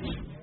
Yes, 0.00 0.37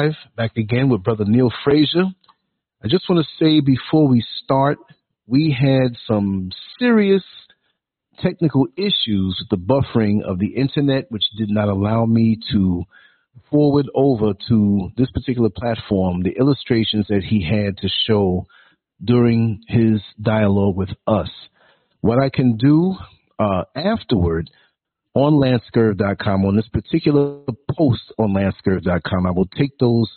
live 0.00 0.16
back 0.36 0.56
again 0.56 0.88
with 0.88 1.02
Brother 1.02 1.24
Neil 1.26 1.50
Frazier. 1.62 2.04
I 2.82 2.88
just 2.88 3.08
want 3.08 3.24
to 3.24 3.44
say 3.44 3.60
before 3.60 4.08
we 4.08 4.24
start, 4.42 4.78
we 5.26 5.54
had 5.58 5.96
some 6.06 6.50
serious 6.78 7.22
technical 8.22 8.66
issues 8.76 9.38
with 9.38 9.48
the 9.50 9.56
buffering 9.56 10.22
of 10.22 10.38
the 10.38 10.54
internet, 10.56 11.10
which 11.10 11.24
did 11.36 11.50
not 11.50 11.68
allow 11.68 12.06
me 12.06 12.38
to 12.52 12.84
forward 13.50 13.86
over 13.94 14.32
to 14.48 14.90
this 14.96 15.10
particular 15.10 15.50
platform 15.54 16.22
the 16.22 16.36
illustrations 16.38 17.06
that 17.08 17.22
he 17.22 17.44
had 17.44 17.76
to 17.78 17.88
show 18.06 18.46
during 19.04 19.60
his 19.68 20.00
dialogue 20.20 20.76
with 20.76 20.90
us. 21.06 21.30
What 22.00 22.22
I 22.22 22.30
can 22.30 22.56
do 22.56 22.94
uh, 23.38 23.64
afterward 23.74 24.48
on 25.14 25.34
lancescurv.com 25.34 26.44
on 26.44 26.56
this 26.56 26.68
particular 26.68 27.40
post 27.76 28.12
on 28.18 28.32
lancescurv.com. 28.32 29.26
I 29.26 29.30
will 29.30 29.46
take 29.46 29.78
those 29.78 30.10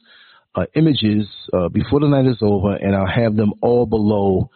uh, 0.55 0.65
images 0.75 1.27
uh, 1.51 1.69
before 1.69 1.99
the 1.99 2.07
night 2.07 2.27
is 2.27 2.37
over 2.41 2.75
and 2.75 2.95
I'll 2.95 3.07
have 3.07 3.35
them 3.35 3.53
all 3.61 3.85
below 3.85 4.49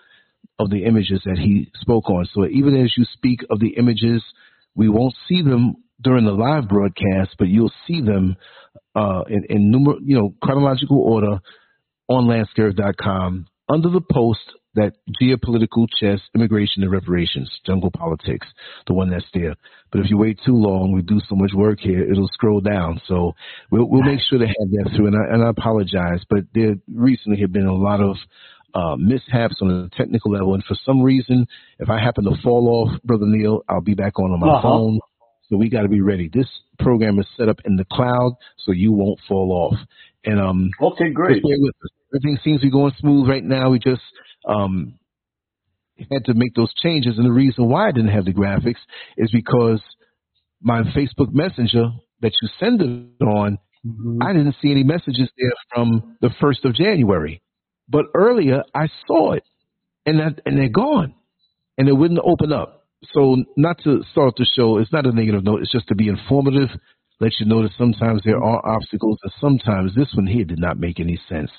of 0.59 0.69
the 0.69 0.85
images 0.85 1.21
that 1.25 1.37
he 1.37 1.71
spoke 1.81 2.09
on. 2.09 2.27
So 2.33 2.45
even 2.45 2.75
as 2.83 2.93
you 2.97 3.05
speak 3.13 3.41
of 3.49 3.59
the 3.59 3.75
images, 3.77 4.23
we 4.75 4.89
won't 4.89 5.15
see 5.27 5.41
them 5.41 5.75
during 6.01 6.25
the 6.25 6.31
live 6.31 6.67
broadcast, 6.67 7.35
but 7.39 7.47
you'll 7.47 7.71
see 7.87 8.01
them 8.01 8.35
uh, 8.95 9.23
in, 9.27 9.45
in 9.49 9.71
numer- 9.71 9.99
you 10.03 10.17
know, 10.17 10.33
chronological 10.41 10.99
order 10.99 11.39
on 12.07 12.25
lancescurv.com 12.25 13.47
under 13.69 13.89
the 13.89 14.01
post 14.01 14.39
that 14.77 14.93
geopolitical 15.21 15.85
chess, 15.99 16.19
immigration 16.33 16.83
and 16.83 16.91
reparations, 16.91 17.49
jungle 17.65 17.91
politics, 17.91 18.47
the 18.87 18.93
one 18.93 19.09
that's 19.09 19.25
there. 19.33 19.55
But 19.91 20.01
if 20.01 20.09
you 20.09 20.17
wait 20.17 20.39
too 20.45 20.55
long, 20.55 20.91
we 20.93 21.01
do 21.01 21.19
so 21.29 21.35
much 21.35 21.51
work 21.53 21.79
here, 21.79 22.09
it'll 22.09 22.29
scroll 22.33 22.61
down. 22.61 23.01
So 23.07 23.33
we'll, 23.71 23.85
we'll 23.89 24.03
make 24.03 24.19
sure 24.29 24.39
to 24.39 24.47
have 24.47 24.69
that 24.71 24.91
through. 24.95 25.07
And 25.07 25.15
I, 25.15 25.33
and 25.33 25.43
I 25.43 25.49
apologize, 25.49 26.21
but 26.29 26.45
there 26.53 26.75
recently 26.93 27.41
have 27.41 27.51
been 27.51 27.67
a 27.67 27.73
lot 27.75 28.01
of 28.01 28.15
uh, 28.73 28.95
mishaps 28.97 29.55
on 29.61 29.69
a 29.69 29.89
technical 29.97 30.31
level. 30.31 30.53
And 30.53 30.63
for 30.63 30.75
some 30.85 31.01
reason, 31.01 31.47
if 31.79 31.89
I 31.89 31.99
happen 31.99 32.25
to 32.25 32.35
fall 32.43 32.67
off, 32.69 33.01
Brother 33.03 33.25
Neil, 33.27 33.63
I'll 33.69 33.81
be 33.81 33.95
back 33.95 34.19
on 34.19 34.31
on 34.31 34.39
my 34.39 34.47
Uh-huh. 34.49 34.61
phone. 34.61 34.99
So 35.49 35.55
we 35.57 35.69
got 35.69 35.83
to 35.83 35.87
be 35.89 36.01
ready. 36.01 36.29
This 36.31 36.47
program 36.79 37.17
is 37.19 37.25
set 37.37 37.47
up 37.47 37.59
in 37.65 37.77
the 37.77 37.85
cloud, 37.91 38.33
so 38.65 38.73
you 38.73 38.91
won't 38.91 39.19
fall 39.29 39.51
off. 39.53 39.79
And 40.25 40.39
um, 40.41 40.69
Okay, 40.81 41.09
great. 41.11 41.41
Everything 42.13 42.37
seems 42.43 42.59
to 42.61 42.67
be 42.67 42.71
going 42.71 42.91
smooth 42.99 43.29
right 43.29 43.43
now. 43.43 43.69
We 43.69 43.79
just 43.79 44.01
um, 44.47 44.97
had 46.11 46.25
to 46.25 46.33
make 46.33 46.53
those 46.55 46.73
changes, 46.81 47.17
and 47.17 47.25
the 47.25 47.31
reason 47.31 47.69
why 47.69 47.87
I 47.87 47.91
didn't 47.91 48.11
have 48.11 48.25
the 48.25 48.33
graphics 48.33 48.79
is 49.17 49.29
because 49.31 49.81
my 50.61 50.81
Facebook 50.95 51.31
Messenger 51.33 51.85
that 52.21 52.31
you 52.41 52.49
send 52.59 52.81
it 52.81 53.23
on, 53.23 53.57
Mhm. 53.85 54.17
I 54.21 54.33
didn't 54.33 54.55
see 54.61 54.71
any 54.71 54.83
messages 54.83 55.29
there 55.37 55.53
from 55.73 56.17
the 56.21 56.29
first 56.41 56.65
of 56.65 56.73
January, 56.73 57.41
but 57.87 58.05
earlier 58.15 58.63
I 58.73 58.89
saw 59.05 59.33
it, 59.33 59.43
and 60.05 60.19
that, 60.19 60.41
and 60.45 60.57
they're 60.57 60.69
gone, 60.69 61.13
and 61.77 61.87
it 61.87 61.93
wouldn't 61.93 62.19
open 62.23 62.51
up. 62.51 62.83
So 63.13 63.43
not 63.55 63.77
to 63.83 64.03
start 64.11 64.35
the 64.37 64.45
show, 64.45 64.77
it's 64.77 64.91
not 64.91 65.05
a 65.05 65.11
negative 65.11 65.43
note. 65.43 65.61
It's 65.61 65.71
just 65.71 65.87
to 65.89 65.95
be 65.95 66.07
informative, 66.07 66.69
let 67.19 67.31
you 67.39 67.47
know 67.47 67.63
that 67.63 67.71
sometimes 67.77 68.21
there 68.23 68.41
are 68.41 68.65
obstacles, 68.65 69.17
and 69.23 69.31
sometimes 69.41 69.95
this 69.95 70.13
one 70.13 70.27
here 70.27 70.45
did 70.45 70.59
not 70.59 70.79
make 70.79 70.99
any 70.99 71.19
sense. 71.27 71.49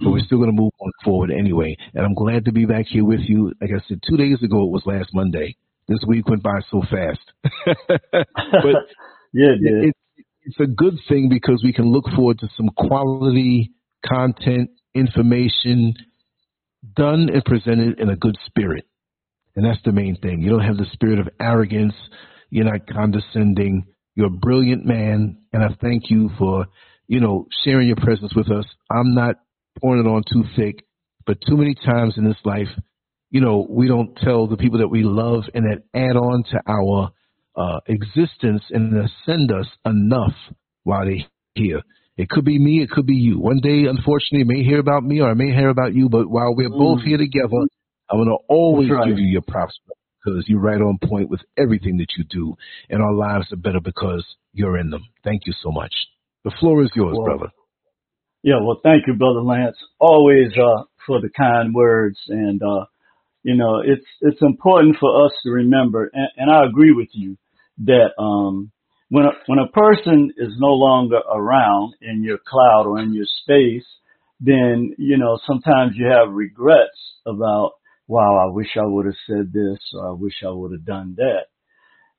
But 0.00 0.10
we're 0.10 0.18
mm-hmm. 0.18 0.26
still 0.26 0.38
going 0.38 0.54
to 0.54 0.60
move 0.60 0.72
on 0.80 0.90
forward 1.04 1.30
anyway. 1.30 1.76
And 1.94 2.04
I'm 2.04 2.14
glad 2.14 2.46
to 2.46 2.52
be 2.52 2.64
back 2.64 2.86
here 2.88 3.04
with 3.04 3.20
you. 3.20 3.52
Like 3.60 3.70
I 3.70 3.86
said, 3.88 4.00
two 4.08 4.16
days 4.16 4.42
ago 4.42 4.64
it 4.64 4.70
was 4.70 4.82
last 4.86 5.10
Monday. 5.12 5.56
This 5.88 5.98
week 6.06 6.28
went 6.28 6.42
by 6.42 6.60
so 6.70 6.82
fast. 6.82 7.20
but 7.66 7.86
yeah, 9.32 9.52
it 9.60 9.88
it, 9.88 10.26
it's 10.44 10.60
a 10.60 10.66
good 10.66 10.94
thing 11.08 11.28
because 11.28 11.62
we 11.62 11.72
can 11.72 11.92
look 11.92 12.04
forward 12.14 12.38
to 12.38 12.48
some 12.56 12.68
quality 12.68 13.72
content, 14.06 14.70
information 14.94 15.94
done 16.96 17.28
and 17.32 17.44
presented 17.44 18.00
in 18.00 18.08
a 18.10 18.16
good 18.16 18.36
spirit. 18.46 18.86
And 19.54 19.64
that's 19.64 19.82
the 19.84 19.92
main 19.92 20.16
thing. 20.16 20.40
You 20.40 20.50
don't 20.50 20.64
have 20.64 20.78
the 20.78 20.86
spirit 20.92 21.18
of 21.18 21.28
arrogance. 21.40 21.94
You're 22.50 22.64
not 22.64 22.86
condescending. 22.86 23.86
You're 24.14 24.26
a 24.26 24.30
brilliant 24.30 24.84
man. 24.84 25.38
And 25.52 25.62
I 25.62 25.68
thank 25.80 26.10
you 26.10 26.30
for, 26.38 26.66
you 27.06 27.20
know, 27.20 27.46
sharing 27.64 27.86
your 27.86 27.96
presence 27.96 28.34
with 28.34 28.50
us. 28.50 28.64
I'm 28.90 29.14
not 29.14 29.36
pouring 29.80 30.04
it 30.04 30.08
on 30.08 30.22
too 30.30 30.44
thick, 30.56 30.84
but 31.26 31.38
too 31.46 31.56
many 31.56 31.74
times 31.74 32.14
in 32.16 32.24
this 32.24 32.36
life, 32.44 32.68
you 33.30 33.40
know, 33.40 33.66
we 33.68 33.88
don't 33.88 34.14
tell 34.16 34.46
the 34.46 34.56
people 34.56 34.78
that 34.80 34.88
we 34.88 35.02
love 35.02 35.44
and 35.54 35.64
that 35.64 35.82
add 35.94 36.16
on 36.16 36.44
to 36.50 36.60
our 36.66 37.10
uh, 37.56 37.80
existence 37.86 38.62
and 38.70 38.94
ascend 38.96 39.50
us 39.50 39.66
enough 39.86 40.34
while 40.84 41.04
they're 41.04 41.24
here. 41.54 41.82
It 42.18 42.28
could 42.28 42.44
be 42.44 42.58
me, 42.58 42.82
it 42.82 42.90
could 42.90 43.06
be 43.06 43.14
you. 43.14 43.40
One 43.40 43.60
day, 43.62 43.86
unfortunately, 43.86 44.40
you 44.40 44.44
may 44.44 44.62
hear 44.62 44.78
about 44.80 45.02
me 45.02 45.20
or 45.20 45.30
I 45.30 45.34
may 45.34 45.50
hear 45.50 45.70
about 45.70 45.94
you, 45.94 46.10
but 46.10 46.28
while 46.28 46.54
we're 46.54 46.68
both 46.68 47.00
Mm. 47.00 47.04
here 47.06 47.18
together, 47.18 47.56
I'm 48.10 48.18
going 48.18 48.28
to 48.28 48.36
always 48.48 48.90
right. 48.90 49.08
give 49.08 49.18
you 49.18 49.26
your 49.26 49.42
props 49.42 49.78
because 50.22 50.44
you're 50.46 50.60
right 50.60 50.80
on 50.80 50.98
point 51.02 51.28
with 51.28 51.40
everything 51.56 51.98
that 51.98 52.08
you 52.16 52.24
do. 52.24 52.54
And 52.90 53.02
our 53.02 53.12
lives 53.12 53.52
are 53.52 53.56
better 53.56 53.80
because 53.80 54.24
you're 54.52 54.78
in 54.78 54.90
them. 54.90 55.02
Thank 55.24 55.42
you 55.46 55.52
so 55.62 55.70
much. 55.70 55.92
The 56.44 56.52
floor 56.60 56.82
is 56.82 56.90
yours, 56.94 57.16
Well, 57.16 57.24
brother. 57.24 57.52
Yeah, 58.42 58.60
well, 58.60 58.80
thank 58.82 59.06
you, 59.06 59.14
Brother 59.14 59.42
Lance, 59.42 59.76
always 60.00 60.48
uh, 60.56 60.82
for 61.06 61.20
the 61.20 61.30
kind 61.36 61.72
words. 61.72 62.18
And, 62.28 62.60
uh, 62.60 62.86
you 63.44 63.56
know, 63.56 63.80
it's 63.84 64.06
it's 64.20 64.42
important 64.42 64.96
for 64.98 65.24
us 65.24 65.32
to 65.44 65.50
remember, 65.50 66.10
and, 66.12 66.28
and 66.36 66.50
I 66.50 66.64
agree 66.66 66.92
with 66.92 67.08
you, 67.12 67.36
that 67.84 68.10
um, 68.18 68.72
when, 69.10 69.26
a, 69.26 69.30
when 69.46 69.58
a 69.58 69.68
person 69.68 70.32
is 70.36 70.52
no 70.58 70.72
longer 70.72 71.20
around 71.32 71.94
in 72.00 72.24
your 72.24 72.38
cloud 72.38 72.86
or 72.86 72.98
in 72.98 73.14
your 73.14 73.26
space, 73.42 73.86
then, 74.40 74.94
you 74.98 75.18
know, 75.18 75.38
sometimes 75.46 75.92
you 75.94 76.06
have 76.06 76.32
regrets 76.34 77.20
about, 77.24 77.72
wow, 78.06 78.46
I 78.48 78.52
wish 78.52 78.68
I 78.76 78.86
would 78.86 79.06
have 79.06 79.14
said 79.26 79.52
this 79.52 79.78
or 79.94 80.08
I 80.08 80.12
wish 80.12 80.34
I 80.46 80.50
would 80.50 80.72
have 80.72 80.84
done 80.84 81.14
that. 81.16 81.46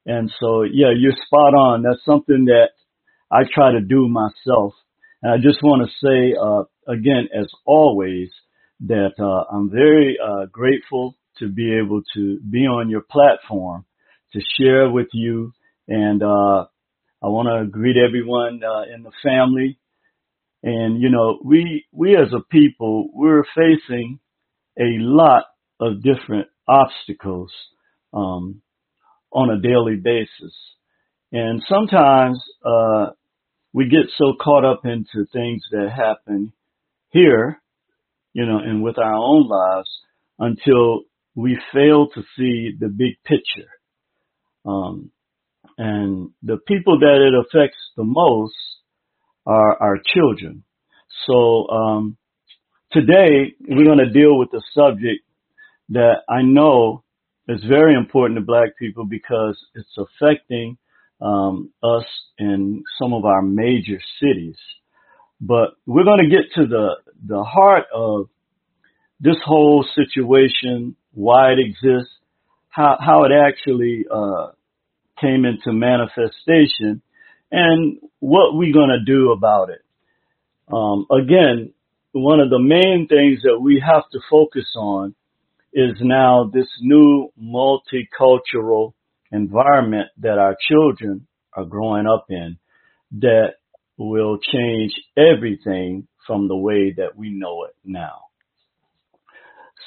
And 0.06 0.32
so, 0.40 0.64
yeah, 0.64 0.92
you're 0.96 1.14
spot 1.26 1.54
on. 1.54 1.84
That's 1.84 2.04
something 2.06 2.46
that 2.46 2.70
I 3.32 3.44
try 3.54 3.72
to 3.72 3.82
do 3.82 4.08
myself. 4.08 4.74
And 5.22 5.32
I 5.32 5.38
just 5.38 5.64
want 5.64 5.88
to 5.88 6.06
say, 6.06 6.36
uh, 6.40 6.92
again, 6.92 7.30
as 7.38 7.48
always, 7.66 8.30
that 8.82 9.14
uh, 9.20 9.56
I'm 9.56 9.70
very 9.70 10.18
uh, 10.24 10.46
grateful 10.52 11.16
to 11.40 11.50
be 11.50 11.78
able 11.78 12.02
to 12.16 12.40
be 12.42 12.60
on 12.60 12.90
your 12.90 13.04
platform 13.10 13.86
to 14.34 14.40
share 14.60 14.90
with 14.90 15.08
you. 15.14 15.54
And 15.88 16.22
uh, 16.22 16.66
I 17.22 17.28
want 17.28 17.48
to 17.48 17.72
greet 17.72 17.96
everyone 17.98 18.62
uh, 18.64 18.94
in 18.94 19.04
the 19.04 19.12
family. 19.24 19.80
And 20.64 21.02
you 21.02 21.10
know, 21.10 21.40
we 21.44 21.86
we 21.92 22.16
as 22.16 22.34
a 22.34 22.42
people, 22.52 23.10
we're 23.14 23.44
facing 23.56 24.20
a 24.78 25.00
lot 25.00 25.44
of 25.80 26.04
different 26.04 26.48
obstacles 26.68 27.52
um, 28.14 28.62
on 29.32 29.50
a 29.50 29.62
daily 29.62 29.96
basis, 29.96 30.54
and 31.32 31.64
sometimes 31.68 32.42
uh, 32.64 33.08
we 33.74 33.90
get 33.90 34.12
so 34.18 34.34
caught 34.40 34.64
up 34.64 34.86
into 34.86 35.26
things 35.34 35.64
that 35.72 35.90
happen 35.90 36.54
here, 37.10 37.62
you 38.34 38.46
know, 38.46 38.60
and 38.60 38.84
with 38.84 38.98
our 39.00 39.16
own 39.16 39.48
lives 39.48 39.90
until 40.38 41.02
we 41.36 41.60
fail 41.74 42.08
to 42.10 42.22
see 42.38 42.72
the 42.80 42.88
big 42.88 43.16
picture. 43.26 43.70
Um, 44.66 45.12
and 45.78 46.30
the 46.44 46.58
people 46.68 47.00
that 47.00 47.28
it 47.28 47.34
affects 47.34 47.78
the 47.98 48.04
most 48.04 48.54
are 49.46 49.82
our 49.82 49.98
children. 50.14 50.64
So 51.26 51.68
um, 51.70 52.18
today 52.92 53.56
we're 53.68 53.86
going 53.86 53.98
to 53.98 54.12
deal 54.12 54.38
with 54.38 54.52
the 54.52 54.62
subject 54.74 55.24
that 55.94 56.24
I 56.30 56.42
know 56.42 57.04
is 57.48 57.64
very 57.68 57.96
important 57.96 58.40
to 58.40 58.46
Black 58.46 58.78
people 58.78 59.06
because 59.06 59.58
it's 59.76 59.98
affecting 59.98 60.78
um, 61.22 61.72
us 61.82 62.06
in 62.38 62.84
some 63.02 63.14
of 63.14 63.26
our 63.26 63.42
major 63.42 64.00
cities. 64.22 64.56
But 65.42 65.72
we're 65.86 66.06
going 66.06 66.30
to 66.30 66.36
get 66.36 66.54
to 66.56 66.68
the 66.68 66.96
the 67.26 67.44
heart 67.44 67.86
of 67.94 68.28
this 69.20 69.38
whole 69.46 69.86
situation, 69.96 70.96
why 71.14 71.52
it 71.52 71.60
exists, 71.60 72.14
how 72.70 72.98
how 73.00 73.24
it 73.24 73.32
actually 73.32 74.06
uh, 74.10 74.48
came 75.20 75.46
into 75.46 75.74
manifestation, 75.74 77.02
and 77.52 77.98
what 78.20 78.56
we're 78.56 78.74
going 78.74 78.90
to 78.90 79.04
do 79.06 79.32
about 79.32 79.70
it. 79.70 79.82
Um, 80.72 81.06
again, 81.12 81.74
one 82.14 82.40
of 82.40 82.50
the 82.50 82.60
main 82.60 83.08
things 83.08 83.42
that 83.44 83.60
we 83.60 83.84
have 83.86 84.04
to 84.12 84.20
focus 84.30 84.66
on 84.78 85.14
is 85.74 85.98
now 86.02 86.50
this 86.54 86.68
new 86.82 87.30
multicultural 87.42 88.94
environment 89.32 90.10
that 90.20 90.38
our 90.38 90.56
children 90.70 91.28
are 91.56 91.66
growing 91.66 92.06
up 92.06 92.26
in 92.30 92.58
that 93.20 93.54
will 93.98 94.38
change 94.38 94.94
everything 95.18 96.08
from 96.26 96.48
the 96.48 96.56
way 96.56 96.94
that 96.98 97.16
we 97.16 97.32
know 97.32 97.66
it 97.66 97.76
now. 97.84 98.22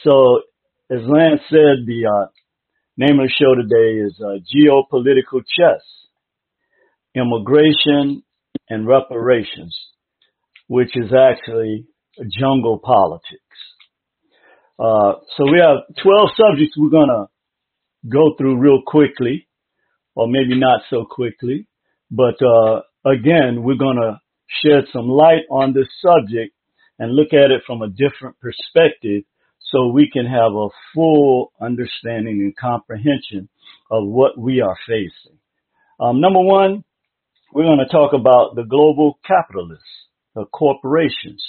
So, 0.04 0.42
as 0.90 1.00
Lance 1.02 1.40
said, 1.48 1.86
the 1.86 2.06
uh, 2.06 2.26
name 2.96 3.18
of 3.18 3.26
the 3.26 3.32
show 3.38 3.54
today 3.54 3.98
is 4.00 4.20
uh, 4.20 4.38
Geopolitical 4.54 5.42
Chess, 5.56 5.82
Immigration 7.14 8.22
and 8.68 8.86
Reparations, 8.86 9.76
which 10.68 10.96
is 10.96 11.12
actually 11.12 11.86
jungle 12.38 12.78
politics. 12.78 13.40
Uh, 14.78 15.14
so 15.36 15.44
we 15.50 15.58
have 15.58 15.84
12 16.02 16.28
subjects 16.36 16.74
we're 16.76 16.90
going 16.90 17.08
to 17.08 17.26
go 18.08 18.34
through 18.36 18.58
real 18.58 18.82
quickly, 18.86 19.48
or 20.14 20.28
maybe 20.28 20.58
not 20.58 20.82
so 20.90 21.04
quickly. 21.08 21.66
But 22.10 22.36
uh, 22.42 22.82
again, 23.04 23.62
we're 23.62 23.76
going 23.76 23.96
to 23.96 24.20
shed 24.62 24.84
some 24.92 25.08
light 25.08 25.44
on 25.50 25.72
this 25.72 25.88
subject 26.00 26.54
and 26.98 27.14
look 27.14 27.32
at 27.32 27.50
it 27.50 27.62
from 27.66 27.82
a 27.82 27.88
different 27.88 28.36
perspective 28.40 29.24
so 29.72 29.88
we 29.88 30.08
can 30.12 30.26
have 30.26 30.52
a 30.52 30.68
full 30.94 31.52
understanding 31.60 32.40
and 32.40 32.56
comprehension 32.56 33.48
of 33.90 34.06
what 34.06 34.38
we 34.38 34.60
are 34.60 34.76
facing. 34.86 35.38
Um, 35.98 36.20
number 36.20 36.40
one, 36.40 36.84
we're 37.52 37.64
going 37.64 37.78
to 37.78 37.92
talk 37.92 38.12
about 38.12 38.54
the 38.54 38.64
global 38.64 39.18
capitalists, 39.26 39.84
the 40.34 40.44
corporations. 40.46 41.42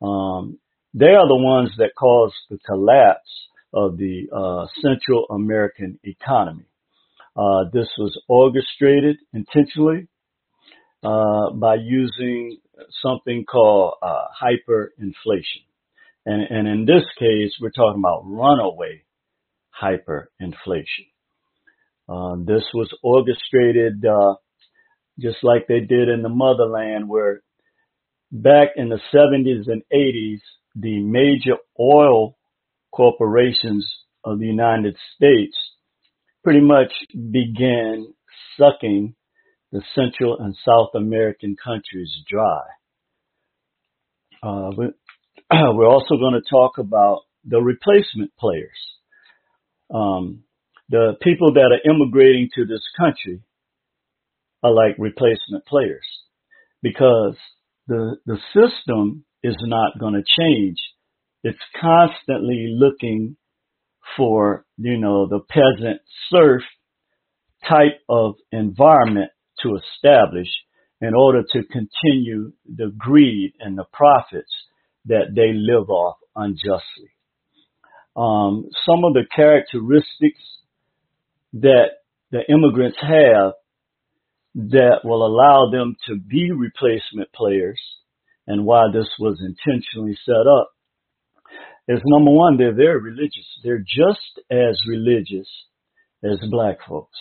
Um, 0.00 0.58
they 0.94 1.14
are 1.14 1.28
the 1.28 1.36
ones 1.36 1.70
that 1.78 1.90
caused 1.98 2.34
the 2.50 2.58
collapse 2.66 3.28
of 3.72 3.96
the 3.96 4.26
uh, 4.34 4.66
Central 4.82 5.26
American 5.30 5.98
economy. 6.04 6.66
Uh, 7.36 7.64
this 7.72 7.88
was 7.98 8.18
orchestrated 8.28 9.16
intentionally 9.32 10.08
uh, 11.02 11.50
by 11.52 11.76
using 11.76 12.58
something 13.02 13.44
called 13.44 13.94
uh, 14.02 14.24
hyperinflation. 14.42 15.64
And, 16.26 16.42
and 16.50 16.68
in 16.68 16.84
this 16.84 17.04
case, 17.18 17.52
we're 17.60 17.70
talking 17.70 18.00
about 18.00 18.22
runaway 18.24 19.04
hyperinflation. 19.80 21.06
Uh, 22.08 22.36
this 22.44 22.64
was 22.74 22.92
orchestrated 23.02 24.04
uh, 24.04 24.34
just 25.18 25.38
like 25.42 25.66
they 25.68 25.80
did 25.80 26.08
in 26.08 26.22
the 26.22 26.28
motherland, 26.28 27.08
where 27.08 27.42
back 28.32 28.68
in 28.76 28.88
the 28.88 29.00
70s 29.14 29.70
and 29.70 29.82
80s, 29.92 30.40
the 30.78 31.00
major 31.00 31.56
oil 31.78 32.36
corporations 32.92 33.86
of 34.24 34.38
the 34.38 34.46
United 34.46 34.96
States 35.14 35.56
pretty 36.44 36.60
much 36.60 36.92
began 37.12 38.12
sucking 38.58 39.14
the 39.72 39.82
Central 39.94 40.38
and 40.38 40.56
South 40.64 40.90
American 40.94 41.56
countries 41.62 42.10
dry. 42.28 42.62
Uh, 44.42 44.70
we're 45.74 45.88
also 45.88 46.16
going 46.16 46.34
to 46.34 46.50
talk 46.50 46.78
about 46.78 47.20
the 47.44 47.60
replacement 47.60 48.34
players. 48.38 48.78
Um, 49.92 50.44
the 50.90 51.14
people 51.22 51.54
that 51.54 51.70
are 51.72 51.90
immigrating 51.90 52.48
to 52.54 52.64
this 52.64 52.82
country 52.98 53.42
are 54.62 54.72
like 54.72 54.96
replacement 54.98 55.66
players 55.66 56.06
because 56.82 57.36
the, 57.86 58.16
the 58.26 58.38
system 58.54 59.24
is 59.42 59.56
not 59.62 59.98
going 59.98 60.14
to 60.14 60.22
change. 60.38 60.78
It's 61.44 61.58
constantly 61.80 62.76
looking 62.76 63.36
for, 64.16 64.64
you 64.76 64.98
know, 64.98 65.28
the 65.28 65.40
peasant 65.40 66.00
serf 66.30 66.62
type 67.68 68.00
of 68.08 68.34
environment 68.52 69.30
to 69.62 69.76
establish 69.76 70.48
in 71.00 71.14
order 71.14 71.42
to 71.52 71.62
continue 71.64 72.52
the 72.66 72.92
greed 72.96 73.52
and 73.60 73.78
the 73.78 73.84
profits 73.92 74.52
that 75.06 75.34
they 75.34 75.52
live 75.52 75.88
off 75.90 76.16
unjustly. 76.34 77.10
Um, 78.16 78.68
some 78.84 79.04
of 79.04 79.14
the 79.14 79.24
characteristics 79.34 80.42
that 81.54 81.98
the 82.32 82.40
immigrants 82.48 82.98
have 83.00 83.52
that 84.54 85.00
will 85.04 85.24
allow 85.24 85.70
them 85.70 85.96
to 86.08 86.16
be 86.16 86.50
replacement 86.50 87.32
players 87.32 87.80
and 88.48 88.64
why 88.64 88.84
this 88.92 89.06
was 89.20 89.38
intentionally 89.40 90.18
set 90.24 90.48
up 90.48 90.70
is 91.86 92.00
number 92.04 92.30
one, 92.30 92.56
they're 92.56 92.74
very 92.74 93.00
religious. 93.00 93.46
They're 93.62 93.78
just 93.78 94.40
as 94.50 94.80
religious 94.88 95.48
as 96.24 96.38
black 96.50 96.78
folks. 96.88 97.16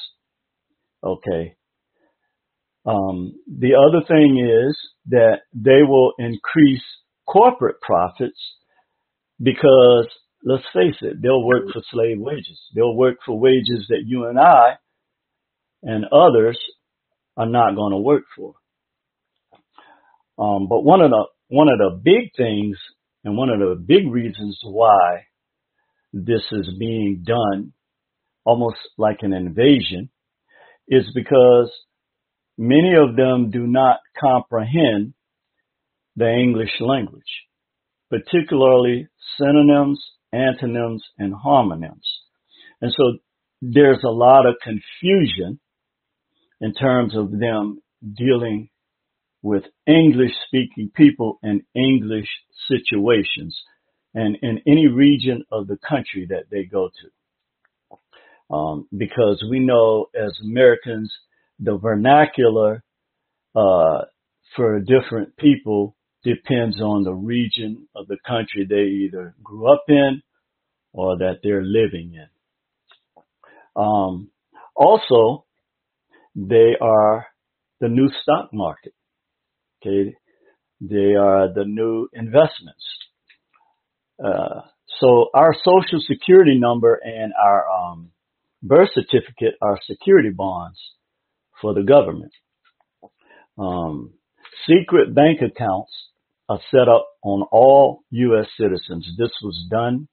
Okay. 1.03 1.55
Um, 2.85 3.35
the 3.47 3.75
other 3.75 4.05
thing 4.07 4.39
is 4.39 4.77
that 5.09 5.39
they 5.53 5.83
will 5.87 6.13
increase 6.17 6.83
corporate 7.27 7.81
profits 7.81 8.39
because 9.41 10.07
let's 10.43 10.63
face 10.73 10.95
it, 11.01 11.21
they'll 11.21 11.45
work 11.45 11.63
for 11.73 11.81
slave 11.91 12.17
wages. 12.19 12.59
They'll 12.73 12.95
work 12.95 13.17
for 13.25 13.37
wages 13.37 13.85
that 13.89 14.03
you 14.05 14.25
and 14.25 14.39
I 14.39 14.77
and 15.83 16.05
others 16.05 16.57
are 17.35 17.45
not 17.45 17.75
going 17.75 17.91
to 17.91 17.97
work 17.97 18.23
for. 18.35 18.53
Um, 20.37 20.67
but 20.67 20.83
one 20.83 21.01
of 21.01 21.09
the 21.09 21.25
one 21.49 21.67
of 21.69 21.77
the 21.77 21.99
big 22.03 22.31
things 22.35 22.77
and 23.23 23.37
one 23.37 23.49
of 23.49 23.59
the 23.59 23.75
big 23.75 24.11
reasons 24.11 24.59
why 24.63 25.25
this 26.13 26.41
is 26.51 26.69
being 26.79 27.23
done 27.25 27.73
almost 28.45 28.77
like 28.97 29.17
an 29.21 29.33
invasion 29.33 30.09
is 30.87 31.03
because 31.13 31.71
many 32.57 32.93
of 32.95 33.15
them 33.15 33.51
do 33.51 33.67
not 33.67 33.99
comprehend 34.19 35.13
the 36.15 36.31
English 36.31 36.71
language, 36.79 37.21
particularly 38.09 39.07
synonyms, 39.37 40.03
antonyms, 40.31 41.03
and 41.17 41.33
homonyms. 41.33 42.07
And 42.81 42.91
so 42.95 43.17
there's 43.61 44.03
a 44.03 44.09
lot 44.09 44.45
of 44.45 44.55
confusion 44.63 45.59
in 46.61 46.73
terms 46.73 47.15
of 47.15 47.31
them 47.31 47.81
dealing 48.15 48.69
with 49.41 49.63
English 49.85 50.31
speaking 50.47 50.91
people 50.95 51.39
in 51.43 51.63
English 51.75 52.27
situations 52.67 53.57
and 54.13 54.37
in 54.41 54.61
any 54.67 54.87
region 54.87 55.43
of 55.51 55.67
the 55.67 55.77
country 55.87 56.27
that 56.29 56.45
they 56.49 56.63
go 56.63 56.89
to. 56.89 58.55
Um, 58.55 58.87
because 58.95 59.43
we 59.49 59.59
know 59.59 60.07
as 60.15 60.31
Americans, 60.43 61.13
the 61.59 61.77
vernacular 61.77 62.83
uh, 63.55 64.01
for 64.55 64.79
different 64.79 65.35
people 65.37 65.95
depends 66.23 66.81
on 66.81 67.03
the 67.03 67.13
region 67.13 67.87
of 67.95 68.07
the 68.07 68.17
country 68.27 68.65
they 68.67 69.05
either 69.05 69.35
grew 69.43 69.71
up 69.71 69.83
in 69.87 70.21
or 70.93 71.17
that 71.17 71.39
they're 71.43 71.63
living 71.63 72.13
in. 72.15 72.27
Um, 73.75 74.29
also, 74.75 75.45
they 76.35 76.75
are 76.81 77.27
the 77.79 77.87
new 77.87 78.09
stock 78.21 78.53
market. 78.53 78.93
Okay, 79.81 80.15
they 80.81 81.15
are 81.15 81.53
the 81.53 81.65
new 81.65 82.07
investments. 82.13 82.83
Uh, 84.23 84.61
so 84.99 85.29
our 85.33 85.53
social 85.63 85.99
security 86.07 86.57
number 86.59 86.95
and 86.95 87.33
our 87.33 87.65
um, 87.69 88.11
birth 88.63 88.89
certificate 88.93 89.55
are 89.61 89.79
security 89.85 90.31
bonds 90.31 90.79
for 91.61 91.73
the 91.73 91.83
government. 91.83 92.31
Um, 93.57 94.13
secret 94.67 95.13
bank 95.13 95.39
accounts 95.41 95.91
are 96.49 96.59
set 96.71 96.87
up 96.87 97.07
on 97.23 97.43
all 97.51 98.03
U.S. 98.11 98.47
citizens. 98.59 99.07
This 99.17 99.31
was 99.41 99.67
done 99.69 100.07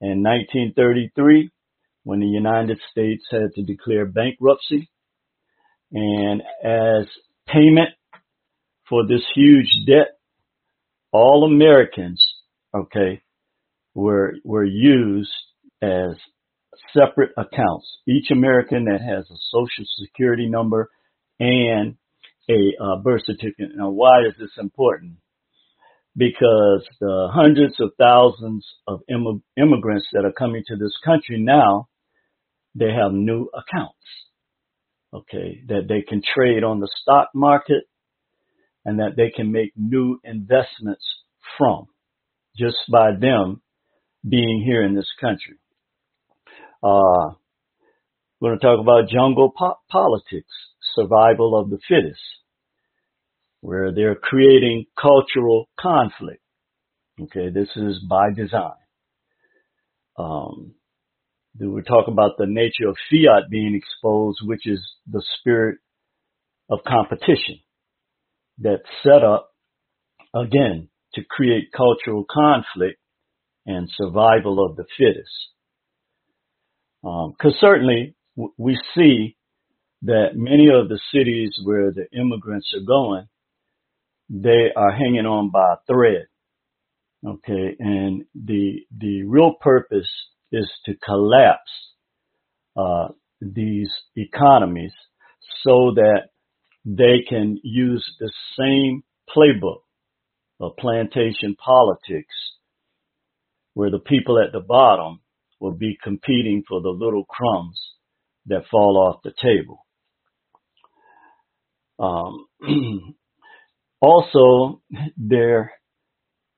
in 0.00 0.22
1933 0.22 1.50
when 2.04 2.20
the 2.20 2.26
United 2.26 2.78
States 2.90 3.24
had 3.30 3.52
to 3.56 3.62
declare 3.62 4.06
bankruptcy. 4.06 4.88
And 5.92 6.42
as 6.64 7.06
payment 7.46 7.90
for 8.90 9.06
this 9.06 9.22
huge 9.34 9.70
debt, 9.86 10.18
all 11.12 11.44
Americans, 11.44 12.22
okay, 12.74 13.22
were, 13.94 14.34
were 14.44 14.64
used 14.64 15.30
as 15.80 16.16
separate 16.92 17.30
accounts. 17.38 17.86
Each 18.06 18.30
American 18.30 18.84
that 18.86 19.00
has 19.00 19.24
a 19.30 19.38
social 19.50 19.84
security 19.98 20.48
number 20.48 20.90
and 21.38 21.96
a 22.50 22.72
uh, 22.82 22.96
birth 22.96 23.22
certificate. 23.24 23.70
Now, 23.76 23.90
why 23.90 24.26
is 24.28 24.34
this 24.38 24.50
important? 24.58 25.18
Because 26.16 26.84
the 27.00 27.28
hundreds 27.32 27.80
of 27.80 27.92
thousands 27.96 28.66
of 28.88 29.00
Im- 29.08 29.42
immigrants 29.56 30.08
that 30.12 30.24
are 30.24 30.32
coming 30.32 30.64
to 30.66 30.76
this 30.76 30.94
country 31.04 31.40
now, 31.40 31.88
they 32.74 32.90
have 32.92 33.12
new 33.12 33.48
accounts, 33.54 33.94
okay, 35.14 35.62
that 35.68 35.86
they 35.88 36.02
can 36.02 36.22
trade 36.34 36.64
on 36.64 36.80
the 36.80 36.90
stock 37.00 37.28
market 37.34 37.84
and 38.84 38.98
that 38.98 39.12
they 39.16 39.30
can 39.34 39.52
make 39.52 39.72
new 39.76 40.18
investments 40.24 41.04
from 41.58 41.86
just 42.56 42.78
by 42.90 43.10
them 43.12 43.60
being 44.28 44.62
here 44.64 44.84
in 44.84 44.94
this 44.94 45.08
country. 45.20 45.58
Uh, 46.82 47.34
we're 48.40 48.50
going 48.50 48.58
to 48.58 48.66
talk 48.66 48.80
about 48.80 49.10
jungle 49.10 49.52
po- 49.56 49.78
politics, 49.90 50.52
survival 50.94 51.58
of 51.58 51.70
the 51.70 51.78
fittest, 51.88 52.20
where 53.60 53.92
they're 53.92 54.14
creating 54.14 54.86
cultural 55.00 55.68
conflict. 55.78 56.40
Okay, 57.20 57.50
this 57.50 57.68
is 57.76 58.02
by 58.08 58.30
design. 58.34 58.72
Um, 60.18 60.74
we 61.58 61.82
talk 61.82 62.08
about 62.08 62.32
the 62.38 62.46
nature 62.46 62.88
of 62.88 62.96
fiat 63.10 63.50
being 63.50 63.74
exposed, 63.74 64.38
which 64.42 64.66
is 64.66 64.80
the 65.10 65.22
spirit 65.38 65.78
of 66.70 66.78
competition 66.86 67.60
that's 68.60 68.82
set 69.02 69.24
up 69.24 69.50
again 70.34 70.88
to 71.14 71.22
create 71.28 71.72
cultural 71.76 72.24
conflict 72.30 72.98
and 73.66 73.90
survival 73.96 74.64
of 74.64 74.76
the 74.76 74.84
fittest. 74.96 75.30
Because 77.02 77.54
um, 77.54 77.58
certainly 77.60 78.14
w- 78.36 78.54
we 78.58 78.78
see 78.94 79.36
that 80.02 80.30
many 80.34 80.68
of 80.68 80.88
the 80.88 81.00
cities 81.12 81.52
where 81.64 81.92
the 81.92 82.06
immigrants 82.18 82.72
are 82.74 82.86
going, 82.86 83.26
they 84.28 84.68
are 84.76 84.92
hanging 84.92 85.26
on 85.26 85.50
by 85.50 85.74
a 85.74 85.92
thread. 85.92 86.26
Okay, 87.26 87.76
and 87.78 88.24
the 88.34 88.80
the 88.96 89.24
real 89.24 89.54
purpose 89.60 90.08
is 90.52 90.70
to 90.86 90.94
collapse 91.04 91.60
uh, 92.76 93.08
these 93.42 93.90
economies 94.16 94.92
so 95.62 95.92
that 95.96 96.28
they 96.84 97.24
can 97.28 97.58
use 97.62 98.04
the 98.18 98.32
same 98.58 99.02
playbook 99.34 99.80
of 100.60 100.76
plantation 100.78 101.56
politics, 101.56 102.34
where 103.74 103.90
the 103.90 103.98
people 103.98 104.38
at 104.38 104.52
the 104.52 104.60
bottom 104.60 105.20
will 105.60 105.72
be 105.72 105.96
competing 106.02 106.62
for 106.68 106.80
the 106.80 106.88
little 106.88 107.24
crumbs 107.24 107.78
that 108.46 108.64
fall 108.70 108.96
off 108.98 109.22
the 109.22 109.32
table. 109.40 109.86
Um, 111.98 112.46
also, 114.00 114.80
they're 115.16 115.72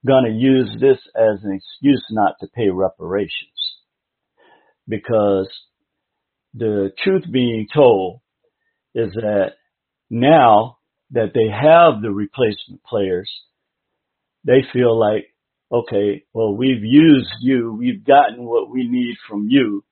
going 0.06 0.24
to 0.24 0.32
use 0.32 0.70
this 0.80 0.98
as 1.16 1.44
an 1.44 1.52
excuse 1.52 2.04
not 2.10 2.34
to 2.40 2.48
pay 2.54 2.70
reparations 2.70 3.32
because 4.88 5.48
the 6.54 6.90
truth 7.02 7.24
being 7.30 7.66
told 7.72 8.20
is 8.94 9.12
that 9.14 9.52
now 10.12 10.78
that 11.10 11.32
they 11.34 11.50
have 11.50 12.02
the 12.02 12.10
replacement 12.10 12.84
players, 12.84 13.30
they 14.44 14.62
feel 14.72 14.98
like 14.98 15.32
okay, 15.72 16.24
well, 16.34 16.54
we've 16.54 16.84
used 16.84 17.32
you, 17.40 17.72
we've 17.72 18.04
gotten 18.04 18.44
what 18.44 18.70
we 18.70 18.86
need 18.86 19.16
from 19.28 19.48
you, 19.48 19.82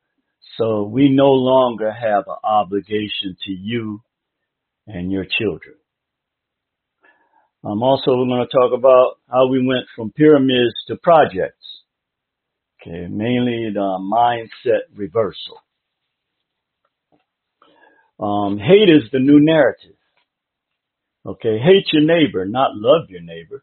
so 0.58 0.82
we 0.82 1.08
no 1.08 1.30
longer 1.30 1.90
have 1.90 2.24
an 2.26 2.36
obligation 2.44 3.36
to 3.46 3.50
you 3.50 4.02
and 4.86 5.10
your 5.10 5.24
children. 5.24 5.76
I'm 7.64 7.82
also 7.82 8.10
going 8.10 8.46
to 8.46 8.58
talk 8.58 8.72
about 8.76 9.18
how 9.30 9.48
we 9.48 9.66
went 9.66 9.86
from 9.94 10.12
pyramids 10.12 10.74
to 10.88 10.96
projects. 10.96 11.56
Okay, 12.80 13.06
mainly 13.08 13.70
the 13.72 13.98
mindset 14.00 14.80
reversal. 14.94 15.58
Um, 18.18 18.58
hate 18.58 18.88
is 18.88 19.10
the 19.12 19.18
new 19.18 19.40
narrative. 19.40 19.96
Okay, 21.26 21.58
hate 21.58 21.86
your 21.92 22.02
neighbor, 22.02 22.46
not 22.46 22.70
love 22.74 23.10
your 23.10 23.20
neighbor. 23.20 23.62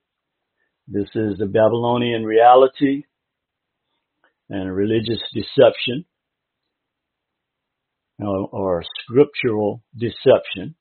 This 0.88 1.10
is 1.16 1.38
the 1.38 1.48
Babylonian 1.48 2.24
reality 2.24 3.04
and 4.50 4.74
religious 4.74 5.20
deception 5.34 6.06
or 8.20 8.84
scriptural 9.04 9.84
deception 9.98 10.76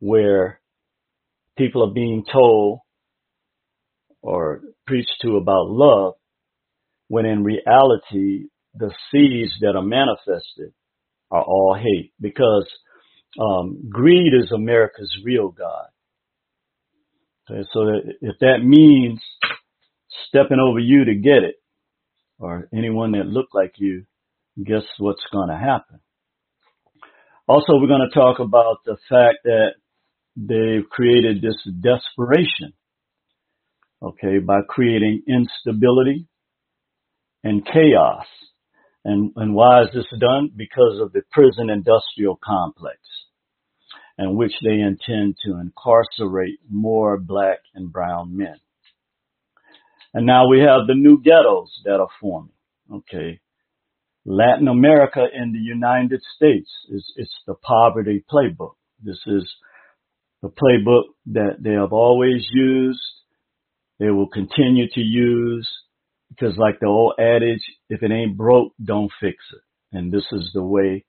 where 0.00 0.60
people 1.56 1.82
are 1.88 1.94
being 1.94 2.24
told 2.30 2.80
or 4.22 4.60
preached 4.86 5.16
to 5.22 5.36
about 5.36 5.68
love 5.68 6.14
when 7.08 7.26
in 7.26 7.42
reality 7.42 8.48
the 8.74 8.92
seeds 9.10 9.52
that 9.60 9.76
are 9.76 9.82
manifested 9.82 10.72
are 11.30 11.42
all 11.42 11.74
hate 11.74 12.12
because 12.20 12.68
um, 13.40 13.88
greed 13.90 14.32
is 14.34 14.52
America's 14.52 15.14
real 15.24 15.48
God. 15.48 15.86
Okay, 17.50 17.66
so 17.72 17.88
if 18.20 18.36
that 18.40 18.58
means 18.62 19.20
stepping 20.28 20.60
over 20.60 20.78
you 20.78 21.04
to 21.04 21.14
get 21.14 21.42
it, 21.42 21.56
or 22.38 22.68
anyone 22.74 23.12
that 23.12 23.26
looked 23.26 23.54
like 23.54 23.74
you, 23.76 24.04
guess 24.62 24.82
what's 24.98 25.24
going 25.32 25.48
to 25.48 25.56
happen? 25.56 26.00
Also, 27.48 27.74
we're 27.74 27.88
going 27.88 28.08
to 28.08 28.14
talk 28.14 28.38
about 28.38 28.78
the 28.84 28.96
fact 29.08 29.38
that 29.44 29.72
they've 30.36 30.88
created 30.88 31.42
this 31.42 31.56
desperation, 31.80 32.72
okay, 34.02 34.38
by 34.38 34.60
creating 34.68 35.22
instability 35.26 36.26
and 37.42 37.66
chaos. 37.66 38.26
And, 39.04 39.32
and 39.34 39.54
why 39.54 39.82
is 39.82 39.88
this 39.92 40.06
done? 40.20 40.50
Because 40.54 41.00
of 41.00 41.12
the 41.12 41.22
prison 41.32 41.70
industrial 41.70 42.38
complex 42.42 42.98
in 44.22 44.36
which 44.36 44.52
they 44.62 44.80
intend 44.80 45.36
to 45.44 45.58
incarcerate 45.58 46.58
more 46.70 47.18
black 47.18 47.58
and 47.74 47.92
brown 47.92 48.36
men. 48.36 48.56
And 50.14 50.26
now 50.26 50.48
we 50.48 50.60
have 50.60 50.86
the 50.86 50.94
new 50.94 51.22
ghettos 51.22 51.70
that 51.84 52.00
are 52.00 52.08
forming. 52.20 52.52
Okay. 52.92 53.40
Latin 54.24 54.68
America 54.68 55.24
and 55.34 55.54
the 55.54 55.58
United 55.58 56.22
States 56.36 56.70
is 56.88 57.12
it's 57.16 57.34
the 57.46 57.54
poverty 57.54 58.24
playbook. 58.30 58.74
This 59.02 59.18
is 59.26 59.50
the 60.42 60.48
playbook 60.48 61.04
that 61.26 61.56
they 61.60 61.72
have 61.72 61.92
always 61.92 62.46
used. 62.52 63.00
They 63.98 64.10
will 64.10 64.28
continue 64.28 64.88
to 64.90 65.00
use 65.00 65.68
because 66.28 66.56
like 66.56 66.78
the 66.80 66.86
old 66.86 67.14
adage, 67.18 67.62
if 67.88 68.02
it 68.02 68.10
ain't 68.10 68.36
broke, 68.36 68.72
don't 68.82 69.10
fix 69.20 69.36
it. 69.52 69.96
And 69.96 70.12
this 70.12 70.24
is 70.32 70.50
the 70.54 70.62
way 70.62 71.04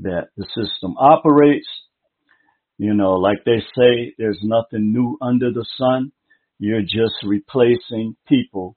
that 0.00 0.28
the 0.36 0.44
system 0.54 0.96
operates. 0.98 1.66
You 2.80 2.94
know, 2.94 3.16
like 3.16 3.44
they 3.44 3.58
say, 3.76 4.14
there's 4.16 4.40
nothing 4.42 4.90
new 4.90 5.18
under 5.20 5.52
the 5.52 5.66
sun. 5.76 6.12
You're 6.58 6.80
just 6.80 7.12
replacing 7.22 8.16
people, 8.26 8.74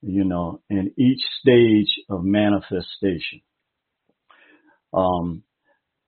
you 0.00 0.24
know, 0.24 0.62
in 0.70 0.94
each 0.96 1.20
stage 1.42 2.02
of 2.08 2.24
manifestation. 2.24 3.42
Um, 4.94 5.42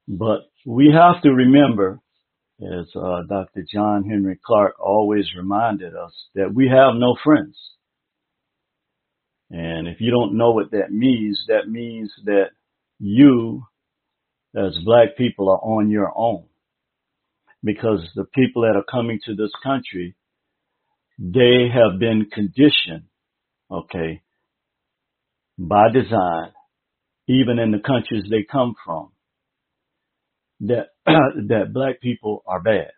but 0.08 0.50
we 0.64 0.90
have 0.90 1.23
to 1.23 1.28
remember, 1.28 2.00
as 2.62 2.87
uh, 2.97 3.25
Dr. 3.28 3.62
John 3.70 4.04
Henrik 4.08 4.42
Clarke 4.42 4.80
always 4.80 5.26
reminded 5.37 5.94
us, 5.94 6.14
that 6.35 6.54
we 6.54 6.66
have 6.68 6.94
no 6.94 7.14
friends. 7.23 7.58
And 9.50 9.87
if 9.87 10.00
you 10.00 10.11
don't 10.11 10.38
know 10.38 10.52
what 10.52 10.70
that 10.70 10.92
means, 10.92 11.38
that 11.49 11.68
means 11.68 12.11
that 12.25 12.52
you, 12.99 13.64
as 14.56 14.78
black 14.82 15.18
people, 15.18 15.50
are 15.50 15.61
on 15.61 15.90
your 15.90 16.11
own 16.16 16.48
because 17.62 18.00
the 18.14 18.24
people 18.34 18.62
that 18.62 18.76
are 18.76 18.84
coming 18.90 19.18
to 19.26 19.34
this 19.34 19.50
country, 19.62 20.16
they 21.18 21.68
have 21.72 21.98
been 21.98 22.28
conditioned, 22.32 23.04
okay, 23.70 24.22
by 25.58 25.90
design, 25.92 26.52
even 27.26 27.58
in 27.58 27.72
the 27.72 27.80
countries 27.80 28.24
they 28.30 28.46
come 28.50 28.74
from, 28.84 29.10
that, 30.60 30.88
that 31.06 31.72
black 31.72 32.00
people 32.00 32.42
are 32.46 32.60
bad 32.60 32.90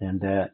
and 0.00 0.20
that 0.20 0.50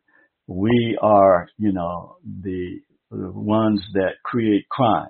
we 0.47 0.99
are, 1.01 1.49
you 1.59 1.73
know, 1.73 2.17
the, 2.25 2.81
the 3.11 3.31
ones 3.31 3.83
that 3.93 4.23
create 4.23 4.69
crime. 4.69 5.09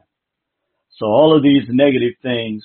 So 0.99 1.07
all 1.07 1.37
of 1.37 1.43
these 1.43 1.63
negative 1.69 2.15
things 2.23 2.65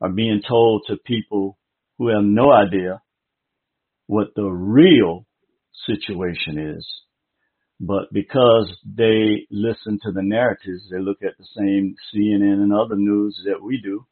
are 0.00 0.10
being 0.10 0.42
told 0.46 0.84
to 0.88 0.96
people 0.96 1.58
who 1.98 2.08
have 2.08 2.24
no 2.24 2.52
idea 2.52 3.00
what 4.06 4.28
the 4.34 4.44
real 4.44 5.26
situation 5.86 6.58
is. 6.76 6.86
But 7.78 8.12
because 8.12 8.74
they 8.84 9.46
listen 9.50 9.98
to 10.02 10.12
the 10.12 10.22
narratives, 10.22 10.88
they 10.90 10.98
look 10.98 11.18
at 11.22 11.36
the 11.38 11.46
same 11.56 11.94
CNN 12.14 12.62
and 12.62 12.72
other 12.72 12.96
news 12.96 13.40
that 13.44 13.62
we 13.62 13.80
do. 13.82 14.06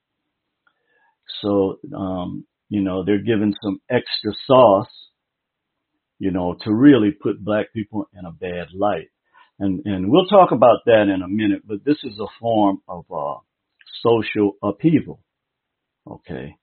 So, 1.40 1.78
um, 1.96 2.46
you 2.68 2.82
know, 2.82 3.04
they're 3.04 3.22
given 3.22 3.54
some 3.62 3.80
extra 3.90 4.32
sauce, 4.46 4.90
you 6.18 6.30
know, 6.30 6.56
to 6.62 6.74
really 6.74 7.10
put 7.10 7.42
black 7.42 7.72
people 7.72 8.06
in 8.12 8.26
a 8.26 8.32
bad 8.32 8.68
light. 8.74 9.08
And, 9.58 9.80
and 9.86 10.10
we'll 10.10 10.26
talk 10.26 10.50
about 10.52 10.80
that 10.86 11.02
in 11.02 11.22
a 11.22 11.28
minute, 11.28 11.62
but 11.66 11.84
this 11.84 11.98
is 12.04 12.18
a 12.18 12.26
form 12.40 12.82
of, 12.86 13.04
uh, 13.10 13.38
social 14.02 14.56
upheaval. 14.62 15.20
Okay. 16.06 16.56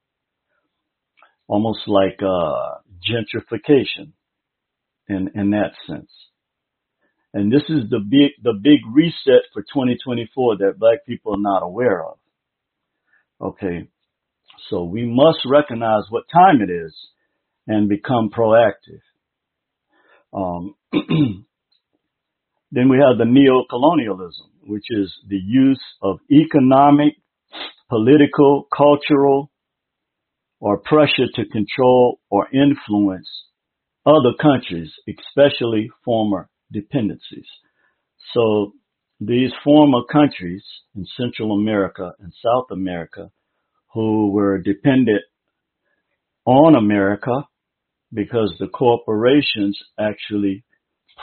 Almost 1.51 1.81
like, 1.85 2.17
uh, 2.23 2.79
gentrification 3.03 4.13
in, 5.09 5.29
in 5.35 5.49
that 5.51 5.73
sense. 5.85 6.11
And 7.33 7.51
this 7.51 7.63
is 7.69 7.89
the 7.89 7.99
big, 7.99 8.31
the 8.41 8.53
big 8.53 8.79
reset 8.93 9.43
for 9.53 9.61
2024 9.61 10.57
that 10.57 10.79
black 10.79 11.05
people 11.05 11.33
are 11.33 11.41
not 11.41 11.61
aware 11.63 12.05
of. 12.05 12.17
Okay. 13.41 13.89
So 14.69 14.83
we 14.83 15.05
must 15.05 15.39
recognize 15.45 16.03
what 16.09 16.23
time 16.31 16.61
it 16.61 16.69
is 16.69 16.95
and 17.67 17.89
become 17.89 18.29
proactive. 18.29 19.01
Um, 20.33 20.75
then 22.71 22.89
we 22.89 22.97
have 22.97 23.17
the 23.17 23.25
neo-colonialism, 23.25 24.47
which 24.67 24.85
is 24.89 25.13
the 25.27 25.37
use 25.37 25.83
of 26.01 26.19
economic, 26.31 27.15
political, 27.89 28.67
cultural, 28.75 29.50
or 30.61 30.77
pressure 30.77 31.27
to 31.35 31.45
control 31.47 32.19
or 32.29 32.47
influence 32.53 33.27
other 34.05 34.31
countries, 34.39 34.91
especially 35.09 35.89
former 36.05 36.49
dependencies. 36.71 37.47
So 38.33 38.71
these 39.19 39.51
former 39.63 40.03
countries 40.09 40.63
in 40.95 41.05
Central 41.17 41.51
America 41.53 42.13
and 42.19 42.31
South 42.43 42.67
America 42.71 43.31
who 43.93 44.31
were 44.31 44.57
dependent 44.59 45.23
on 46.45 46.75
America 46.75 47.47
because 48.13 48.53
the 48.59 48.67
corporations 48.67 49.77
actually 49.99 50.63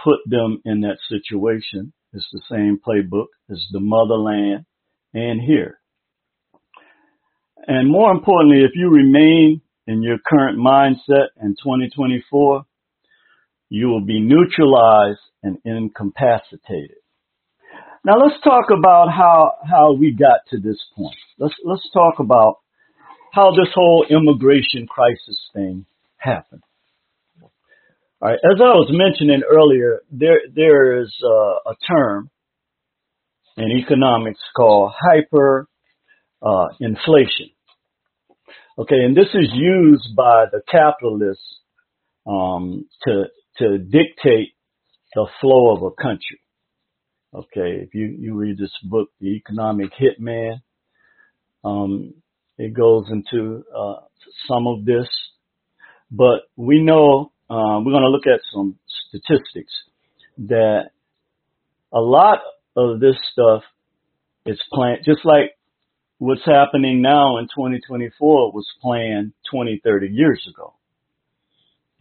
put 0.05 0.19
them 0.27 0.61
in 0.65 0.83
that 0.83 0.99
situation. 1.09 1.93
It's 2.13 2.29
the 2.33 2.43
same 2.51 2.79
playbook 2.87 3.27
as 3.51 3.65
the 3.73 3.81
motherland 3.81 4.65
and 5.15 5.41
here. 5.41 5.78
And 7.67 7.91
more 7.91 8.11
importantly, 8.13 8.63
if 8.65 8.73
you 8.75 8.91
remain 8.91 9.61
in 9.87 10.03
your 10.03 10.19
current 10.27 10.59
mindset 10.59 11.29
in 11.43 11.57
2024, 11.63 12.65
you 13.71 13.89
will 13.89 14.05
be 14.05 14.21
neutralized 14.21 15.21
and 15.43 15.59
incapacitated. 15.65 16.97
Now 18.05 18.15
let's 18.19 18.43
talk 18.43 18.67
about 18.71 19.09
how, 19.11 19.55
how 19.69 19.93
we 19.93 20.13
got 20.13 20.41
to 20.51 20.59
this 20.59 20.79
point. 20.97 21.17
Let's, 21.39 21.55
let's 21.65 21.87
talk 21.93 22.21
about 22.21 22.59
how 23.33 23.51
this 23.51 23.69
whole 23.75 24.07
immigration 24.09 24.87
crisis 24.87 25.39
thing 25.55 25.85
happened. 26.17 26.63
All 28.21 28.31
right. 28.31 28.39
As 28.39 28.61
I 28.61 28.75
was 28.75 28.91
mentioning 28.91 29.43
earlier, 29.49 30.01
there, 30.11 30.41
there 30.55 31.03
is 31.03 31.15
a, 31.23 31.71
a 31.71 31.75
term 31.87 32.31
in 33.57 33.71
economics 33.71 34.41
called 34.57 34.93
hyper 34.99 35.69
uh, 36.43 36.67
inflation. 36.81 37.51
Okay, 38.79 39.01
and 39.05 39.17
this 39.17 39.29
is 39.35 39.49
used 39.53 40.15
by 40.17 40.45
the 40.53 40.61
capitalists 40.71 41.61
um, 42.27 42.87
to 43.05 43.25
to 43.59 43.79
dictate 43.79 44.55
the 45.15 45.27
flow 45.41 45.75
of 45.75 45.83
a 45.83 45.91
country. 46.03 46.41
Okay, 47.35 47.83
if 47.83 47.93
you, 47.93 48.07
you 48.19 48.35
read 48.35 48.57
this 48.57 48.73
book, 48.85 49.11
The 49.21 49.29
Economic 49.37 49.91
Hitman, 50.01 50.63
um, 51.65 52.15
it 52.57 52.73
goes 52.73 53.07
into 53.11 53.65
uh, 53.77 53.97
some 54.47 54.67
of 54.67 54.85
this, 54.85 55.09
but 56.11 56.43
we 56.57 56.83
know 56.83 57.33
uh, 57.51 57.81
we're 57.85 57.93
going 57.93 58.03
to 58.03 58.09
look 58.09 58.27
at 58.27 58.41
some 58.53 58.79
statistics 59.09 59.73
that 60.39 60.91
a 61.93 62.01
lot 62.01 62.39
of 62.77 63.01
this 63.01 63.17
stuff 63.33 63.63
is 64.47 64.61
planned, 64.73 65.01
just 65.05 65.25
like 65.25 65.58
what's 66.19 66.45
happening 66.45 67.01
now 67.01 67.39
in 67.39 67.45
2024 67.45 68.53
was 68.53 68.67
planned 68.83 69.33
20, 69.51 69.81
30 69.83 70.09
years 70.09 70.47
ago. 70.49 70.75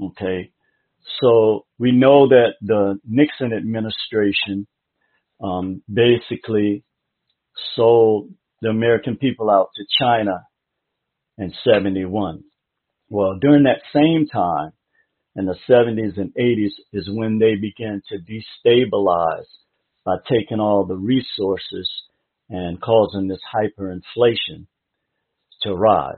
Okay. 0.02 0.52
So 1.22 1.66
we 1.80 1.92
know 1.92 2.28
that 2.28 2.56
the 2.62 3.00
Nixon 3.08 3.54
administration 3.54 4.68
um, 5.42 5.82
basically 5.92 6.84
sold 7.76 8.32
the 8.62 8.70
American 8.70 9.18
people 9.18 9.50
out 9.50 9.70
to 9.76 9.84
China 10.00 10.46
in 11.38 11.54
71. 11.64 12.44
Well, 13.10 13.38
during 13.40 13.64
that 13.64 13.82
same 13.94 14.28
time, 14.28 14.74
in 15.36 15.46
the 15.46 15.56
70s 15.70 16.18
and 16.18 16.34
80s, 16.34 16.72
is 16.92 17.08
when 17.12 17.38
they 17.38 17.56
began 17.56 18.02
to 18.10 18.18
destabilize 18.18 19.46
by 20.04 20.16
taking 20.28 20.60
all 20.60 20.86
the 20.86 20.96
resources 20.96 21.90
and 22.50 22.82
causing 22.82 23.28
this 23.28 23.42
hyperinflation 23.54 24.68
to 25.64 25.74
rise. 25.74 26.16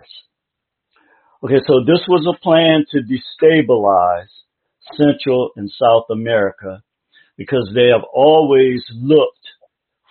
Okay, 1.44 1.60
so 1.66 1.80
this 1.86 2.02
was 2.08 2.28
a 2.28 2.40
plan 2.42 2.86
to 2.92 3.00
destabilize 3.00 4.28
Central 4.98 5.52
and 5.56 5.72
South 5.72 6.06
America 6.12 6.84
because 7.38 7.72
they 7.74 7.88
have 7.88 8.04
always 8.14 8.84
looked 8.94 9.38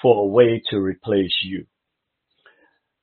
for 0.01 0.25
a 0.25 0.27
way 0.27 0.63
to 0.71 0.79
replace 0.79 1.37
you. 1.43 1.67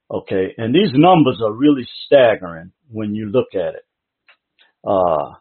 Okay, 0.10 0.54
and 0.58 0.74
these 0.74 0.92
numbers 0.94 1.42
are 1.44 1.52
really 1.52 1.88
staggering 2.06 2.72
when 2.90 3.14
you 3.14 3.28
look 3.28 3.54
at 3.54 3.76
it. 3.76 3.86
Uh, 4.84 5.34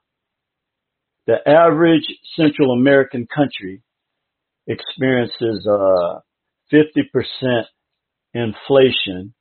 the 1.27 1.37
average 1.47 2.05
Central 2.37 2.73
American 2.73 3.27
country 3.35 3.83
experiences 4.67 5.67
uh, 5.67 6.21
50% 6.73 7.65
inflation 8.35 9.35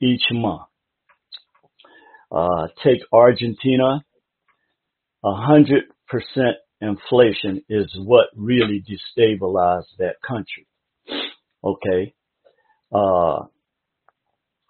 each 0.00 0.24
month. 0.30 0.62
Uh, 2.30 2.68
take 2.82 3.00
Argentina, 3.12 4.04
100% 5.24 5.82
inflation 6.80 7.62
is 7.68 7.94
what 7.98 8.26
really 8.34 8.82
destabilized 8.82 9.96
that 9.98 10.16
country. 10.26 10.66
Okay. 11.62 12.14
Uh, 12.90 13.44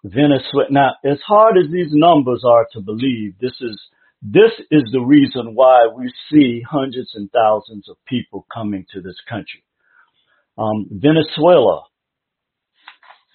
Venezuela. 0.03 0.67
Now, 0.69 0.91
as 1.05 1.19
hard 1.25 1.57
as 1.57 1.71
these 1.71 1.91
numbers 1.91 2.43
are 2.45 2.67
to 2.73 2.81
believe, 2.81 3.35
this 3.39 3.55
is 3.61 3.81
this 4.21 4.51
is 4.71 4.83
the 4.91 5.01
reason 5.01 5.53
why 5.53 5.87
we 5.93 6.11
see 6.31 6.61
hundreds 6.69 7.11
and 7.13 7.29
thousands 7.31 7.89
of 7.89 7.97
people 8.07 8.45
coming 8.53 8.85
to 8.93 9.01
this 9.01 9.17
country. 9.27 9.63
Um, 10.57 10.87
Venezuela 10.91 11.83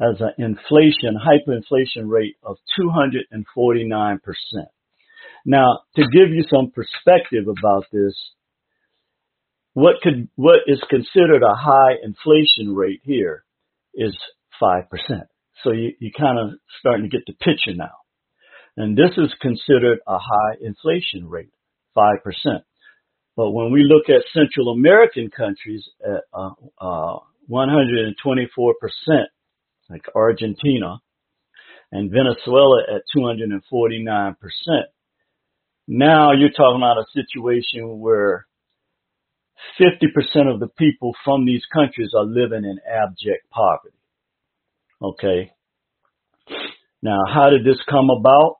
has 0.00 0.20
an 0.20 0.32
inflation, 0.38 1.18
hyperinflation 1.18 2.08
rate 2.08 2.36
of 2.42 2.56
249%. 2.78 4.18
Now, 5.44 5.80
to 5.96 6.02
give 6.02 6.30
you 6.30 6.44
some 6.48 6.70
perspective 6.70 7.46
about 7.48 7.84
this, 7.92 8.14
what 9.72 9.96
could, 10.02 10.28
what 10.36 10.60
is 10.66 10.82
considered 10.88 11.42
a 11.42 11.54
high 11.54 11.94
inflation 12.02 12.74
rate 12.74 13.00
here 13.02 13.44
is 13.94 14.16
5%. 14.62 14.84
So 15.64 15.72
you, 15.72 15.92
you 15.98 16.10
kind 16.16 16.38
of 16.38 16.58
starting 16.80 17.08
to 17.08 17.16
get 17.16 17.26
the 17.26 17.32
picture 17.34 17.74
now. 17.74 17.94
And 18.76 18.96
this 18.96 19.10
is 19.16 19.34
considered 19.40 19.98
a 20.06 20.18
high 20.18 20.56
inflation 20.60 21.28
rate, 21.28 21.50
5%. 21.96 22.14
But 23.38 23.52
when 23.52 23.70
we 23.70 23.84
look 23.84 24.08
at 24.08 24.24
Central 24.34 24.70
American 24.70 25.30
countries 25.30 25.88
at 26.04 26.22
uh, 26.34 26.50
uh, 26.80 27.18
124%, 27.48 28.12
like 29.88 30.02
Argentina, 30.12 30.98
and 31.92 32.10
Venezuela 32.10 32.82
at 32.92 33.02
249%, 33.16 34.34
now 35.86 36.32
you're 36.32 36.50
talking 36.50 36.80
about 36.80 36.98
a 36.98 37.04
situation 37.14 38.00
where 38.00 38.48
50% 39.80 40.52
of 40.52 40.58
the 40.58 40.66
people 40.76 41.12
from 41.24 41.46
these 41.46 41.62
countries 41.72 42.10
are 42.18 42.24
living 42.24 42.64
in 42.64 42.80
abject 42.92 43.48
poverty. 43.50 43.94
Okay. 45.00 45.52
Now, 47.00 47.20
how 47.32 47.50
did 47.50 47.64
this 47.64 47.80
come 47.88 48.10
about? 48.10 48.56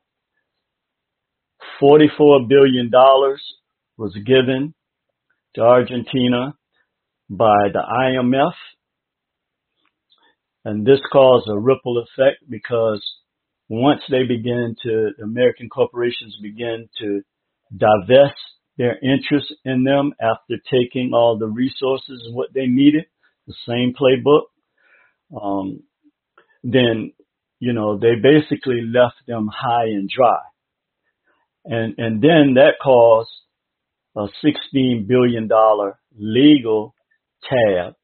$44 1.83 2.49
billion 2.49 2.93
was 3.99 4.17
given 4.25 4.75
to 5.55 5.61
Argentina 5.61 6.55
by 7.29 7.69
the 7.73 7.81
IMF. 7.81 8.55
And 10.65 10.87
this 10.87 11.01
caused 11.13 11.49
a 11.49 11.59
ripple 11.59 11.99
effect 11.99 12.39
because 12.49 13.05
once 13.69 14.01
they 14.11 14.23
begin 14.23 14.77
to, 14.85 15.11
American 15.23 15.69
corporations 15.69 16.37
begin 16.43 16.89
to 17.01 17.23
divest 17.77 18.39
their 18.79 18.99
interest 19.03 19.53
in 19.65 19.85
them 19.85 20.13
after 20.21 20.55
taking 20.71 21.11
all 21.13 21.37
the 21.37 21.49
resources 21.49 22.23
and 22.27 22.35
what 22.35 22.55
they 22.55 22.67
needed, 22.67 23.05
the 23.47 23.55
same 23.67 23.93
playbook, 24.01 24.45
um, 25.41 25.83
then, 26.63 27.13
you 27.59 27.73
know, 27.73 27.99
they 27.99 28.15
basically 28.23 28.83
left 28.83 29.17
them 29.27 29.49
high 29.53 29.87
and 29.87 30.09
dry. 30.09 30.39
And, 31.65 31.95
and 31.99 32.23
then 32.23 32.55
that 32.55 32.75
caused 32.83 33.31
a 34.19 34.27
$16 34.45 35.07
billion 35.07 35.49
legal 36.19 36.95
tab 37.49 37.95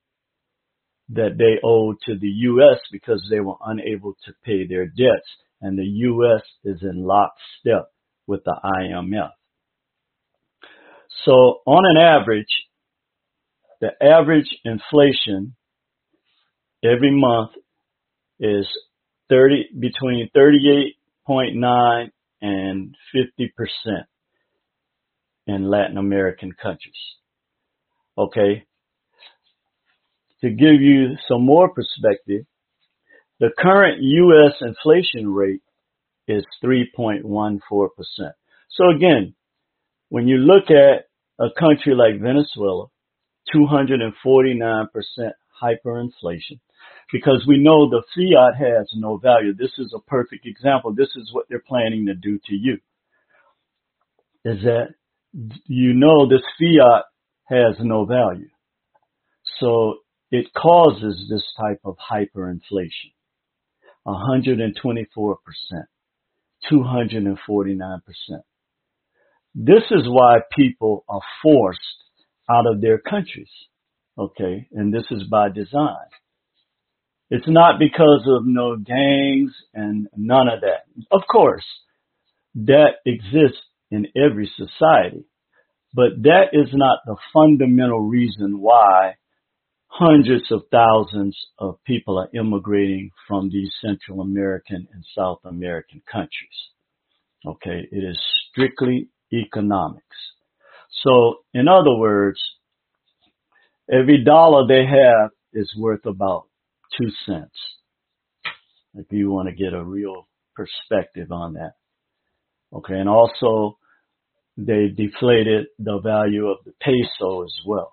that 1.08 1.36
they 1.36 1.58
owed 1.62 1.96
to 2.06 2.16
the 2.18 2.28
U.S. 2.28 2.78
because 2.92 3.26
they 3.30 3.40
were 3.40 3.56
unable 3.66 4.14
to 4.24 4.32
pay 4.44 4.66
their 4.66 4.86
debts. 4.86 5.28
And 5.60 5.76
the 5.78 5.84
U.S. 5.84 6.42
is 6.64 6.82
in 6.82 7.04
lockstep 7.04 7.90
with 8.26 8.44
the 8.44 8.54
IMF. 8.64 9.30
So 11.24 11.32
on 11.66 11.84
an 11.84 11.96
average, 12.00 12.46
the 13.80 13.90
average 14.00 14.48
inflation 14.64 15.56
every 16.82 17.10
month 17.10 17.50
is 18.38 18.66
30, 19.30 19.70
between 19.80 20.30
38.9 20.36 22.10
and 22.40 22.96
50% 23.14 24.04
in 25.46 25.70
Latin 25.70 25.98
American 25.98 26.52
countries. 26.52 26.94
Okay. 28.16 28.64
To 30.40 30.50
give 30.50 30.80
you 30.80 31.16
some 31.28 31.44
more 31.44 31.68
perspective, 31.70 32.44
the 33.40 33.50
current 33.58 34.02
U.S. 34.02 34.52
inflation 34.60 35.32
rate 35.32 35.62
is 36.28 36.44
3.14%. 36.64 37.58
So 38.70 38.90
again, 38.94 39.34
when 40.08 40.28
you 40.28 40.36
look 40.36 40.70
at 40.70 41.06
a 41.38 41.48
country 41.58 41.94
like 41.94 42.20
Venezuela, 42.20 42.86
249% 43.54 44.86
hyperinflation, 45.62 46.60
because 47.12 47.44
we 47.46 47.58
know 47.58 47.88
the 47.88 48.02
fiat 48.14 48.56
has 48.56 48.88
no 48.94 49.16
value. 49.18 49.54
This 49.54 49.72
is 49.78 49.92
a 49.94 50.00
perfect 50.00 50.46
example. 50.46 50.94
This 50.94 51.10
is 51.16 51.32
what 51.32 51.46
they're 51.48 51.62
planning 51.66 52.06
to 52.06 52.14
do 52.14 52.38
to 52.46 52.54
you. 52.54 52.78
Is 54.44 54.62
that 54.62 54.94
you 55.66 55.94
know 55.94 56.28
this 56.28 56.42
fiat 56.58 57.04
has 57.44 57.76
no 57.80 58.04
value. 58.04 58.48
So 59.60 59.96
it 60.30 60.46
causes 60.54 61.26
this 61.30 61.44
type 61.60 61.80
of 61.84 61.96
hyperinflation. 62.10 63.12
124%, 64.06 65.36
249%. 66.70 68.00
This 69.54 69.82
is 69.90 70.02
why 70.06 70.40
people 70.54 71.04
are 71.08 71.20
forced 71.42 71.80
out 72.50 72.66
of 72.66 72.80
their 72.80 72.98
countries. 72.98 73.48
Okay. 74.18 74.68
And 74.72 74.92
this 74.92 75.04
is 75.10 75.24
by 75.30 75.48
design. 75.48 76.08
It's 77.30 77.48
not 77.48 77.78
because 77.78 78.24
of 78.26 78.46
no 78.46 78.76
gangs 78.76 79.52
and 79.72 80.08
none 80.16 80.48
of 80.48 80.60
that. 80.60 80.84
Of 81.10 81.22
course, 81.30 81.64
that 82.54 82.96
exists 83.06 83.62
in 83.94 84.06
every 84.16 84.50
society, 84.56 85.24
but 85.94 86.10
that 86.22 86.48
is 86.52 86.68
not 86.72 86.98
the 87.06 87.16
fundamental 87.32 88.00
reason 88.00 88.60
why 88.60 89.14
hundreds 89.86 90.50
of 90.50 90.62
thousands 90.72 91.38
of 91.58 91.76
people 91.84 92.18
are 92.18 92.28
immigrating 92.34 93.10
from 93.28 93.48
these 93.48 93.70
Central 93.80 94.20
American 94.20 94.88
and 94.92 95.04
South 95.16 95.38
American 95.44 96.02
countries. 96.10 96.58
Okay. 97.46 97.86
It 97.92 98.02
is 98.02 98.18
strictly 98.50 99.08
economics. 99.32 100.16
So 101.04 101.36
in 101.52 101.68
other 101.68 101.94
words, 101.94 102.40
every 103.92 104.24
dollar 104.24 104.66
they 104.66 104.84
have 104.84 105.30
is 105.52 105.72
worth 105.78 106.06
about 106.06 106.48
two 107.00 107.10
cents. 107.24 107.56
If 108.94 109.06
you 109.10 109.30
want 109.30 109.48
to 109.48 109.54
get 109.54 109.74
a 109.74 109.84
real 109.84 110.26
perspective 110.56 111.30
on 111.30 111.54
that. 111.54 111.74
Okay. 112.72 112.94
And 112.94 113.08
also 113.08 113.78
they 114.56 114.88
deflated 114.88 115.66
the 115.78 116.00
value 116.00 116.48
of 116.48 116.58
the 116.64 116.72
peso 116.80 117.42
as 117.42 117.54
well. 117.66 117.92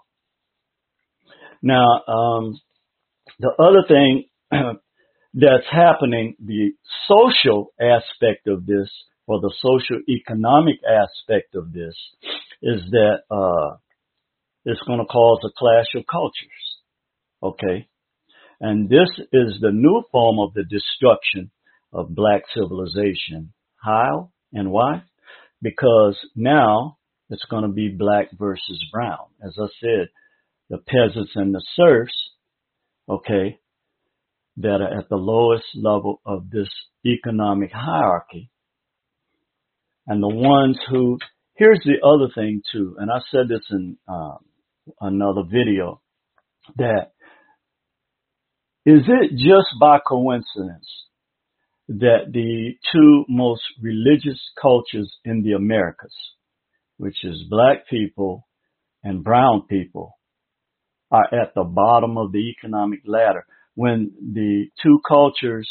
Now, 1.62 2.02
um, 2.08 2.60
the 3.40 3.52
other 3.60 3.84
thing 3.88 4.26
that's 5.34 5.68
happening, 5.72 6.36
the 6.44 6.72
social 7.08 7.74
aspect 7.80 8.48
of 8.48 8.66
this 8.66 8.90
or 9.28 9.40
the 9.40 9.54
social 9.62 10.02
economic 10.10 10.78
aspect 10.84 11.56
of 11.56 11.72
this 11.72 11.96
is 12.62 12.82
that 12.92 13.20
uh, 13.30 13.78
it's 14.66 14.82
going 14.86 15.00
to 15.00 15.06
cause 15.06 15.40
a 15.46 15.52
clash 15.58 15.88
of 15.96 16.06
cultures. 16.12 16.34
Okay, 17.44 17.88
and 18.60 18.88
this 18.90 19.10
is 19.32 19.58
the 19.62 19.72
new 19.72 20.04
form 20.12 20.40
of 20.40 20.54
the 20.54 20.64
destruction 20.64 21.50
of 21.92 22.14
black 22.14 22.44
civilization. 22.54 23.54
How 23.78 24.32
and 24.54 24.72
why? 24.72 25.04
Because 25.62 26.18
now 26.36 26.98
it's 27.30 27.46
going 27.50 27.64
to 27.64 27.70
be 27.70 27.90
black 27.90 28.28
versus 28.38 28.84
brown. 28.92 29.28
As 29.46 29.58
I 29.60 29.68
said, 29.80 30.10
the 30.70 30.78
peasants 30.78 31.32
and 31.36 31.54
the 31.54 31.64
serfs, 31.76 32.14
okay, 33.08 33.60
that 34.58 34.82
are 34.82 35.00
at 35.00 35.10
the 35.10 35.16
lowest 35.16 35.66
level 35.76 36.22
of 36.26 36.50
this 36.50 36.70
economic 37.06 37.72
hierarchy 37.72 38.50
and 40.08 40.22
the 40.22 40.28
ones 40.28 40.78
who, 40.90 41.18
here's 41.56 41.82
the 41.86 42.06
other 42.06 42.32
thing 42.34 42.62
too, 42.72 42.96
and 43.00 43.10
I 43.12 43.20
said 43.32 43.48
this 43.48 43.66
in 43.70 43.98
um, 44.08 44.40
another 45.00 45.44
video, 45.50 46.02
that 46.78 47.12
is 48.86 49.02
it 49.08 49.32
just 49.32 49.70
by 49.80 50.00
coincidence 50.06 50.88
that 52.00 52.32
the 52.32 52.72
two 52.92 53.26
most 53.28 53.62
religious 53.82 54.40
cultures 54.62 55.12
in 55.26 55.44
the 55.44 55.54
Americas, 55.54 56.16
which 56.98 57.18
is 57.24 57.44
black 57.50 57.88
people 57.90 58.48
and 59.04 59.24
brown 59.24 59.64
people, 59.70 60.18
are 61.12 61.28
at 61.34 61.54
the 61.56 61.64
bottom 61.64 62.18
of 62.18 62.32
the 62.32 62.54
economic 62.58 63.02
ladder 63.06 63.46
when 63.76 64.12
the 64.34 64.68
two 64.82 65.00
cultures 65.08 65.70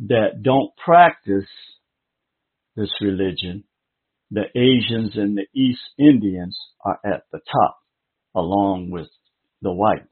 that 0.00 0.42
don't 0.42 0.70
practice 0.84 1.48
this 2.76 2.90
religion 3.00 3.64
the 4.34 4.44
Asians 4.56 5.12
and 5.16 5.38
the 5.38 5.46
East 5.54 5.80
Indians 5.96 6.58
are 6.84 6.98
at 7.04 7.22
the 7.30 7.38
top 7.52 7.78
along 8.34 8.90
with 8.90 9.06
the 9.62 9.72
whites. 9.72 10.02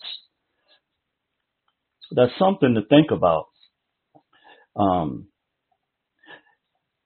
That's 2.13 2.33
something 2.39 2.75
to 2.75 2.83
think 2.89 3.11
about. 3.11 3.47
Um, 4.77 5.27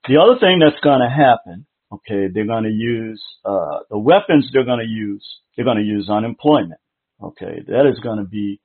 the 0.08 0.18
other 0.18 0.38
thing 0.40 0.60
that's 0.60 0.80
going 0.82 1.00
to 1.00 1.08
happen, 1.08 1.66
okay, 1.92 2.28
they're 2.32 2.46
going 2.46 2.64
to 2.64 2.70
use 2.70 3.22
uh, 3.44 3.80
the 3.90 3.98
weapons 3.98 4.48
they're 4.52 4.64
going 4.64 4.80
to 4.80 4.86
use. 4.86 5.24
They're 5.56 5.64
going 5.64 5.78
to 5.78 5.84
use 5.84 6.08
unemployment. 6.10 6.80
Okay, 7.22 7.62
that 7.68 7.90
is 7.90 7.98
going 8.00 8.18
to 8.18 8.24
be 8.24 8.60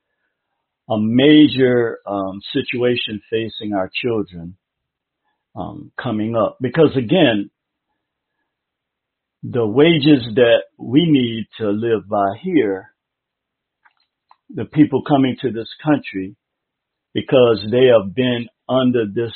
a 0.90 0.98
major 0.98 1.98
um, 2.06 2.40
situation 2.52 3.22
facing 3.30 3.72
our 3.72 3.90
children 4.02 4.56
um, 5.56 5.92
coming 6.00 6.36
up 6.36 6.58
because 6.60 6.96
again, 6.96 7.50
the 9.42 9.66
wages 9.66 10.22
that 10.34 10.62
we 10.78 11.06
need 11.06 11.46
to 11.58 11.70
live 11.70 12.08
by 12.08 12.36
here, 12.42 12.92
the 14.50 14.64
people 14.64 15.02
coming 15.02 15.36
to 15.40 15.50
this 15.50 15.68
country, 15.84 16.36
because 17.14 17.66
they 17.70 17.86
have 17.86 18.14
been 18.14 18.46
under 18.68 19.04
this 19.06 19.32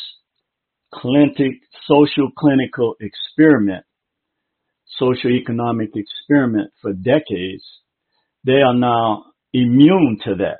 clinic, 0.95 1.61
social 1.87 2.31
clinical 2.37 2.95
experiment, 3.01 3.85
social 4.99 5.31
economic 5.31 5.91
experiment 5.95 6.71
for 6.81 6.93
decades, 6.93 7.65
they 8.45 8.63
are 8.63 8.75
now 8.75 9.25
immune 9.53 10.19
to 10.25 10.37
that. 10.37 10.59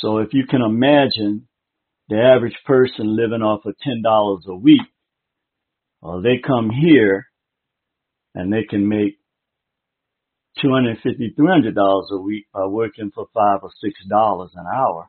So 0.00 0.18
if 0.18 0.28
you 0.32 0.44
can 0.48 0.62
imagine 0.62 1.48
the 2.08 2.16
average 2.16 2.56
person 2.66 3.16
living 3.16 3.42
off 3.42 3.64
of 3.66 3.74
$10 3.86 4.02
a 4.46 4.54
week, 4.56 4.80
well, 6.00 6.22
they 6.22 6.40
come 6.44 6.70
here 6.70 7.26
and 8.34 8.52
they 8.52 8.64
can 8.68 8.88
make 8.88 9.18
two 10.60 10.70
hundred 10.72 10.96
fifty, 11.02 11.32
three 11.36 11.48
hundred 11.48 11.74
dollars 11.74 12.08
a 12.12 12.18
week 12.18 12.46
by 12.52 12.66
working 12.66 13.10
for 13.14 13.26
five 13.34 13.60
or 13.62 13.70
six 13.82 13.94
dollars 14.08 14.50
an 14.54 14.66
hour. 14.66 15.08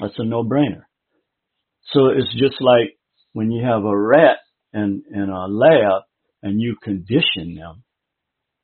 That's 0.00 0.18
a 0.18 0.24
no-brainer. 0.24 0.84
So 1.92 2.08
it's 2.08 2.32
just 2.32 2.60
like 2.60 2.96
when 3.32 3.50
you 3.50 3.64
have 3.64 3.84
a 3.84 3.96
rat 3.96 4.38
in, 4.72 5.02
in 5.12 5.28
a 5.28 5.46
lab 5.46 6.02
and 6.42 6.60
you 6.60 6.76
condition 6.82 7.56
them 7.56 7.82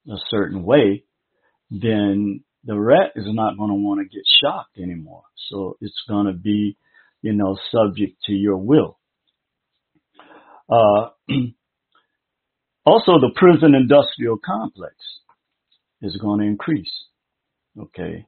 a 0.08 0.16
certain 0.30 0.62
way, 0.62 1.04
then 1.70 2.44
the 2.64 2.78
rat 2.78 3.12
is 3.16 3.26
not 3.26 3.56
going 3.58 3.70
to 3.70 3.74
want 3.74 4.00
to 4.00 4.04
get 4.04 4.24
shocked 4.42 4.78
anymore. 4.78 5.22
So 5.50 5.76
it's 5.80 6.02
going 6.08 6.26
to 6.26 6.32
be, 6.32 6.76
you 7.22 7.32
know, 7.32 7.56
subject 7.72 8.16
to 8.26 8.32
your 8.32 8.56
will. 8.56 8.98
Uh, 10.68 11.10
Also, 12.86 13.18
the 13.18 13.32
prison 13.34 13.74
industrial 13.74 14.38
complex 14.38 14.94
is 16.02 16.16
going 16.22 16.38
to 16.38 16.46
increase. 16.46 16.92
Okay. 17.76 18.26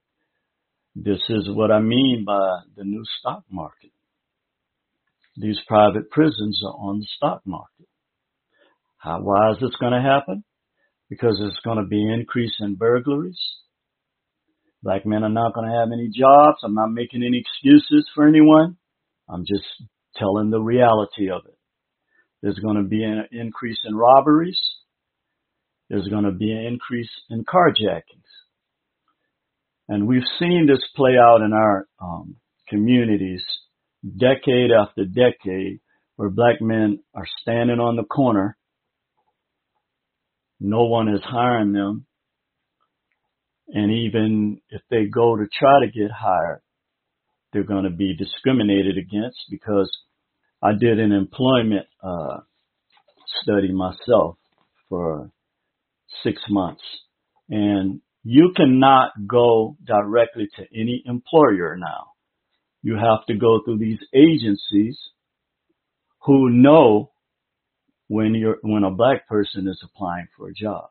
This 0.97 1.21
is 1.29 1.49
what 1.49 1.71
I 1.71 1.79
mean 1.79 2.25
by 2.27 2.63
the 2.77 2.83
new 2.83 3.05
stock 3.21 3.45
market. 3.49 3.93
These 5.41 5.59
private 5.69 6.11
prisons 6.11 6.61
are 6.67 6.75
on 6.75 6.99
the 6.99 7.07
stock 7.17 7.43
market. 7.47 7.87
How, 8.97 9.21
why 9.21 9.53
is 9.53 9.59
this 9.61 9.77
going 9.79 9.93
to 9.93 10.01
happen? 10.01 10.43
Because 11.09 11.41
it's 11.41 11.61
going 11.65 11.79
to 11.79 11.85
be 11.85 12.03
an 12.03 12.11
increase 12.11 12.55
in 12.59 12.75
burglaries. 12.75 13.39
Black 14.83 15.07
men 15.07 15.23
are 15.23 15.29
not 15.29 15.55
going 15.55 15.71
to 15.71 15.77
have 15.77 15.91
any 15.93 16.09
jobs. 16.09 16.59
I'm 16.65 16.75
not 16.75 16.91
making 16.91 17.23
any 17.23 17.39
excuses 17.41 18.09
for 18.15 18.27
anyone. 18.27 18.77
I'm 19.29 19.45
just 19.47 19.65
telling 20.17 20.51
the 20.51 20.61
reality 20.61 21.31
of 21.31 21.43
it. 21.47 21.57
There's 22.43 22.59
going 22.59 22.77
to 22.77 22.89
be 22.89 23.05
an 23.05 23.27
increase 23.31 23.79
in 23.85 23.95
robberies. 23.95 24.59
There's 25.89 26.09
going 26.09 26.25
to 26.25 26.33
be 26.33 26.51
an 26.51 26.65
increase 26.65 27.11
in 27.31 27.45
carjackings. 27.45 28.03
And 29.89 30.09
we've 30.09 30.23
seen 30.41 30.67
this 30.69 30.83
play 30.97 31.13
out 31.17 31.43
in 31.43 31.53
our 31.53 31.87
um, 32.03 32.37
communities 32.69 33.43
decade 34.05 34.71
after 34.71 35.05
decade 35.05 35.81
where 36.17 36.31
black 36.31 36.61
men 36.61 37.01
are 37.15 37.27
standing 37.43 37.79
on 37.79 37.97
the 37.97 38.05
corner. 38.05 38.57
No 40.61 40.85
one 40.85 41.09
is 41.09 41.21
hiring 41.23 41.73
them. 41.73 42.07
And 43.69 43.93
even 43.93 44.61
if 44.71 44.81
they 44.91 45.05
go 45.07 45.37
to 45.37 45.47
try 45.59 45.81
to 45.81 45.87
get 45.87 46.11
hired, 46.11 46.61
they're 47.53 47.63
going 47.63 47.85
to 47.85 47.91
be 47.91 48.17
discriminated 48.17 48.97
against 48.99 49.39
because 49.51 49.91
I 50.63 50.73
did 50.73 50.99
an 50.99 51.13
employment 51.13 51.87
uh, 52.03 52.39
study 53.43 53.73
myself 53.73 54.37
for 54.89 55.31
six 56.23 56.41
months. 56.49 56.83
And 57.49 58.01
you 58.25 58.53
cannot 58.57 59.13
go 59.27 59.77
directly 59.87 60.49
to 60.57 60.63
any 60.75 61.03
employer 61.07 61.77
now. 61.77 62.08
You 62.83 62.95
have 62.95 63.27
to 63.27 63.35
go 63.35 63.61
through 63.65 63.79
these 63.79 63.99
agencies 64.15 64.99
who 66.23 66.51
know 66.51 67.11
when 68.09 68.35
you're, 68.35 68.59
when 68.63 68.85
a 68.85 68.91
black 68.91 69.29
person 69.29 69.69
is 69.69 69.83
applying 69.85 70.29
for 70.37 70.49
a 70.49 70.55
job. 70.55 70.91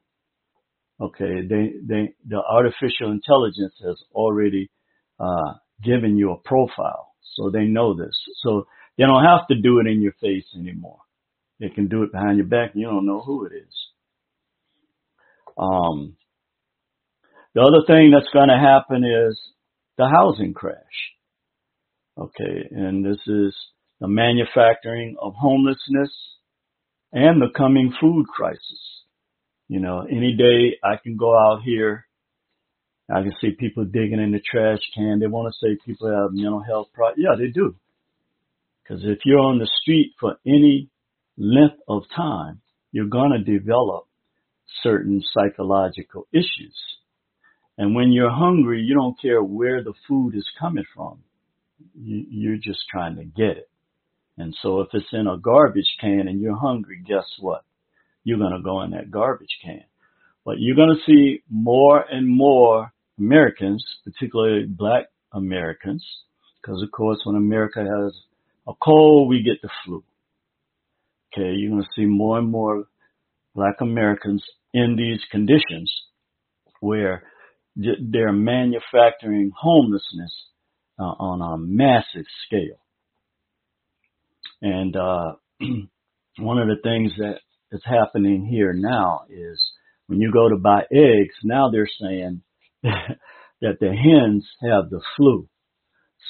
Okay, 0.99 1.41
they, 1.47 1.73
they, 1.83 2.15
the 2.27 2.37
artificial 2.37 3.11
intelligence 3.11 3.73
has 3.83 3.97
already, 4.13 4.69
uh, 5.19 5.53
given 5.83 6.17
you 6.17 6.31
a 6.31 6.37
profile. 6.37 7.13
So 7.35 7.51
they 7.51 7.65
know 7.65 7.93
this. 7.95 8.15
So 8.43 8.67
they 8.97 9.03
don't 9.03 9.23
have 9.23 9.47
to 9.49 9.55
do 9.55 9.79
it 9.79 9.87
in 9.87 10.01
your 10.01 10.13
face 10.13 10.45
anymore. 10.57 10.99
They 11.59 11.69
can 11.69 11.87
do 11.87 12.03
it 12.03 12.11
behind 12.11 12.37
your 12.37 12.47
back 12.47 12.71
and 12.73 12.81
you 12.81 12.87
don't 12.87 13.05
know 13.05 13.21
who 13.21 13.45
it 13.45 13.53
is. 13.53 13.73
Um, 15.57 16.15
the 17.53 17.61
other 17.61 17.85
thing 17.87 18.11
that's 18.11 18.31
going 18.33 18.49
to 18.49 18.57
happen 18.57 19.03
is 19.03 19.39
the 19.97 20.07
housing 20.07 20.53
crash. 20.53 20.75
Okay, 22.17 22.67
and 22.71 23.05
this 23.05 23.19
is 23.27 23.55
the 23.99 24.07
manufacturing 24.07 25.15
of 25.21 25.33
homelessness 25.35 26.09
and 27.13 27.39
the 27.41 27.49
coming 27.55 27.93
food 28.01 28.25
crisis. 28.27 29.03
You 29.67 29.79
know, 29.79 30.01
any 30.01 30.35
day 30.35 30.77
I 30.83 30.95
can 31.01 31.15
go 31.15 31.37
out 31.37 31.61
here, 31.63 32.05
I 33.09 33.21
can 33.21 33.33
see 33.39 33.51
people 33.51 33.85
digging 33.85 34.19
in 34.19 34.31
the 34.31 34.41
trash 34.41 34.79
can. 34.95 35.19
They 35.19 35.27
want 35.27 35.53
to 35.53 35.65
say 35.65 35.77
people 35.85 36.09
have 36.09 36.31
mental 36.31 36.63
health 36.63 36.87
problems. 36.93 37.23
Yeah, 37.23 37.35
they 37.37 37.51
do. 37.51 37.75
Because 38.81 39.03
if 39.05 39.19
you're 39.25 39.39
on 39.39 39.59
the 39.59 39.69
street 39.81 40.13
for 40.19 40.37
any 40.45 40.89
length 41.37 41.81
of 41.87 42.03
time, 42.15 42.61
you're 42.91 43.05
going 43.05 43.31
to 43.31 43.59
develop 43.59 44.05
certain 44.81 45.21
psychological 45.33 46.27
issues. 46.33 46.75
And 47.77 47.93
when 47.93 48.11
you're 48.11 48.31
hungry, 48.31 48.81
you 48.81 48.95
don't 48.95 49.21
care 49.21 49.43
where 49.43 49.83
the 49.83 49.93
food 50.07 50.35
is 50.35 50.49
coming 50.59 50.85
from. 50.95 51.19
You, 51.99 52.25
you're 52.29 52.57
just 52.57 52.79
trying 52.89 53.15
to 53.17 53.23
get 53.23 53.57
it. 53.57 53.69
And 54.37 54.55
so 54.61 54.81
if 54.81 54.89
it's 54.93 55.07
in 55.13 55.27
a 55.27 55.37
garbage 55.37 55.97
can 55.99 56.27
and 56.27 56.39
you're 56.39 56.55
hungry, 56.55 57.01
guess 57.05 57.25
what? 57.39 57.63
You're 58.23 58.37
going 58.37 58.53
to 58.53 58.61
go 58.61 58.81
in 58.83 58.91
that 58.91 59.09
garbage 59.09 59.57
can. 59.63 59.83
But 60.45 60.55
you're 60.59 60.75
going 60.75 60.95
to 60.95 61.11
see 61.11 61.43
more 61.49 62.01
and 62.09 62.27
more 62.27 62.91
Americans, 63.17 63.83
particularly 64.03 64.65
black 64.65 65.05
Americans, 65.33 66.05
because 66.61 66.81
of 66.83 66.91
course 66.91 67.19
when 67.25 67.35
America 67.35 67.79
has 67.79 68.13
a 68.67 68.73
cold, 68.81 69.29
we 69.29 69.41
get 69.43 69.61
the 69.61 69.69
flu. 69.83 70.03
Okay, 71.33 71.53
you're 71.53 71.71
going 71.71 71.81
to 71.81 71.89
see 71.95 72.05
more 72.05 72.37
and 72.37 72.49
more 72.49 72.85
black 73.55 73.81
Americans 73.81 74.43
in 74.73 74.95
these 74.95 75.19
conditions 75.31 75.91
where 76.79 77.23
they're 77.75 78.31
manufacturing 78.31 79.51
homelessness 79.59 80.33
uh, 80.99 81.03
on 81.03 81.41
a 81.41 81.57
massive 81.57 82.25
scale. 82.45 82.79
And 84.61 84.95
uh, 84.95 85.33
one 86.39 86.57
of 86.59 86.67
the 86.67 86.81
things 86.83 87.11
that 87.17 87.39
is 87.71 87.81
happening 87.85 88.45
here 88.45 88.73
now 88.73 89.25
is 89.29 89.61
when 90.07 90.19
you 90.19 90.31
go 90.31 90.49
to 90.49 90.57
buy 90.57 90.83
eggs, 90.91 91.35
now 91.43 91.69
they're 91.69 91.89
saying 92.01 92.41
that 92.83 93.79
the 93.79 93.93
hens 93.93 94.47
have 94.61 94.89
the 94.89 95.01
flu. 95.15 95.47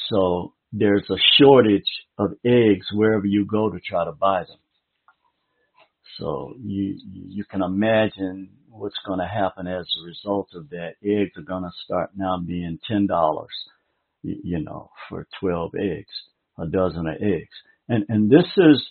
So 0.09 0.53
there's 0.71 1.09
a 1.09 1.17
shortage 1.39 1.89
of 2.17 2.31
eggs 2.45 2.87
wherever 2.93 3.25
you 3.25 3.45
go 3.45 3.69
to 3.69 3.79
try 3.79 4.05
to 4.05 4.11
buy 4.11 4.43
them. 4.43 4.57
So 6.19 6.55
you 6.59 6.97
you 7.05 7.43
can 7.45 7.61
imagine 7.61 8.49
what's 8.69 8.97
going 9.05 9.19
to 9.19 9.27
happen 9.27 9.67
as 9.67 9.85
a 9.99 10.05
result 10.05 10.49
of 10.55 10.69
that. 10.69 10.93
Eggs 11.03 11.37
are 11.37 11.43
going 11.43 11.63
to 11.63 11.71
start 11.85 12.11
now 12.15 12.39
being 12.39 12.79
ten 12.87 13.05
dollars, 13.05 13.53
you 14.23 14.63
know, 14.63 14.89
for 15.09 15.27
twelve 15.39 15.71
eggs, 15.79 16.13
a 16.57 16.67
dozen 16.67 17.07
of 17.07 17.15
eggs, 17.21 17.55
and 17.87 18.05
and 18.09 18.29
this 18.29 18.45
is 18.57 18.89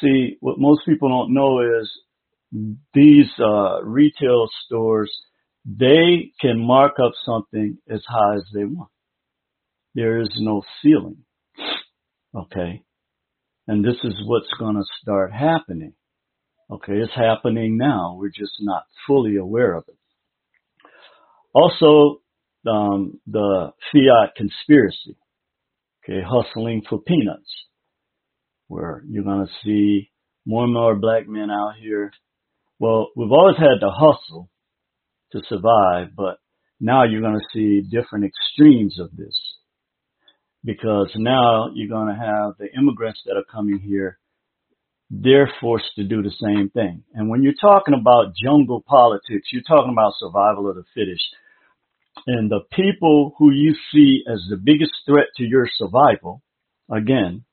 see 0.00 0.36
what 0.40 0.58
most 0.58 0.82
people 0.86 1.08
don't 1.08 1.34
know 1.34 1.60
is 1.60 1.90
these 2.92 3.30
uh, 3.38 3.82
retail 3.82 4.48
stores 4.64 5.10
they 5.64 6.32
can 6.40 6.58
mark 6.58 6.94
up 7.02 7.12
something 7.24 7.78
as 7.88 8.02
high 8.06 8.36
as 8.36 8.44
they 8.52 8.64
want. 8.64 8.90
There 9.94 10.20
is 10.20 10.28
no 10.38 10.62
ceiling. 10.82 11.24
Okay. 12.34 12.82
And 13.66 13.84
this 13.84 13.96
is 14.04 14.14
what's 14.26 14.52
going 14.58 14.74
to 14.74 14.84
start 15.00 15.32
happening. 15.32 15.94
Okay. 16.70 16.94
It's 16.94 17.14
happening 17.14 17.78
now. 17.78 18.16
We're 18.18 18.28
just 18.28 18.56
not 18.60 18.82
fully 19.06 19.36
aware 19.36 19.74
of 19.74 19.84
it. 19.88 19.96
Also, 21.54 22.20
um, 22.66 23.20
the 23.26 23.72
fiat 23.92 24.34
conspiracy. 24.36 25.16
Okay. 26.04 26.20
Hustling 26.22 26.82
for 26.88 27.00
peanuts 27.00 27.50
where 28.68 29.02
you're 29.08 29.24
going 29.24 29.46
to 29.46 29.52
see 29.64 30.10
more 30.46 30.64
and 30.64 30.72
more 30.72 30.94
black 30.94 31.28
men 31.28 31.50
out 31.50 31.74
here. 31.80 32.12
Well, 32.78 33.08
we've 33.16 33.30
always 33.32 33.56
had 33.56 33.80
to 33.80 33.90
hustle 33.90 34.50
to 35.32 35.40
survive, 35.48 36.08
but 36.16 36.38
now 36.80 37.04
you're 37.04 37.20
going 37.20 37.38
to 37.38 37.46
see 37.52 37.80
different 37.80 38.24
extremes 38.24 38.98
of 38.98 39.16
this 39.16 39.38
because 40.64 41.10
now 41.16 41.70
you're 41.74 41.88
going 41.88 42.08
to 42.08 42.20
have 42.20 42.54
the 42.58 42.68
immigrants 42.76 43.20
that 43.26 43.36
are 43.36 43.44
coming 43.50 43.78
here. 43.78 44.18
They're 45.10 45.52
forced 45.60 45.94
to 45.96 46.04
do 46.04 46.22
the 46.22 46.32
same 46.42 46.70
thing. 46.70 47.04
And 47.14 47.28
when 47.28 47.42
you're 47.42 47.52
talking 47.60 47.94
about 47.94 48.34
jungle 48.42 48.82
politics, 48.86 49.48
you're 49.52 49.62
talking 49.62 49.92
about 49.92 50.14
survival 50.18 50.68
of 50.68 50.76
the 50.76 50.84
fittest. 50.94 51.22
And 52.26 52.50
the 52.50 52.60
people 52.72 53.34
who 53.38 53.50
you 53.50 53.74
see 53.92 54.22
as 54.30 54.40
the 54.48 54.56
biggest 54.56 54.92
threat 55.06 55.26
to 55.36 55.44
your 55.44 55.68
survival, 55.76 56.42
again, 56.90 57.44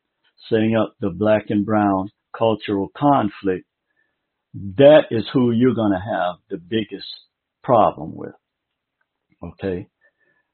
setting 0.49 0.75
up 0.75 0.95
the 0.99 1.09
black 1.09 1.45
and 1.49 1.65
brown 1.65 2.09
cultural 2.37 2.89
conflict, 2.95 3.65
that 4.53 5.03
is 5.11 5.25
who 5.33 5.51
you're 5.51 5.75
going 5.75 5.93
to 5.93 5.99
have 5.99 6.35
the 6.49 6.57
biggest 6.57 7.07
problem 7.63 8.15
with. 8.15 8.33
Okay. 9.43 9.87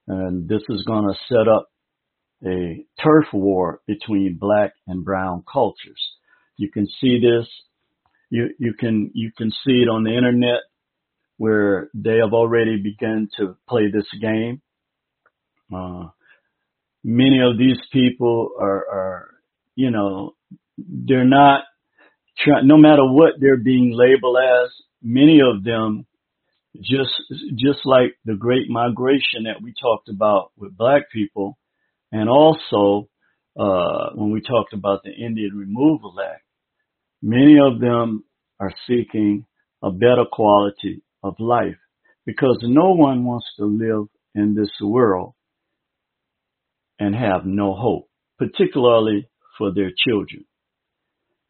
And 0.08 0.48
this 0.48 0.62
is 0.70 0.84
going 0.84 1.06
to 1.06 1.20
set 1.28 1.48
up 1.48 1.67
a 2.46 2.86
turf 3.04 3.26
war 3.34 3.82
between 3.88 4.38
black 4.39 4.74
and 4.88 5.04
brown 5.04 5.43
cultures. 5.52 6.02
You 6.56 6.72
can 6.72 6.88
see 7.02 7.20
this. 7.20 7.48
You, 8.30 8.50
you 8.60 8.74
can, 8.74 9.12
you 9.13 9.32
can 9.38 9.52
see 9.52 9.82
it 9.82 9.89
on 9.89 10.04
the 10.04 10.15
internet 10.15 10.62
where 11.38 11.89
they 11.93 12.17
have 12.17 12.34
already 12.34 12.82
begun 12.82 13.30
to 13.38 13.56
play 13.69 13.89
this 13.91 14.08
game. 14.19 14.62
Uh, 15.73 16.08
many 17.04 17.39
of 17.41 17.58
these 17.58 17.78
people 17.91 18.52
are, 18.60 18.86
are, 18.89 19.30
you 19.76 19.91
know, 19.91 20.36
they're 20.78 21.26
not 21.26 21.63
no 22.63 22.78
matter 22.78 23.04
what 23.04 23.34
they're 23.39 23.58
being 23.58 23.91
labeled 23.93 24.38
as, 24.38 24.69
many 25.02 25.39
of 25.41 25.63
them 25.63 26.06
just, 26.80 27.12
just 27.56 27.80
like 27.86 28.15
the 28.26 28.36
great 28.36 28.69
migration 28.69 29.43
that 29.45 29.62
we 29.62 29.73
talked 29.80 30.10
about 30.10 30.52
with 30.56 30.78
black 30.78 31.10
people, 31.12 31.58
and 32.12 32.30
also, 32.30 33.10
uh, 33.60 34.12
when 34.13 34.32
we 34.32 34.39
talked 34.41 34.73
about 34.73 35.02
the 35.04 35.12
Indian 35.12 35.58
Removal 35.58 36.15
Act, 36.23 36.43
many 37.21 37.58
of 37.60 37.80
them 37.80 38.23
are 38.60 38.71
seeking 38.88 39.45
a 39.82 39.89
better 39.91 40.26
quality 40.32 41.02
of 41.23 41.36
life 41.39 41.77
because 42.25 42.60
no 42.63 42.93
one 42.93 43.25
wants 43.25 43.45
to 43.58 43.65
live 43.65 44.08
in 44.36 44.56
this 44.56 44.71
world 44.82 45.34
and 46.99 47.15
have 47.15 47.45
no 47.45 47.73
hope, 47.73 48.10
particularly 48.38 49.30
for 49.58 49.73
their 49.73 49.91
children. 50.06 50.45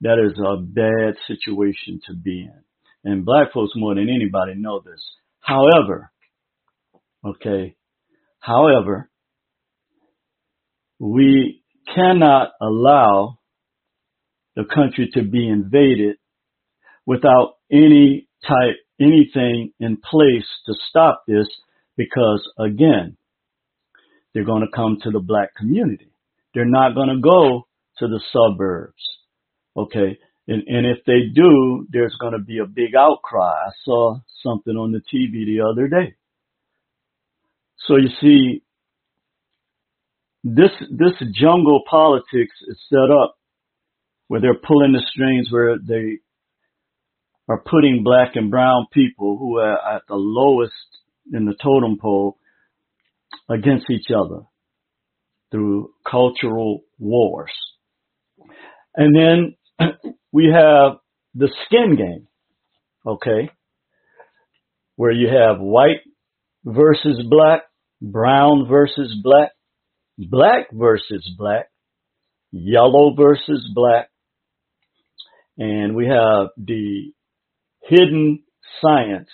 That 0.02 0.20
is 0.24 0.38
a 0.40 0.58
bad 0.58 1.16
situation 1.28 2.00
to 2.08 2.14
be 2.14 2.42
in. 2.42 2.64
And 3.04 3.26
black 3.26 3.54
folks 3.54 3.72
more 3.76 3.96
than 3.96 4.10
anybody 4.10 4.54
know 4.56 4.82
this. 4.82 5.02
However, 5.40 6.12
okay, 7.26 7.76
however, 8.40 9.10
we 11.00 11.64
cannot 11.96 12.50
allow 12.62 13.40
the 14.56 14.66
country 14.66 15.10
to 15.14 15.24
be 15.24 15.48
invaded 15.48 16.18
without 17.06 17.56
any 17.72 18.28
type, 18.46 18.76
anything 19.00 19.72
in 19.80 19.98
place 19.98 20.46
to 20.66 20.74
stop 20.90 21.24
this 21.28 21.48
because 21.96 22.48
again, 22.58 23.18
they're 24.34 24.46
going 24.46 24.62
to 24.62 24.76
come 24.76 24.98
to 25.04 25.12
the 25.12 25.20
black 25.20 25.56
community. 25.56 26.12
They're 26.54 26.66
not 26.66 26.96
going 26.96 27.10
to 27.10 27.20
go 27.20 27.68
to 28.00 28.08
the 28.08 28.22
suburbs. 28.32 29.02
Okay. 29.76 30.18
And, 30.48 30.64
and 30.68 30.86
if 30.86 31.04
they 31.06 31.30
do, 31.34 31.88
there's 31.90 32.16
going 32.20 32.34
to 32.34 32.40
be 32.40 32.60
a 32.60 32.66
big 32.66 32.96
outcry. 32.96 33.50
I 33.50 33.72
saw 33.84 34.20
something 34.44 34.74
on 34.76 34.92
the 34.92 35.00
TV 35.00 35.46
the 35.46 35.66
other 35.70 35.88
day. 35.88 36.16
So 37.88 37.98
you 37.98 38.10
see, 38.22 38.64
this, 40.44 40.72
this 40.90 41.14
jungle 41.34 41.84
politics 41.90 42.56
is 42.68 42.80
set 42.90 43.12
up 43.12 43.38
where 44.28 44.40
they're 44.40 44.54
pulling 44.56 44.94
the 44.94 45.06
strings 45.12 45.52
where 45.52 45.78
they 45.78 46.20
are 47.48 47.64
putting 47.66 48.04
black 48.04 48.36
and 48.36 48.52
brown 48.52 48.88
people 48.92 49.38
who 49.38 49.58
are 49.58 49.96
at 49.96 50.02
the 50.08 50.16
lowest 50.16 50.74
in 51.32 51.46
the 51.46 51.56
totem 51.62 51.98
pole 52.00 52.38
against 53.50 53.90
each 53.90 54.08
other 54.16 54.42
through 55.52 55.92
cultural 56.10 56.82
wars. 57.00 57.52
And 58.96 59.16
then 59.16 59.56
we 60.32 60.46
have 60.54 60.98
the 61.36 61.50
skin 61.66 61.96
game, 61.96 62.28
okay, 63.06 63.50
where 64.96 65.12
you 65.12 65.30
have 65.30 65.60
white 65.60 66.02
versus 66.66 67.24
black, 67.30 67.64
brown 68.02 68.68
versus 68.68 69.16
black, 69.24 69.52
black 70.18 70.68
versus 70.74 71.30
black, 71.38 71.70
yellow 72.52 73.14
versus 73.16 73.70
black, 73.74 74.10
and 75.58 75.96
we 75.96 76.08
have 76.08 76.48
the 76.58 77.14
hidden 77.88 78.44
science 78.82 79.30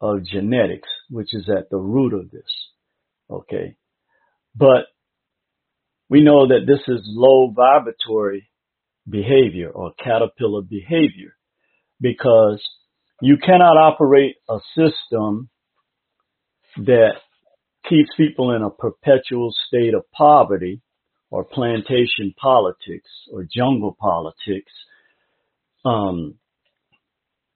of 0.00 0.24
genetics, 0.24 0.88
which 1.08 1.34
is 1.34 1.48
at 1.48 1.70
the 1.70 1.76
root 1.76 2.14
of 2.14 2.30
this. 2.30 2.42
Okay. 3.30 3.76
But 4.54 4.86
we 6.08 6.22
know 6.22 6.48
that 6.48 6.66
this 6.66 6.80
is 6.88 7.00
low 7.06 7.52
vibratory 7.54 8.50
behavior 9.08 9.70
or 9.70 9.92
caterpillar 10.02 10.62
behavior 10.62 11.36
because 12.00 12.62
you 13.20 13.36
cannot 13.36 13.76
operate 13.76 14.36
a 14.48 14.58
system 14.74 15.50
that 16.76 17.14
keeps 17.88 18.10
people 18.16 18.52
in 18.54 18.62
a 18.62 18.70
perpetual 18.70 19.52
state 19.68 19.94
of 19.94 20.10
poverty 20.12 20.80
or 21.30 21.44
plantation 21.44 22.34
politics 22.40 23.10
or 23.32 23.44
jungle 23.44 23.96
politics 23.98 24.72
um, 25.84 26.34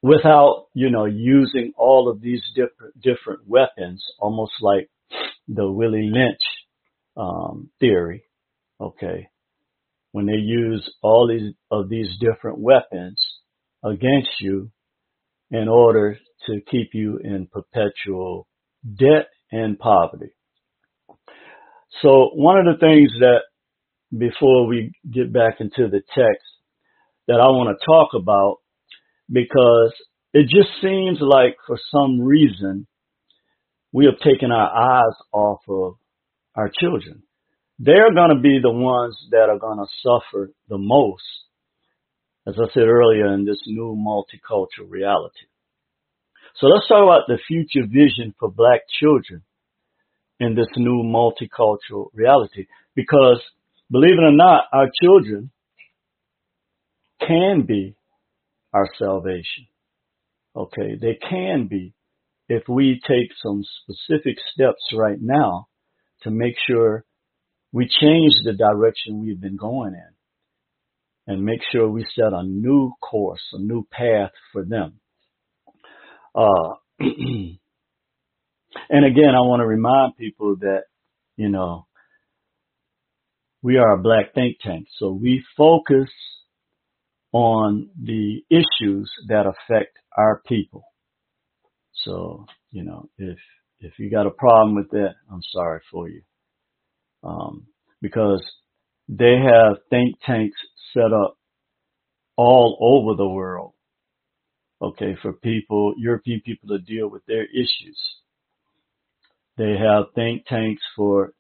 without 0.05 0.67
you 0.75 0.91
know 0.91 1.07
using 1.07 1.73
all 1.79 2.11
of 2.11 2.21
these 2.21 2.43
different 2.55 3.01
different 3.01 3.41
weapons, 3.49 4.05
almost 4.19 4.53
like 4.61 4.91
the 5.49 5.69
Willie 5.69 6.11
Lynch 6.13 6.43
um, 7.17 7.71
theory. 7.81 8.25
Okay, 8.79 9.29
when 10.13 10.27
they 10.27 10.37
use 10.37 10.89
all 11.03 11.27
these 11.27 11.55
of 11.71 11.89
these 11.89 12.09
different 12.21 12.59
weapons 12.59 13.19
against 13.83 14.29
you 14.41 14.71
in 15.51 15.69
order 15.69 16.19
to 16.47 16.61
keep 16.71 16.91
you 16.93 17.19
in 17.25 17.49
perpetual 17.51 18.47
debt 18.99 19.29
and 19.51 19.79
poverty. 19.79 20.35
So 22.03 22.31
one 22.35 22.59
of 22.59 22.67
the 22.67 22.79
things 22.79 23.11
that 23.21 23.41
before 24.17 24.67
we 24.67 24.93
get 25.11 25.33
back 25.33 25.61
into 25.61 25.89
the 25.89 26.03
text 26.15 26.45
that 27.27 27.41
I 27.41 27.47
want 27.47 27.79
to 27.79 27.87
talk 27.87 28.11
about 28.15 28.59
because 29.31 29.93
it 30.33 30.45
just 30.45 30.71
seems 30.83 31.19
like 31.21 31.57
for 31.67 31.79
some 31.91 32.21
reason 32.21 32.87
we 33.93 34.07
have 34.07 34.19
taken 34.19 34.51
our 34.51 34.71
eyes 34.71 35.15
off 35.33 35.61
of 35.69 35.95
our 36.57 36.71
children. 36.81 37.23
They're 37.79 38.13
going 38.13 38.31
to 38.31 38.41
be 38.41 38.59
the 38.63 38.71
ones 38.71 39.17
that 39.31 39.49
are 39.49 39.59
going 39.59 39.79
to 39.79 39.87
suffer 40.03 40.51
the 40.69 40.79
most, 40.79 41.23
as 42.47 42.55
I 42.59 42.73
said 42.73 42.85
earlier, 42.85 43.33
in 43.35 43.45
this 43.45 43.61
new 43.67 43.97
multicultural 43.97 44.89
reality. 44.89 45.47
So 46.57 46.67
let's 46.67 46.87
talk 46.87 47.03
about 47.03 47.27
the 47.27 47.39
future 47.49 47.87
vision 47.87 48.35
for 48.39 48.51
black 48.51 48.81
children 49.01 49.43
in 50.39 50.55
this 50.55 50.69
new 50.77 51.03
multicultural 51.03 52.11
reality. 52.13 52.67
Because 52.95 53.41
believe 53.91 54.19
it 54.19 54.25
or 54.25 54.33
not, 54.33 54.65
our 54.73 54.89
children 55.03 55.51
can 57.21 57.63
be 57.67 57.97
our 58.75 58.89
salvation. 58.99 59.67
Okay, 60.55 60.97
they 61.01 61.19
can 61.31 61.69
be 61.69 61.95
if 62.49 62.65
we 62.69 63.01
take 63.07 63.31
some 63.43 63.63
specific 63.83 64.37
steps 64.53 64.83
right 64.95 65.19
now 65.21 65.69
to 66.23 66.31
make 66.31 66.55
sure 66.67 67.05
we 67.73 67.89
change 67.89 68.35
the 68.45 68.53
direction 68.53 69.21
we've 69.21 69.41
been 69.41 69.57
going 69.57 69.95
in 69.95 70.15
and 71.27 71.45
make 71.45 71.61
sure 71.73 71.89
we 71.89 72.05
set 72.15 72.33
a 72.33 72.43
new 72.45 72.93
course, 73.01 73.41
a 73.53 73.59
new 73.59 73.87
path 73.91 74.31
for 74.53 74.65
them. 74.65 75.01
Uh, 76.35 76.75
and 77.01 77.59
again, 78.91 79.35
I 79.35 79.41
want 79.41 79.61
to 79.61 79.67
remind 79.67 80.17
people 80.17 80.57
that, 80.61 80.83
you 81.37 81.49
know, 81.49 81.87
we 83.63 83.79
are 83.79 83.95
a 83.95 84.03
black 84.03 84.35
think 84.35 84.59
tank. 84.63 84.87
So 84.99 85.11
we 85.11 85.43
focus 85.57 86.11
on 87.35 87.91
the 88.01 88.45
issues 88.49 89.11
that 89.27 89.45
affect 89.45 89.99
our 90.17 90.41
people. 90.47 90.85
So, 92.05 92.47
you 92.71 92.85
know, 92.85 93.09
if, 93.19 93.37
if 93.81 93.99
you 93.99 94.09
got 94.09 94.29
a 94.29 94.31
problem 94.31 94.77
with 94.77 94.89
that, 94.91 95.15
I'm 95.31 95.43
sorry 95.53 95.81
for 95.91 96.09
you. 96.09 96.23
Um, 97.25 97.67
because 98.01 98.41
they 99.09 99.35
have 99.37 99.79
think 99.91 100.15
tanks 100.25 100.57
set 100.93 101.13
up 101.13 101.37
all 102.37 102.79
over 102.81 103.17
the 103.17 103.29
world. 103.29 103.73
Okay. 104.81 105.17
For 105.21 105.33
people, 105.33 105.95
European 105.99 106.41
people 106.47 106.69
to 106.69 106.79
deal 106.79 107.09
with 107.09 107.27
their 107.27 107.47
issues. 107.47 107.99
They 109.57 109.75
have 109.77 110.05
think 110.15 110.47
tanks 110.47 110.83
for 110.95 111.33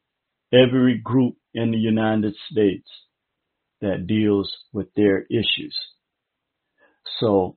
every 0.52 0.98
group 0.98 1.36
in 1.52 1.70
the 1.70 1.78
United 1.78 2.34
States 2.50 2.88
that 3.84 4.06
deals 4.06 4.50
with 4.72 4.88
their 4.94 5.22
issues. 5.30 5.76
So 7.20 7.56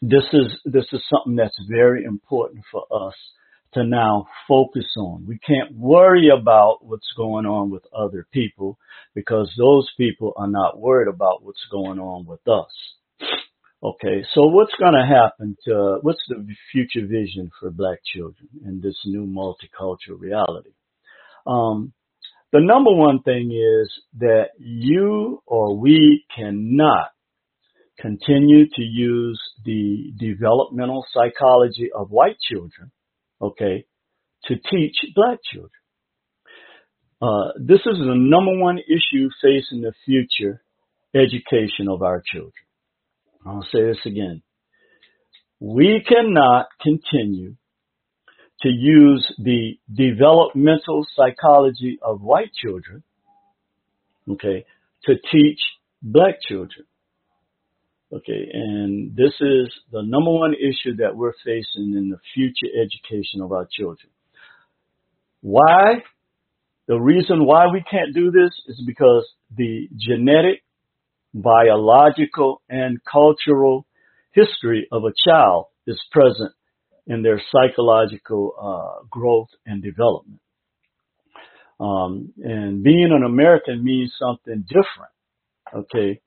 this 0.00 0.24
is, 0.32 0.58
this 0.64 0.86
is 0.92 1.02
something 1.08 1.36
that's 1.36 1.58
very 1.68 2.04
important 2.04 2.64
for 2.72 2.84
us 2.90 3.14
to 3.74 3.84
now 3.84 4.26
focus 4.48 4.86
on. 4.96 5.26
We 5.26 5.38
can't 5.38 5.76
worry 5.76 6.28
about 6.30 6.78
what's 6.84 7.12
going 7.16 7.46
on 7.46 7.70
with 7.70 7.84
other 7.94 8.26
people 8.32 8.78
because 9.14 9.52
those 9.58 9.88
people 9.96 10.32
are 10.36 10.48
not 10.48 10.78
worried 10.78 11.08
about 11.08 11.42
what's 11.42 11.66
going 11.70 11.98
on 11.98 12.26
with 12.26 12.46
us. 12.48 12.72
Okay, 13.82 14.24
so 14.32 14.46
what's 14.46 14.74
going 14.78 14.94
to 14.94 15.06
happen 15.06 15.56
to, 15.66 15.98
what's 16.00 16.22
the 16.28 16.46
future 16.72 17.06
vision 17.06 17.50
for 17.60 17.70
black 17.70 17.98
children 18.04 18.48
in 18.64 18.80
this 18.80 18.96
new 19.04 19.26
multicultural 19.26 20.18
reality? 20.18 20.70
Um, 21.46 21.92
the 22.54 22.60
number 22.60 22.94
one 22.94 23.20
thing 23.22 23.50
is 23.50 23.92
that 24.20 24.50
you 24.58 25.42
or 25.44 25.76
we 25.76 26.24
cannot 26.36 27.08
continue 27.98 28.66
to 28.66 28.80
use 28.80 29.40
the 29.64 30.12
developmental 30.16 31.04
psychology 31.12 31.90
of 31.92 32.12
white 32.12 32.36
children, 32.48 32.92
okay, 33.42 33.86
to 34.44 34.54
teach 34.70 34.94
black 35.16 35.40
children. 35.52 35.72
Uh, 37.20 37.58
this 37.58 37.80
is 37.86 37.98
the 37.98 38.14
number 38.14 38.56
one 38.56 38.78
issue 38.78 39.28
facing 39.42 39.80
the 39.80 39.92
future 40.04 40.62
education 41.12 41.88
of 41.88 42.02
our 42.02 42.22
children. 42.24 42.52
I'll 43.44 43.66
say 43.72 43.82
this 43.82 44.06
again. 44.06 44.42
We 45.58 46.04
cannot 46.06 46.68
continue 46.80 47.56
to 48.62 48.68
use 48.68 49.26
the 49.38 49.78
developmental 49.92 51.06
psychology 51.14 51.98
of 52.02 52.20
white 52.20 52.52
children, 52.54 53.02
okay, 54.30 54.64
to 55.04 55.14
teach 55.32 55.60
black 56.02 56.36
children. 56.46 56.86
Okay, 58.12 58.48
and 58.52 59.16
this 59.16 59.32
is 59.40 59.72
the 59.90 60.02
number 60.02 60.30
one 60.30 60.54
issue 60.54 60.96
that 60.98 61.16
we're 61.16 61.32
facing 61.44 61.94
in 61.96 62.10
the 62.10 62.18
future 62.32 62.72
education 62.72 63.40
of 63.42 63.50
our 63.50 63.66
children. 63.70 64.08
Why? 65.40 66.04
The 66.86 66.96
reason 66.96 67.44
why 67.44 67.66
we 67.72 67.82
can't 67.90 68.14
do 68.14 68.30
this 68.30 68.52
is 68.68 68.80
because 68.86 69.26
the 69.56 69.88
genetic, 69.96 70.62
biological, 71.32 72.62
and 72.68 72.98
cultural 73.04 73.84
history 74.32 74.86
of 74.92 75.02
a 75.04 75.12
child 75.28 75.66
is 75.86 76.00
present 76.12 76.52
in 77.06 77.22
their 77.22 77.40
psychological 77.52 78.54
uh, 78.60 79.04
growth 79.10 79.48
and 79.66 79.82
development. 79.82 80.40
Um, 81.80 82.32
and 82.42 82.82
being 82.82 83.10
an 83.12 83.24
American 83.24 83.84
means 83.84 84.12
something 84.18 84.64
different, 84.68 85.12
okay, 85.74 86.20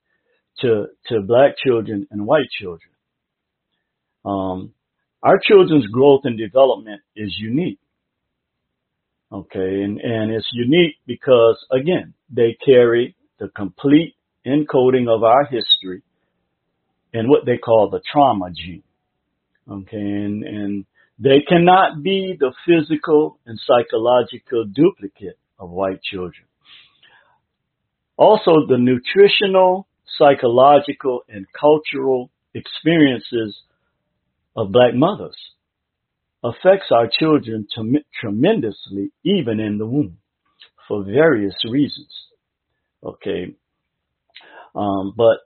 to 0.60 0.88
to 1.08 1.22
black 1.22 1.56
children 1.66 2.08
and 2.12 2.26
white 2.28 2.50
children. 2.60 2.92
Um, 4.26 4.74
our 5.24 5.40
children's 5.42 5.88
growth 5.88 6.22
and 6.26 6.38
development 6.38 7.02
is 7.16 7.34
unique, 7.40 7.80
okay, 9.32 9.84
and 9.84 10.00
and 10.00 10.32
it's 10.32 10.50
unique 10.52 10.96
because 11.08 11.58
again 11.72 12.14
they 12.30 12.58
carry 12.66 13.16
the 13.40 13.48
complete 13.56 14.16
encoding 14.46 15.08
of 15.08 15.24
our 15.24 15.46
history 15.46 16.02
and 17.14 17.30
what 17.30 17.46
they 17.46 17.58
call 17.58 17.90
the 17.90 18.02
trauma 18.12 18.52
gene. 18.54 18.84
Okay, 19.70 19.98
and, 19.98 20.44
and 20.44 20.86
they 21.20 21.42
cannot 21.48 22.02
be 22.02 22.38
the 22.40 22.54
physical 22.66 23.38
and 23.46 23.60
psychological 23.60 24.66
duplicate 24.66 25.38
of 25.60 25.70
white 25.70 26.02
children. 26.02 26.46
Also, 28.16 28.52
the 28.68 28.78
nutritional, 28.78 29.88
psychological, 30.18 31.22
and 31.28 31.46
cultural 31.60 32.32
experiences 32.54 33.58
of 34.56 34.72
black 34.72 34.96
mothers 34.96 35.38
affects 36.44 36.88
our 36.92 37.10
children 37.20 37.68
tremendously, 38.20 39.12
even 39.24 39.60
in 39.60 39.78
the 39.78 39.86
womb, 39.86 40.18
for 40.88 41.04
various 41.04 41.56
reasons. 41.70 42.10
Okay, 43.04 43.56
um, 44.74 45.14
but 45.16 45.40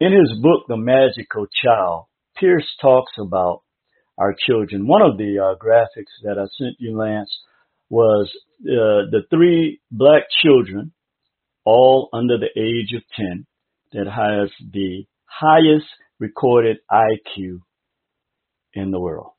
in 0.00 0.12
his 0.12 0.38
book, 0.40 0.64
The 0.68 0.76
Magical 0.76 1.46
Child, 1.64 2.07
Pearce 2.40 2.66
talks 2.80 3.12
about 3.18 3.62
our 4.16 4.34
children. 4.46 4.86
One 4.86 5.02
of 5.02 5.16
the 5.16 5.38
uh, 5.38 5.64
graphics 5.64 6.12
that 6.24 6.38
I 6.38 6.46
sent 6.58 6.76
you, 6.78 6.96
Lance, 6.96 7.34
was 7.88 8.30
uh, 8.62 9.08
the 9.10 9.22
three 9.30 9.80
black 9.90 10.24
children, 10.42 10.92
all 11.64 12.08
under 12.12 12.36
the 12.38 12.60
age 12.60 12.94
of 12.96 13.02
10, 13.16 13.46
that 13.92 14.06
has 14.06 14.50
the 14.72 15.04
highest 15.24 15.86
recorded 16.18 16.78
IQ 16.90 17.60
in 18.74 18.90
the 18.90 19.00
world. 19.00 19.32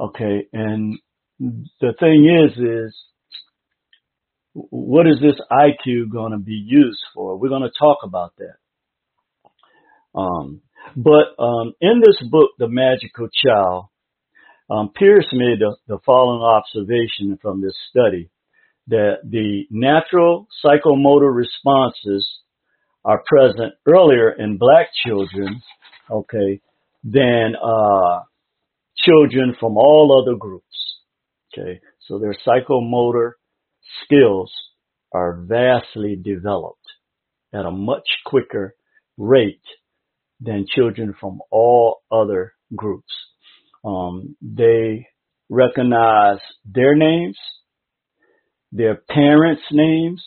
Okay, 0.00 0.48
and 0.52 0.98
the 1.38 1.94
thing 2.00 2.28
is, 2.44 2.58
is 2.58 2.96
what 4.54 5.06
is 5.06 5.16
this 5.20 5.40
IQ 5.50 6.10
going 6.10 6.32
to 6.32 6.38
be 6.38 6.60
used 6.66 7.00
for? 7.14 7.36
We're 7.36 7.48
going 7.48 7.62
to 7.62 7.70
talk 7.78 7.98
about 8.02 8.32
that. 8.38 8.56
Um, 10.18 10.60
but 10.96 11.42
um, 11.42 11.72
in 11.80 12.00
this 12.04 12.22
book, 12.30 12.50
The 12.58 12.68
Magical 12.68 13.28
Child, 13.44 13.86
um, 14.70 14.90
Pearce 14.94 15.28
made 15.32 15.60
the, 15.60 15.76
the 15.86 15.98
following 16.04 16.42
observation 16.42 17.38
from 17.40 17.60
this 17.60 17.76
study 17.90 18.30
that 18.88 19.16
the 19.24 19.64
natural 19.70 20.48
psychomotor 20.64 21.34
responses 21.34 22.28
are 23.04 23.22
present 23.26 23.74
earlier 23.86 24.30
in 24.32 24.58
black 24.58 24.88
children, 25.04 25.62
okay, 26.10 26.60
than 27.04 27.54
uh, 27.62 28.20
children 28.96 29.56
from 29.58 29.76
all 29.76 30.22
other 30.22 30.36
groups. 30.36 30.64
Okay, 31.52 31.80
so 32.08 32.18
their 32.18 32.34
psychomotor 32.46 33.32
skills 34.04 34.50
are 35.12 35.34
vastly 35.42 36.16
developed 36.16 36.78
at 37.52 37.66
a 37.66 37.70
much 37.70 38.08
quicker 38.24 38.74
rate 39.18 39.60
than 40.42 40.66
children 40.74 41.14
from 41.20 41.40
all 41.50 42.02
other 42.10 42.54
groups. 42.74 43.12
Um, 43.84 44.36
they 44.40 45.06
recognize 45.48 46.38
their 46.64 46.94
names, 46.94 47.36
their 48.72 48.96
parents' 48.96 49.62
names, 49.70 50.22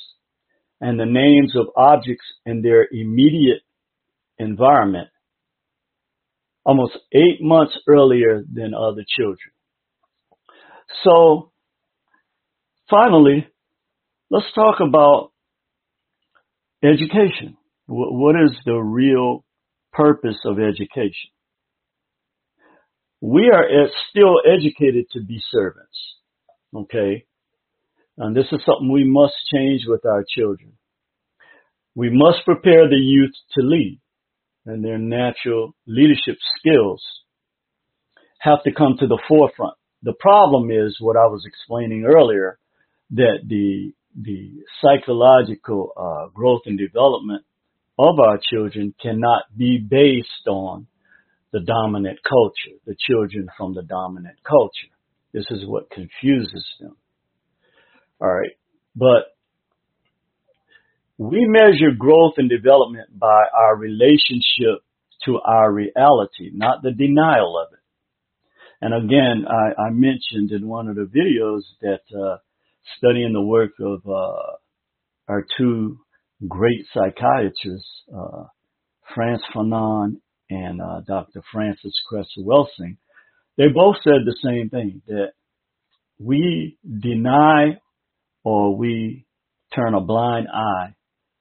and 0.81 0.99
the 0.99 1.05
names 1.05 1.53
of 1.55 1.67
objects 1.75 2.25
in 2.45 2.61
their 2.61 2.87
immediate 2.91 3.61
environment 4.37 5.09
almost 6.65 6.93
eight 7.13 7.41
months 7.41 7.77
earlier 7.87 8.43
than 8.51 8.73
other 8.73 9.05
children. 9.07 9.51
So 11.03 11.51
finally, 12.89 13.47
let's 14.31 14.51
talk 14.55 14.79
about 14.81 15.31
education. 16.83 17.57
What 17.87 18.35
is 18.35 18.51
the 18.65 18.77
real 18.77 19.44
purpose 19.95 20.37
of 20.45 20.57
education. 20.59 21.31
We 23.21 23.49
are 23.53 23.65
still 24.09 24.41
educated 24.45 25.05
to 25.13 25.21
be 25.21 25.41
servants. 25.51 25.97
Okay. 26.75 27.25
And 28.17 28.35
this 28.35 28.45
is 28.51 28.59
something 28.65 28.91
we 28.91 29.03
must 29.03 29.33
change 29.53 29.81
with 29.87 30.05
our 30.05 30.23
children. 30.27 30.73
We 31.95 32.09
must 32.11 32.45
prepare 32.45 32.89
the 32.89 32.97
youth 32.97 33.33
to 33.57 33.65
lead 33.65 33.99
and 34.65 34.83
their 34.83 34.97
natural 34.97 35.75
leadership 35.87 36.37
skills 36.57 37.01
have 38.39 38.63
to 38.63 38.71
come 38.71 38.95
to 38.99 39.07
the 39.07 39.21
forefront. 39.27 39.75
The 40.03 40.13
problem 40.19 40.71
is 40.71 40.97
what 40.99 41.17
I 41.17 41.25
was 41.25 41.43
explaining 41.45 42.05
earlier 42.05 42.59
that 43.11 43.39
the 43.47 43.93
the 44.17 44.63
psychological 44.81 45.91
uh, 45.97 46.29
growth 46.33 46.61
and 46.65 46.77
development 46.77 47.43
of 47.97 48.19
our 48.19 48.39
children 48.51 48.93
cannot 49.01 49.43
be 49.55 49.77
based 49.77 50.47
on 50.47 50.87
the 51.51 51.61
dominant 51.61 52.19
culture, 52.27 52.77
the 52.85 52.95
children 52.99 53.47
from 53.57 53.73
the 53.73 53.83
dominant 53.83 54.37
culture. 54.43 54.93
This 55.33 55.45
is 55.49 55.65
what 55.65 55.89
confuses 55.89 56.65
them. 56.79 56.95
All 58.21 58.33
right. 58.33 58.57
But 58.95 59.35
we 61.17 61.45
measure 61.47 61.91
growth 61.97 62.33
and 62.37 62.49
development 62.49 63.17
by 63.17 63.43
our 63.53 63.75
relationship 63.75 64.83
to 65.25 65.39
our 65.39 65.71
reality, 65.71 66.51
not 66.53 66.83
the 66.83 66.91
denial 66.91 67.57
of 67.57 67.73
it. 67.73 67.79
And 68.81 68.93
again, 68.93 69.45
I, 69.49 69.83
I 69.83 69.89
mentioned 69.91 70.51
in 70.51 70.67
one 70.67 70.89
of 70.89 70.95
the 70.95 71.09
videos 71.09 71.61
that 71.81 72.01
uh, 72.17 72.37
studying 72.97 73.33
the 73.33 73.41
work 73.41 73.71
of 73.79 74.01
uh, 74.05 74.57
our 75.27 75.45
two 75.57 75.99
great 76.47 76.85
psychiatrists, 76.93 78.03
uh, 78.15 78.45
Frantz 79.13 79.43
Fanon 79.55 80.17
and 80.49 80.81
uh, 80.81 81.01
Dr. 81.07 81.41
Francis 81.51 81.93
Cress 82.07 82.27
Welsing, 82.37 82.97
they 83.57 83.67
both 83.73 83.95
said 84.03 84.25
the 84.25 84.37
same 84.43 84.69
thing 84.69 85.01
that 85.07 85.31
we 86.19 86.77
deny 86.99 87.79
or 88.43 88.75
we 88.75 89.25
turn 89.73 89.93
a 89.93 90.01
blind 90.01 90.47
eye 90.53 90.95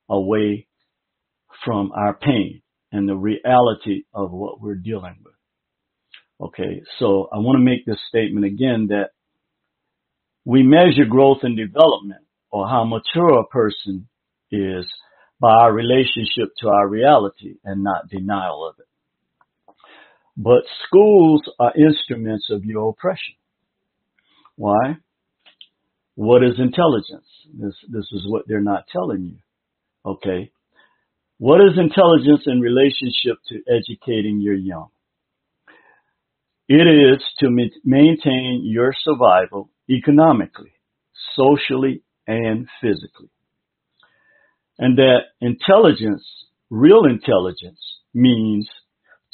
away 0.09 0.67
from 1.65 1.93
our 1.93 2.15
pain 2.15 2.63
and 2.93 3.09
the 3.09 3.17
reality 3.17 4.05
of 4.13 4.31
what 4.31 4.61
we're 4.61 4.75
dealing 4.75 5.17
with. 5.25 5.35
Okay, 6.41 6.83
so 6.99 7.29
I 7.33 7.39
want 7.39 7.57
to 7.57 7.65
make 7.65 7.87
this 7.87 8.01
statement 8.09 8.45
again 8.45 8.89
that 8.89 9.11
we 10.45 10.63
measure 10.63 11.05
growth 11.09 11.39
and 11.43 11.57
development 11.57 12.23
or 12.51 12.69
how 12.69 12.85
mature 12.85 13.39
a 13.39 13.47
person 13.47 14.09
is 14.55 14.87
by 15.41 15.51
our 15.51 15.73
relationship 15.73 16.55
to 16.61 16.69
our 16.69 16.89
reality 16.89 17.57
and 17.65 17.85
not 17.85 18.09
denial 18.09 18.67
of 18.69 18.77
it. 18.79 19.75
But 20.37 20.65
schools 20.87 21.43
are 21.59 21.73
instruments 21.77 22.47
of 22.51 22.65
your 22.65 22.91
oppression. 22.91 23.35
Why? 24.57 24.97
What 26.15 26.43
is 26.43 26.59
intelligence? 26.59 27.27
This, 27.53 27.75
this 27.89 28.07
is 28.13 28.25
what 28.27 28.45
they're 28.47 28.61
not 28.61 28.85
telling 28.91 29.25
you. 29.25 29.39
Okay. 30.07 30.51
What 31.39 31.61
is 31.61 31.77
intelligence 31.77 32.45
in 32.47 32.61
relationship 32.61 33.39
to 33.49 33.63
educating 33.69 34.41
your 34.41 34.55
young? 34.55 34.89
It 36.69 36.87
is 36.87 37.23
to 37.41 37.51
maintain 37.85 38.63
your 38.65 38.95
survival 39.05 39.69
economically, 39.91 40.73
socially, 41.37 42.03
and 42.27 42.67
physically 42.81 43.29
and 44.79 44.99
that 44.99 45.21
intelligence, 45.41 46.25
real 46.71 47.05
intelligence, 47.05 47.81
means 48.13 48.69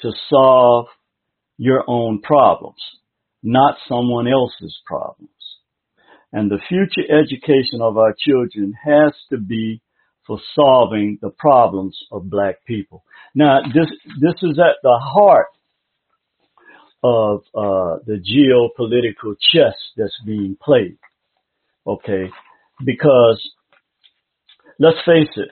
to 0.00 0.12
solve 0.28 0.86
your 1.56 1.84
own 1.86 2.20
problems, 2.22 2.80
not 3.42 3.76
someone 3.88 4.26
else's 4.26 4.78
problems. 4.86 5.30
And 6.32 6.50
the 6.50 6.60
future 6.68 7.10
education 7.10 7.80
of 7.80 7.98
our 7.98 8.14
children 8.18 8.74
has 8.84 9.12
to 9.30 9.38
be 9.38 9.82
for 10.26 10.38
solving 10.54 11.18
the 11.20 11.30
problems 11.30 11.98
of 12.12 12.30
black 12.30 12.64
people. 12.66 13.02
Now, 13.34 13.62
this 13.62 13.90
this 14.20 14.34
is 14.42 14.58
at 14.58 14.76
the 14.82 14.98
heart 15.02 15.48
of 17.02 17.40
uh, 17.54 17.98
the 18.06 18.20
geopolitical 18.20 19.34
chess 19.40 19.74
that's 19.96 20.18
being 20.24 20.56
played. 20.62 20.98
Okay, 21.86 22.30
because 22.84 23.40
let's 24.80 24.98
face 25.06 25.30
it, 25.36 25.50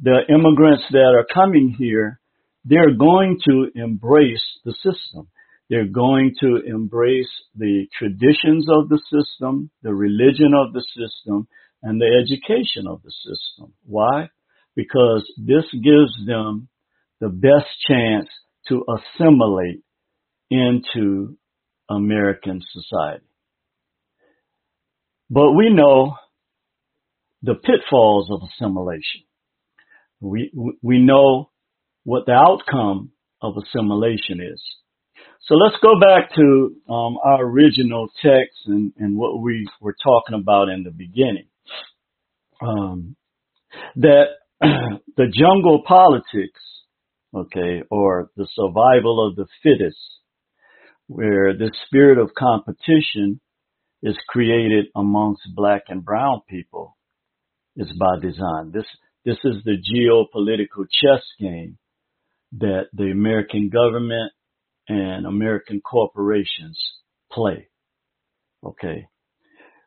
the 0.00 0.20
immigrants 0.28 0.84
that 0.92 1.14
are 1.16 1.26
coming 1.34 1.74
here, 1.76 2.20
they're 2.64 2.94
going 2.94 3.38
to 3.48 3.70
embrace 3.74 4.44
the 4.64 4.74
system. 4.74 5.28
They're 5.70 5.88
going 5.88 6.34
to 6.40 6.60
embrace 6.66 7.30
the 7.56 7.86
traditions 7.98 8.66
of 8.70 8.88
the 8.88 9.00
system, 9.10 9.70
the 9.82 9.94
religion 9.94 10.52
of 10.54 10.72
the 10.72 10.84
system, 10.94 11.48
and 11.82 12.00
the 12.00 12.06
education 12.06 12.86
of 12.86 13.02
the 13.02 13.10
system. 13.10 13.72
Why? 13.84 14.30
Because 14.76 15.30
this 15.36 15.64
gives 15.72 16.12
them 16.26 16.68
the 17.20 17.28
best 17.28 17.66
chance 17.88 18.28
to 18.68 18.84
assimilate 18.88 19.82
into 20.50 21.36
American 21.90 22.62
society. 22.72 23.24
But 25.30 25.52
we 25.52 25.70
know 25.70 26.14
the 27.42 27.54
pitfalls 27.54 28.30
of 28.30 28.40
assimilation. 28.48 29.22
We, 30.20 30.50
we 30.82 30.98
know 30.98 31.50
what 32.04 32.26
the 32.26 32.32
outcome 32.32 33.12
of 33.40 33.54
assimilation 33.56 34.40
is. 34.40 34.60
So 35.42 35.54
let's 35.54 35.76
go 35.82 35.98
back 35.98 36.34
to 36.34 36.92
um, 36.92 37.16
our 37.24 37.42
original 37.42 38.08
text 38.22 38.58
and, 38.66 38.92
and, 38.98 39.16
what 39.16 39.40
we 39.40 39.66
were 39.80 39.96
talking 40.02 40.38
about 40.38 40.68
in 40.68 40.82
the 40.82 40.90
beginning. 40.90 41.46
Um, 42.60 43.16
that 43.96 44.24
the 44.60 45.32
jungle 45.32 45.84
politics, 45.86 46.60
okay, 47.34 47.82
or 47.90 48.30
the 48.36 48.46
survival 48.54 49.26
of 49.26 49.36
the 49.36 49.46
fittest, 49.62 49.96
where 51.06 51.56
the 51.56 51.72
spirit 51.86 52.18
of 52.18 52.34
competition 52.34 53.40
is 54.02 54.16
created 54.28 54.86
amongst 54.94 55.42
black 55.56 55.84
and 55.88 56.04
brown 56.04 56.42
people, 56.46 56.97
is 57.78 57.90
by 57.98 58.18
design. 58.20 58.72
This 58.72 58.84
this 59.24 59.38
is 59.44 59.62
the 59.64 59.76
geopolitical 59.76 60.84
chess 60.90 61.22
game 61.40 61.78
that 62.58 62.86
the 62.92 63.10
American 63.10 63.70
government 63.70 64.32
and 64.88 65.26
American 65.26 65.80
corporations 65.80 66.78
play. 67.30 67.68
Okay. 68.64 69.06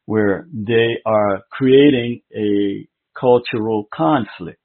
Where 0.05 0.47
they 0.53 0.97
are 1.05 1.41
creating 1.51 2.21
a 2.35 2.87
cultural 3.19 3.87
conflict 3.93 4.59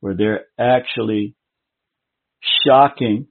where 0.00 0.14
they're 0.14 0.44
actually 0.58 1.34
shocking 2.64 3.26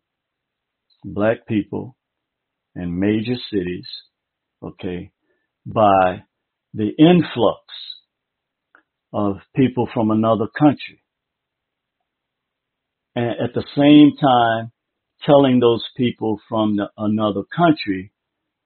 black 1.04 1.48
people 1.48 1.96
in 2.76 3.00
major 3.00 3.36
cities, 3.52 3.88
okay, 4.64 5.12
by 5.66 6.24
the 6.74 6.90
influx 6.98 7.62
of 9.18 9.38
people 9.56 9.90
from 9.92 10.12
another 10.12 10.46
country. 10.48 11.02
And 13.16 13.32
at 13.32 13.56
the 13.56 13.66
same 13.76 14.16
time, 14.16 14.72
telling 15.26 15.60
those 15.60 15.84
people 15.98 16.40
from 16.48 16.76
the, 16.76 16.90
another 16.96 17.42
country 17.56 18.12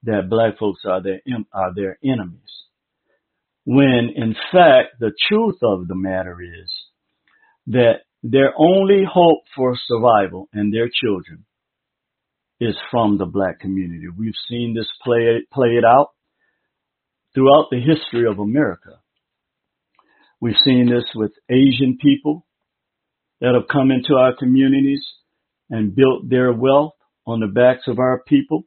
that 0.04 0.30
black 0.30 0.60
folks 0.60 0.82
are 0.84 1.02
their, 1.02 1.22
are 1.54 1.74
their 1.74 1.97
enemies. 2.04 2.41
When 3.64 4.12
in 4.14 4.36
fact, 4.52 4.99
the 4.99 5.14
truth 5.30 5.60
of 5.64 5.88
the 5.88 5.95
matter 5.95 6.38
is 6.41 6.70
that 7.68 8.02
their 8.22 8.54
only 8.58 9.06
hope 9.10 9.43
for 9.56 9.78
survival 9.88 10.49
and 10.52 10.74
their 10.74 10.89
children 10.93 11.45
is 12.60 12.76
from 12.91 13.18
the 13.18 13.26
black 13.26 13.62
community. 13.62 14.08
We've 14.16 14.34
seen 14.49 14.76
this 14.76 14.89
play, 15.02 15.43
play 15.54 15.70
it 15.70 15.86
out 15.86 16.10
throughout 17.34 17.68
the 17.72 17.80
history 17.80 18.30
of 18.30 18.39
America. 18.39 18.99
We've 20.41 20.55
seen 20.65 20.89
this 20.89 21.03
with 21.13 21.33
Asian 21.51 21.99
people 22.01 22.47
that 23.41 23.53
have 23.53 23.67
come 23.71 23.91
into 23.91 24.15
our 24.15 24.35
communities 24.35 25.05
and 25.69 25.95
built 25.95 26.27
their 26.31 26.51
wealth 26.51 26.93
on 27.27 27.41
the 27.41 27.47
backs 27.47 27.83
of 27.87 27.99
our 27.99 28.23
people. 28.27 28.63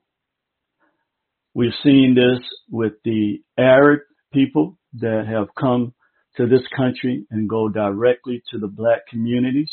We've 1.52 1.74
seen 1.82 2.14
this 2.14 2.46
with 2.70 2.92
the 3.04 3.42
Arab 3.58 4.02
people 4.32 4.78
that 5.00 5.24
have 5.28 5.48
come 5.60 5.94
to 6.36 6.46
this 6.46 6.62
country 6.76 7.26
and 7.32 7.48
go 7.48 7.68
directly 7.68 8.44
to 8.52 8.58
the 8.58 8.68
black 8.68 9.08
communities 9.08 9.70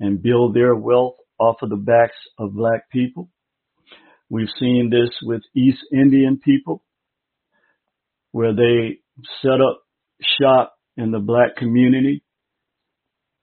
and 0.00 0.22
build 0.22 0.54
their 0.54 0.74
wealth 0.74 1.16
off 1.38 1.56
of 1.60 1.68
the 1.68 1.76
backs 1.76 2.16
of 2.38 2.54
black 2.54 2.88
people. 2.90 3.28
We've 4.30 4.48
seen 4.58 4.88
this 4.90 5.10
with 5.22 5.42
East 5.54 5.78
Indian 5.92 6.40
people 6.42 6.82
where 8.32 8.54
they 8.54 9.00
set 9.42 9.60
up 9.60 9.82
shop 10.40 10.75
in 10.96 11.10
the 11.10 11.18
black 11.18 11.56
community 11.56 12.22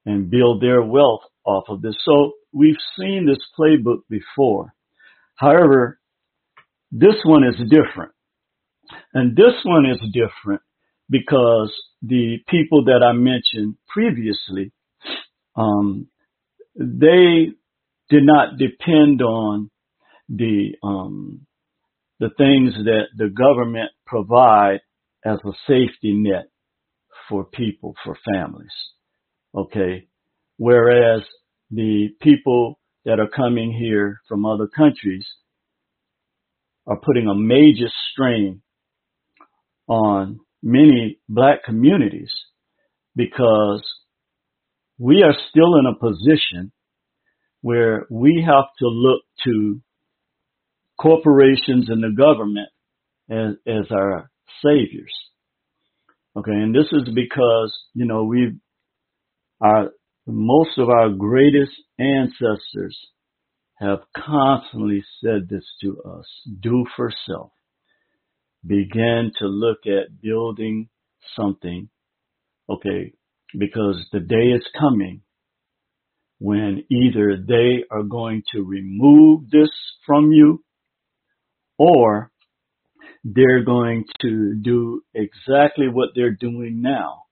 and 0.06 0.30
build 0.30 0.62
their 0.62 0.82
wealth 0.82 1.22
off 1.46 1.66
of 1.70 1.82
this. 1.82 1.96
So 2.06 2.34
we've 2.52 2.76
seen 2.98 3.26
this 3.26 3.44
playbook 3.58 4.02
before. 4.10 4.74
However, 5.36 6.00
this 6.92 7.16
one 7.24 7.44
is 7.44 7.56
different. 7.70 8.12
And 9.14 9.36
this 9.36 9.54
one 9.64 9.86
is 9.86 10.00
different 10.12 10.62
because 11.10 11.74
the 12.02 12.38
people 12.48 12.86
that 12.86 13.02
I 13.04 13.14
mentioned 13.14 13.76
previously, 13.88 14.72
um, 15.56 16.08
they 16.76 17.52
did 18.10 18.24
not 18.24 18.58
depend 18.58 19.22
on 19.22 19.70
the 20.30 20.76
um, 20.84 21.46
the 22.20 22.30
things 22.38 22.74
that 22.86 23.08
the 23.18 23.30
government 23.30 23.92
provide 24.06 24.82
as 25.26 25.40
a 25.46 25.52
safety 25.68 26.14
net 26.14 26.46
for 27.30 27.46
people, 27.46 27.96
for 28.04 28.18
families. 28.34 28.74
Okay. 29.56 30.08
Whereas 30.58 31.22
the 31.72 32.10
people 32.22 32.80
that 33.06 33.20
are 33.20 33.30
coming 33.30 33.72
here 33.72 34.22
from 34.28 34.46
other 34.46 34.68
countries 34.68 35.26
are 36.86 37.00
putting 37.00 37.28
a 37.28 37.36
major 37.36 37.90
strain 38.12 38.62
on 39.88 40.40
many 40.62 41.20
black 41.28 41.64
communities 41.64 42.32
because 43.16 43.84
we 44.98 45.24
are 45.24 45.36
still 45.50 45.76
in 45.78 45.86
a 45.86 46.00
position 46.00 46.72
where 47.62 48.06
we 48.10 48.44
have 48.46 48.66
to 48.80 48.88
look 48.88 49.22
to 49.44 49.82
corporations 51.00 51.90
and 51.90 52.04
the 52.04 52.14
government 52.16 52.70
as, 53.30 53.56
as 53.68 53.92
our 53.92 54.30
saviors. 54.64 55.14
Okay, 56.36 56.52
and 56.52 56.74
this 56.74 56.88
is 56.92 57.14
because, 57.14 57.74
you 57.94 58.06
know, 58.06 58.24
we 58.24 58.58
our 59.62 59.92
most 60.26 60.78
of 60.78 60.90
our 60.90 61.10
greatest 61.10 61.74
ancestors 62.00 62.98
have 63.76 64.00
constantly 64.16 65.04
said 65.22 65.48
this 65.50 65.66
to 65.82 66.02
us. 66.04 66.26
Do 66.62 66.86
for 66.96 67.12
self. 67.28 67.52
Begin 68.66 69.32
to 69.40 69.46
look 69.46 69.80
at 69.86 70.22
building 70.22 70.90
something. 71.36 71.90
Okay, 72.70 73.14
because 73.58 74.04
the 74.12 74.20
day 74.22 74.54
is 74.56 74.66
coming 74.80 75.22
when 76.40 76.84
either 76.90 77.38
they 77.38 77.84
are 77.92 78.04
going 78.04 78.44
to 78.54 78.64
remove 78.64 79.50
this 79.52 79.70
from 80.06 80.32
you 80.32 80.64
or 81.78 82.32
they're 83.24 83.64
going 83.64 84.04
to 84.22 84.56
do 84.62 85.02
exactly 85.14 85.88
what 85.88 86.10
they're 86.16 86.36
doing 86.36 86.82
now. 86.82 87.24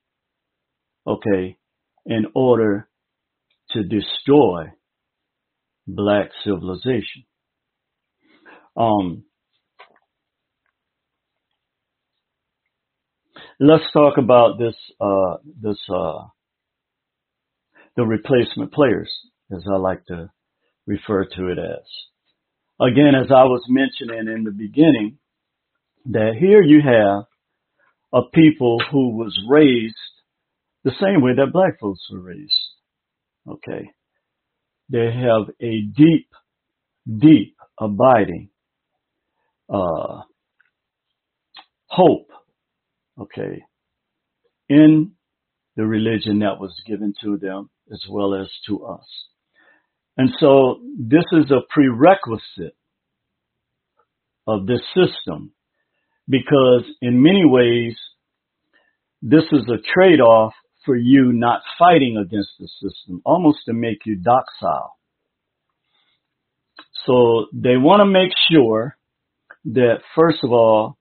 Okay. 1.06 1.58
In 2.06 2.28
order 2.34 2.88
to 3.72 3.84
destroy 3.84 4.72
black 5.88 6.30
civilization. 6.44 7.26
Um, 8.78 9.24
let's 13.60 13.84
talk 13.94 14.18
about 14.18 14.58
this, 14.58 14.76
uh, 15.00 15.38
this, 15.62 15.78
uh, 15.90 16.28
the 17.98 18.06
replacement 18.06 18.72
players, 18.72 19.12
as 19.52 19.64
I 19.70 19.78
like 19.78 20.06
to 20.06 20.32
refer 20.88 21.26
to 21.26 21.48
it 21.50 21.60
as. 21.60 21.86
Again, 22.80 23.14
as 23.16 23.30
I 23.30 23.44
was 23.44 23.64
mentioning 23.68 24.34
in 24.34 24.44
the 24.44 24.52
beginning, 24.52 25.18
that 26.06 26.34
here 26.40 26.62
you 26.62 26.82
have 26.84 27.26
a 28.14 28.30
people 28.34 28.82
who 28.92 29.18
was 29.18 29.38
raised 29.50 29.96
the 30.84 30.92
same 31.00 31.22
way 31.22 31.32
that 31.36 31.54
black 31.54 31.80
folks 31.80 32.02
were 32.12 32.22
raised. 32.22 32.54
Okay. 33.48 33.92
They 34.90 35.06
have 35.06 35.50
a 35.62 35.82
deep, 35.96 36.28
deep 37.08 37.56
abiding, 37.80 38.50
uh, 39.70 40.22
hope. 41.88 42.30
Okay. 43.20 43.64
In 44.70 45.12
the 45.76 45.86
religion 45.86 46.40
that 46.40 46.60
was 46.60 46.74
given 46.86 47.14
to 47.24 47.38
them 47.38 47.70
as 47.92 48.04
well 48.10 48.34
as 48.36 48.48
to 48.68 48.86
us. 48.86 49.06
And 50.18 50.30
so 50.40 50.80
this 50.98 51.24
is 51.32 51.52
a 51.52 51.62
prerequisite 51.70 52.76
of 54.48 54.66
this 54.66 54.82
system 54.96 55.54
because 56.28 56.84
in 57.02 57.22
many 57.22 57.44
ways, 57.46 57.96
this 59.22 59.44
is 59.52 59.68
a 59.70 59.82
trade-off 59.94 60.54
for 60.86 60.96
you 60.96 61.32
not 61.32 61.62
fighting 61.78 62.18
against 62.18 62.50
the 62.60 62.68
system, 62.82 63.22
almost 63.24 63.60
to 63.66 63.74
make 63.74 64.00
you 64.06 64.16
docile. 64.16 64.98
So 67.06 67.48
they 67.54 67.78
want 67.78 68.02
to 68.02 68.06
make 68.06 68.32
sure 68.52 68.98
that 69.66 70.00
first 70.16 70.40
of 70.44 70.52
all, 70.52 70.98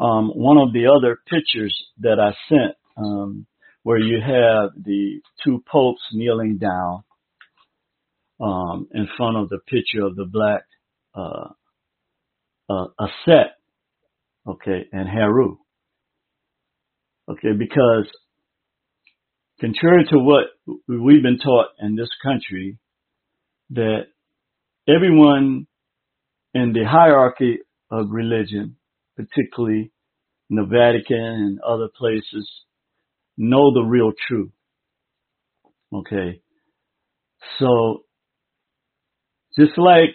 um, 0.00 0.28
one 0.28 0.58
of 0.58 0.72
the 0.72 0.86
other 0.86 1.18
pictures 1.28 1.76
that 2.00 2.18
I 2.18 2.34
sent, 2.48 2.74
um, 2.96 3.46
where 3.84 3.98
you 3.98 4.20
have 4.20 4.70
the 4.82 5.20
two 5.44 5.62
popes 5.70 6.02
kneeling 6.12 6.58
down 6.58 7.04
um, 8.40 8.88
in 8.92 9.08
front 9.16 9.36
of 9.36 9.48
the 9.48 9.58
picture 9.58 10.04
of 10.04 10.16
the 10.16 10.24
black 10.24 10.62
uh, 11.14 11.48
uh, 12.68 12.86
Aset, 13.00 13.50
okay, 14.46 14.86
and 14.92 15.08
Heru. 15.08 15.58
Okay, 17.28 17.52
because 17.58 18.06
contrary 19.60 20.04
to 20.10 20.18
what 20.18 20.44
we've 20.88 21.22
been 21.22 21.38
taught 21.38 21.68
in 21.80 21.94
this 21.94 22.10
country, 22.22 22.78
that 23.70 24.06
everyone 24.88 25.66
in 26.54 26.72
the 26.72 26.84
hierarchy 26.84 27.58
of 27.90 28.06
religion, 28.10 28.76
particularly 29.16 29.92
in 30.50 30.56
the 30.56 30.64
Vatican 30.64 31.16
and 31.16 31.60
other 31.60 31.88
places, 31.96 32.48
know 33.36 33.72
the 33.72 33.82
real 33.82 34.12
truth. 34.28 34.50
Okay. 35.92 36.40
So 37.58 38.04
just 39.58 39.76
like 39.76 40.10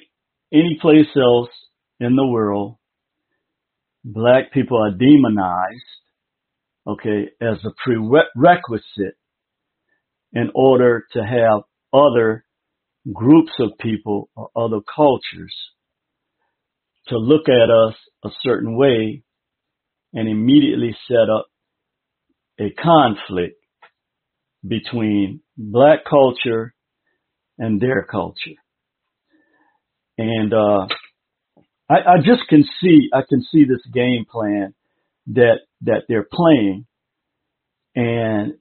any 0.51 0.77
place 0.81 1.07
else 1.15 1.49
in 1.99 2.15
the 2.15 2.25
world, 2.25 2.77
black 4.13 4.53
people 4.53 4.81
are 4.81 4.91
demonized, 4.91 5.83
okay, 6.87 7.29
as 7.41 7.57
a 7.65 7.71
prerequisite 7.83 9.17
in 10.33 10.49
order 10.55 11.05
to 11.11 11.19
have 11.19 11.61
other 11.93 12.45
groups 13.11 13.51
of 13.59 13.71
people 13.79 14.29
or 14.35 14.49
other 14.55 14.79
cultures 14.95 15.53
to 17.07 17.17
look 17.17 17.49
at 17.49 17.69
us 17.69 17.95
a 18.23 18.29
certain 18.41 18.77
way 18.77 19.23
and 20.13 20.29
immediately 20.29 20.95
set 21.07 21.29
up 21.29 21.47
a 22.59 22.71
conflict 22.81 23.55
between 24.65 25.41
black 25.57 25.99
culture 26.09 26.73
and 27.57 27.79
their 27.79 28.03
culture. 28.03 28.57
And 30.17 30.53
uh, 30.53 30.87
I, 31.89 31.95
I 31.95 32.17
just 32.17 32.47
can 32.49 32.63
see 32.81 33.09
I 33.13 33.21
can 33.27 33.43
see 33.51 33.63
this 33.63 33.85
game 33.93 34.25
plan 34.29 34.73
that 35.27 35.59
that 35.81 36.03
they're 36.07 36.27
playing, 36.31 36.85
and 37.95 38.53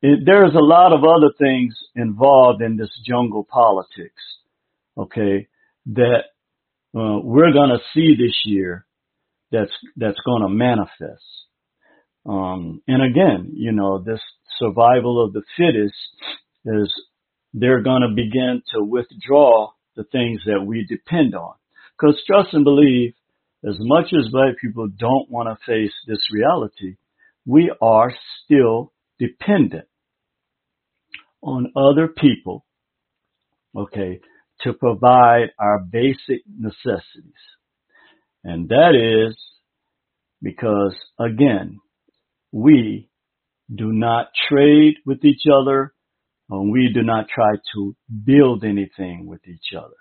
it, 0.00 0.20
there's 0.24 0.54
a 0.54 0.64
lot 0.64 0.92
of 0.92 1.04
other 1.04 1.32
things 1.38 1.74
involved 1.94 2.62
in 2.62 2.76
this 2.76 2.90
jungle 3.06 3.46
politics. 3.48 4.22
Okay, 4.96 5.48
that 5.86 6.24
uh, 6.94 7.18
we're 7.22 7.52
going 7.52 7.70
to 7.70 7.78
see 7.94 8.14
this 8.16 8.36
year. 8.44 8.86
That's 9.50 9.72
that's 9.96 10.20
going 10.24 10.42
to 10.42 10.48
manifest. 10.48 11.22
Um, 12.24 12.82
and 12.86 13.02
again, 13.02 13.52
you 13.54 13.72
know, 13.72 13.98
this 13.98 14.20
survival 14.58 15.24
of 15.24 15.32
the 15.32 15.42
fittest 15.56 15.94
is 16.64 16.92
they're 17.52 17.82
going 17.82 18.02
to 18.02 18.14
begin 18.14 18.62
to 18.74 18.82
withdraw 18.82 19.72
the 19.96 20.04
things 20.04 20.40
that 20.46 20.64
we 20.64 20.86
depend 20.86 21.34
on. 21.34 21.54
Because 21.98 22.20
trust 22.26 22.48
and 22.52 22.64
believe, 22.64 23.14
as 23.68 23.76
much 23.78 24.12
as 24.12 24.30
black 24.32 24.56
people 24.60 24.88
don't 24.88 25.30
want 25.30 25.48
to 25.48 25.64
face 25.66 25.92
this 26.06 26.18
reality, 26.32 26.96
we 27.46 27.72
are 27.80 28.12
still 28.44 28.92
dependent 29.18 29.86
on 31.42 31.72
other 31.76 32.08
people, 32.08 32.64
okay, 33.76 34.20
to 34.62 34.72
provide 34.72 35.50
our 35.58 35.80
basic 35.80 36.42
necessities. 36.46 37.32
And 38.44 38.68
that 38.68 38.94
is 38.94 39.36
because, 40.40 40.94
again, 41.18 41.78
we 42.50 43.08
do 43.72 43.92
not 43.92 44.28
trade 44.48 44.94
with 45.06 45.24
each 45.24 45.42
other 45.52 45.94
and 46.50 46.70
we 46.70 46.90
do 46.92 47.02
not 47.02 47.28
try 47.34 47.54
to 47.74 47.96
build 48.24 48.64
anything 48.64 49.26
with 49.26 49.40
each 49.46 49.74
other. 49.76 49.94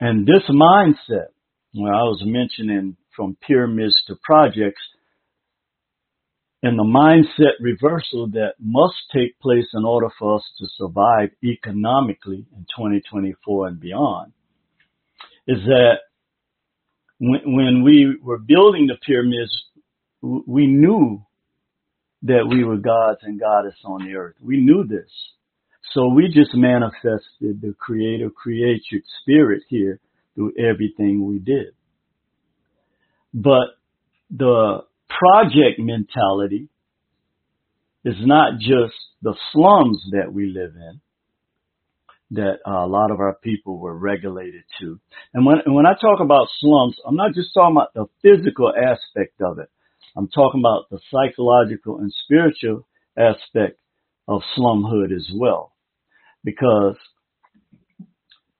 And 0.00 0.26
this 0.26 0.42
mindset, 0.48 1.28
where 1.74 1.92
I 1.92 2.02
was 2.02 2.22
mentioning 2.24 2.96
from 3.16 3.36
pyramids 3.46 3.94
to 4.06 4.16
projects, 4.22 4.82
and 6.62 6.78
the 6.78 6.84
mindset 6.84 7.52
reversal 7.60 8.28
that 8.32 8.54
must 8.60 8.96
take 9.12 9.38
place 9.40 9.66
in 9.74 9.84
order 9.84 10.08
for 10.18 10.36
us 10.36 10.42
to 10.58 10.66
survive 10.76 11.30
economically 11.44 12.46
in 12.52 12.66
2024 12.76 13.68
and 13.68 13.80
beyond 13.80 14.32
is 15.46 15.58
that 15.66 15.98
when, 17.18 17.40
when 17.44 17.82
we 17.84 18.16
were 18.22 18.38
building 18.38 18.88
the 18.88 18.96
pyramids, 19.06 19.52
we 20.20 20.66
knew 20.66 21.22
that 22.22 22.46
we 22.48 22.64
were 22.64 22.76
gods 22.76 23.20
and 23.22 23.38
goddess 23.38 23.76
on 23.84 24.04
the 24.04 24.14
earth. 24.14 24.34
We 24.40 24.58
knew 24.58 24.84
this. 24.84 25.10
So 25.94 26.08
we 26.08 26.28
just 26.28 26.54
manifested 26.54 27.60
the 27.60 27.74
creator 27.78 28.30
creatrix 28.30 29.06
spirit 29.22 29.62
here 29.68 30.00
through 30.34 30.52
everything 30.58 31.26
we 31.26 31.38
did. 31.38 31.74
But 33.32 33.76
the 34.30 34.84
project 35.08 35.78
mentality 35.78 36.68
is 38.04 38.16
not 38.20 38.58
just 38.58 38.94
the 39.22 39.34
slums 39.52 40.02
that 40.12 40.32
we 40.32 40.46
live 40.46 40.74
in 40.74 41.00
that 42.30 42.58
a 42.66 42.86
lot 42.86 43.10
of 43.10 43.20
our 43.20 43.34
people 43.42 43.78
were 43.78 43.96
regulated 43.96 44.62
to. 44.80 45.00
And 45.32 45.46
when, 45.46 45.58
when 45.66 45.86
I 45.86 45.94
talk 45.94 46.20
about 46.20 46.48
slums, 46.60 46.96
I'm 47.06 47.16
not 47.16 47.32
just 47.34 47.54
talking 47.54 47.76
about 47.76 47.94
the 47.94 48.06
physical 48.22 48.70
aspect 48.70 49.40
of 49.40 49.58
it. 49.58 49.70
I'm 50.16 50.28
talking 50.28 50.60
about 50.60 50.90
the 50.90 51.00
psychological 51.10 51.98
and 51.98 52.12
spiritual 52.24 52.86
aspect 53.16 53.80
of 54.26 54.42
slumhood 54.56 55.14
as 55.14 55.26
well. 55.34 55.72
Because 56.48 56.96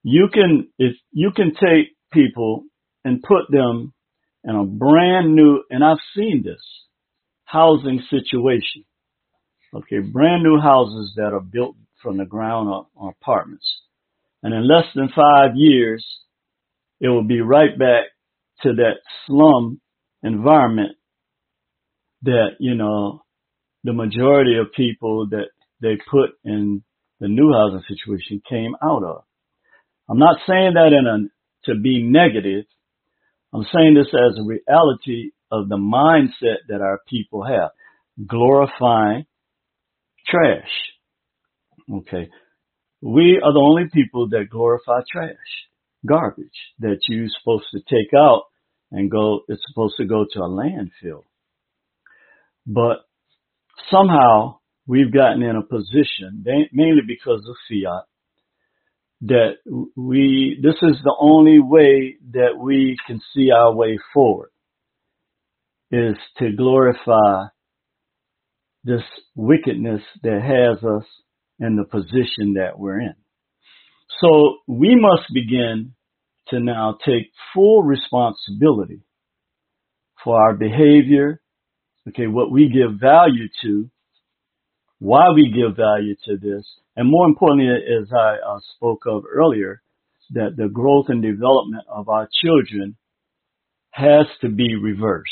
you 0.03 0.29
can, 0.33 0.69
if 0.79 0.95
you 1.13 1.31
can 1.35 1.53
take 1.55 1.97
people 2.13 2.65
and 3.05 3.23
put 3.23 3.51
them 3.51 3.95
in 4.45 4.55
a 4.55 4.65
brand 4.65 5.35
new, 5.35 5.63
and 5.71 5.83
I've 5.83 6.05
seen 6.15 6.43
this, 6.45 6.61
housing 7.45 8.03
situation. 8.11 8.85
Okay, 9.75 10.01
brand 10.01 10.43
new 10.43 10.59
houses 10.61 11.15
that 11.17 11.33
are 11.33 11.41
built 11.41 11.77
from 12.03 12.19
the 12.19 12.27
ground 12.27 12.69
up 12.69 12.91
on 12.95 13.15
apartments. 13.21 13.67
And 14.43 14.53
in 14.53 14.69
less 14.69 14.85
than 14.95 15.09
five 15.09 15.57
years, 15.57 16.05
it 17.01 17.09
will 17.09 17.25
be 17.25 17.41
right 17.41 17.79
back 17.79 18.05
to 18.65 18.75
that 18.75 18.97
slum 19.27 19.81
environment 20.23 20.97
that, 22.23 22.57
you 22.61 22.75
know, 22.75 23.23
the 23.85 23.95
majority 23.95 24.59
of 24.59 24.73
people 24.77 25.29
that 25.31 25.49
they 25.81 25.97
put 26.11 26.31
in 26.45 26.83
the 27.21 27.29
new 27.29 27.53
housing 27.53 27.83
situation 27.89 28.43
came 28.49 28.75
out 28.83 29.03
of. 29.03 29.25
I'm 30.09 30.19
not 30.19 30.39
saying 30.47 30.75
that 30.75 30.93
in 30.93 31.07
a, 31.07 31.71
to 31.71 31.81
be 31.81 32.03
negative. 32.03 32.65
I'm 33.53 33.67
saying 33.75 33.95
this 33.95 34.13
as 34.13 34.39
a 34.39 34.43
reality 34.43 35.31
of 35.51 35.69
the 35.69 35.77
mindset 35.77 36.69
that 36.69 36.81
our 36.81 37.01
people 37.09 37.45
have. 37.45 37.71
Glorifying 38.27 39.27
trash. 40.27 40.69
Okay. 41.93 42.29
We 43.01 43.41
are 43.43 43.53
the 43.53 43.61
only 43.61 43.85
people 43.93 44.29
that 44.31 44.51
glorify 44.51 45.01
trash, 45.11 45.37
garbage 46.07 46.47
that 46.81 46.99
you're 47.09 47.29
supposed 47.41 47.67
to 47.73 47.81
take 47.81 48.13
out 48.17 48.45
and 48.91 49.11
go, 49.11 49.41
it's 49.49 49.63
supposed 49.69 49.95
to 49.99 50.07
go 50.07 50.25
to 50.33 50.41
a 50.41 50.49
landfill. 50.49 51.25
But 52.67 53.07
somehow 53.91 54.58
we've 54.89 55.13
gotten 55.13 55.43
in 55.43 55.55
a 55.55 55.63
position, 55.63 56.45
mainly 56.73 57.03
because 57.07 57.47
of 57.49 57.55
fiat, 57.69 58.05
that 59.21 59.57
we, 59.95 60.59
this 60.63 60.77
is 60.83 60.97
the 61.05 61.15
only 61.21 61.61
way 61.61 62.17
that 62.33 62.59
we 62.59 62.97
can 63.07 63.21
see 63.35 63.51
our 63.51 63.73
way 63.75 63.99
forward 64.15 64.51
is 65.91 66.17
to 66.39 66.53
glorify 66.53 67.45
this 68.85 69.03
wickedness 69.35 70.03
that 70.23 70.41
has 70.41 70.83
us 70.83 71.05
in 71.61 71.77
the 71.77 71.85
position 71.85 72.55
that 72.55 72.79
we're 72.79 73.01
in. 73.01 73.15
So 74.21 74.59
we 74.67 74.97
must 74.99 75.25
begin 75.35 75.95
to 76.49 76.61
now 76.61 76.97
take 77.05 77.31
full 77.55 77.83
responsibility 77.83 79.03
for 80.25 80.41
our 80.41 80.55
behavior, 80.55 81.41
okay, 82.09 82.27
what 82.27 82.51
we 82.51 82.69
give 82.69 82.99
value 82.99 83.49
to, 83.63 83.91
why 84.99 85.31
we 85.35 85.53
give 85.55 85.77
value 85.77 86.15
to 86.27 86.37
this, 86.37 86.65
and 86.97 87.11
more 87.11 87.27
importantly, 87.27 87.69
as 87.69 88.09
I 88.13 88.37
uh, 88.45 88.59
spoke 88.77 89.03
of 89.07 89.25
earlier, 89.31 89.83
that 90.31 90.57
the 90.57 90.69
growth 90.69 91.07
and 91.09 91.23
development 91.23 91.85
of 91.89 92.09
our 92.09 92.29
children 92.43 92.97
has 93.91 94.27
to 94.41 94.49
be 94.49 94.77
reversed. 94.77 95.31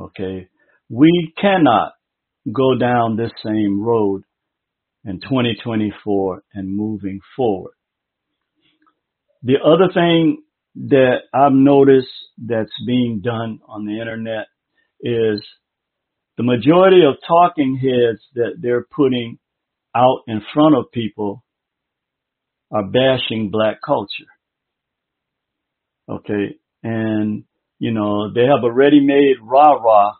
Okay. 0.00 0.48
We 0.88 1.32
cannot 1.40 1.92
go 2.52 2.76
down 2.76 3.16
this 3.16 3.32
same 3.44 3.82
road 3.82 4.22
in 5.04 5.20
2024 5.20 6.42
and 6.54 6.76
moving 6.76 7.20
forward. 7.36 7.74
The 9.42 9.56
other 9.64 9.92
thing 9.92 10.42
that 10.88 11.18
I've 11.32 11.52
noticed 11.52 12.08
that's 12.38 12.72
being 12.86 13.20
done 13.22 13.60
on 13.68 13.84
the 13.86 14.00
internet 14.00 14.46
is 15.00 15.42
the 16.36 16.42
majority 16.42 17.02
of 17.04 17.14
talking 17.26 17.76
heads 17.76 18.20
that 18.34 18.56
they're 18.60 18.84
putting 18.84 19.38
out 19.94 20.22
in 20.26 20.42
front 20.52 20.74
of 20.76 20.90
people 20.92 21.44
are 22.72 22.84
bashing 22.84 23.50
black 23.50 23.78
culture. 23.84 24.30
Okay. 26.08 26.56
And, 26.82 27.44
you 27.78 27.92
know, 27.92 28.32
they 28.32 28.42
have 28.42 28.64
a 28.64 28.72
ready-made 28.72 29.36
rah-rah 29.42 30.12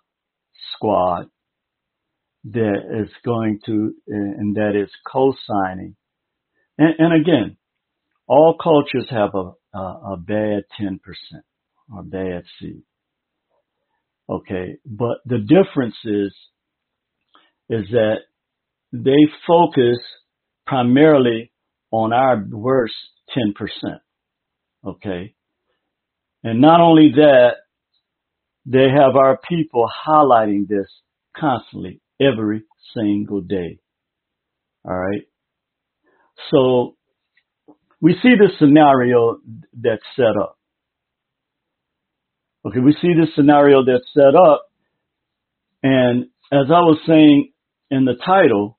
squad 0.74 1.28
that 2.44 3.02
is 3.02 3.10
going 3.24 3.60
to, 3.66 3.94
and 4.06 4.56
that 4.56 4.80
is 4.80 4.90
co-signing. 5.10 5.96
And, 6.78 6.94
and 6.98 7.20
again, 7.20 7.56
all 8.26 8.56
cultures 8.62 9.08
have 9.10 9.34
a, 9.34 9.52
a, 9.76 10.12
a 10.12 10.16
bad 10.16 10.64
10% 10.80 10.98
or 11.92 12.02
bad 12.02 12.44
seed. 12.60 12.82
Okay. 14.28 14.76
But 14.86 15.18
the 15.26 15.38
difference 15.38 15.96
is, 16.04 16.34
is 17.68 17.84
that 17.90 18.16
they 18.92 19.32
focus 19.46 19.98
primarily 20.66 21.52
on 21.90 22.12
our 22.12 22.44
worst 22.50 22.94
10%. 23.36 23.98
Okay. 24.86 25.34
And 26.42 26.60
not 26.60 26.80
only 26.80 27.12
that, 27.16 27.54
they 28.66 28.88
have 28.88 29.16
our 29.16 29.38
people 29.48 29.86
highlighting 30.06 30.66
this 30.68 30.86
constantly 31.36 32.00
every 32.20 32.62
single 32.94 33.40
day. 33.40 33.78
All 34.84 34.96
right. 34.96 35.22
So 36.50 36.96
we 38.00 38.14
see 38.22 38.34
this 38.38 38.58
scenario 38.58 39.38
that's 39.72 40.02
set 40.16 40.36
up. 40.40 40.53
Okay. 42.66 42.80
We 42.80 42.92
see 43.00 43.14
this 43.18 43.34
scenario 43.34 43.84
that's 43.84 44.08
set 44.14 44.34
up. 44.34 44.70
And 45.82 46.24
as 46.52 46.66
I 46.68 46.80
was 46.80 46.98
saying 47.06 47.52
in 47.90 48.04
the 48.04 48.14
title, 48.14 48.78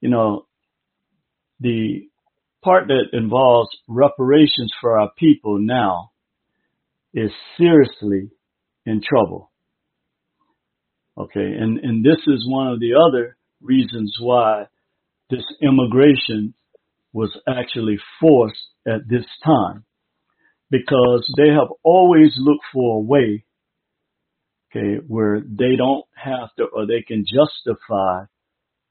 you 0.00 0.08
know, 0.08 0.46
the 1.60 2.08
part 2.62 2.88
that 2.88 3.08
involves 3.12 3.68
reparations 3.86 4.72
for 4.80 4.98
our 4.98 5.10
people 5.18 5.58
now 5.58 6.10
is 7.12 7.30
seriously 7.58 8.30
in 8.86 9.02
trouble. 9.02 9.50
Okay, 11.18 11.40
and, 11.40 11.78
and 11.78 12.04
this 12.04 12.20
is 12.26 12.48
one 12.48 12.68
of 12.68 12.80
the 12.80 12.94
other 12.94 13.36
reasons 13.60 14.16
why 14.20 14.64
this 15.28 15.44
immigration 15.60 16.54
was 17.12 17.30
actually 17.46 17.98
forced 18.20 18.56
at 18.86 19.00
this 19.08 19.24
time. 19.44 19.84
Because 20.70 21.28
they 21.36 21.48
have 21.48 21.68
always 21.82 22.32
looked 22.38 22.64
for 22.72 22.98
a 22.98 23.00
way, 23.00 23.44
okay, 24.70 25.02
where 25.06 25.40
they 25.40 25.76
don't 25.76 26.04
have 26.14 26.54
to 26.58 26.64
or 26.64 26.86
they 26.86 27.02
can 27.06 27.24
justify 27.24 28.24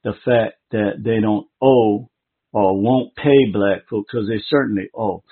the 0.03 0.13
fact 0.25 0.55
that 0.71 1.01
they 1.03 1.19
don't 1.21 1.47
owe 1.61 2.09
or 2.51 2.81
won't 2.81 3.15
pay 3.15 3.51
black 3.51 3.87
folks 3.89 4.11
because 4.11 4.27
they 4.27 4.41
certainly 4.49 4.89
owe. 4.95 5.23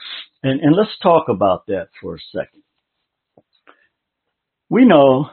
And, 0.43 0.62
and 0.62 0.76
let's 0.76 0.98
talk 1.02 1.30
about 1.30 1.66
that 1.68 1.88
for 2.02 2.16
a 2.16 2.20
second. 2.32 2.64
We 4.70 4.86
know 4.86 5.30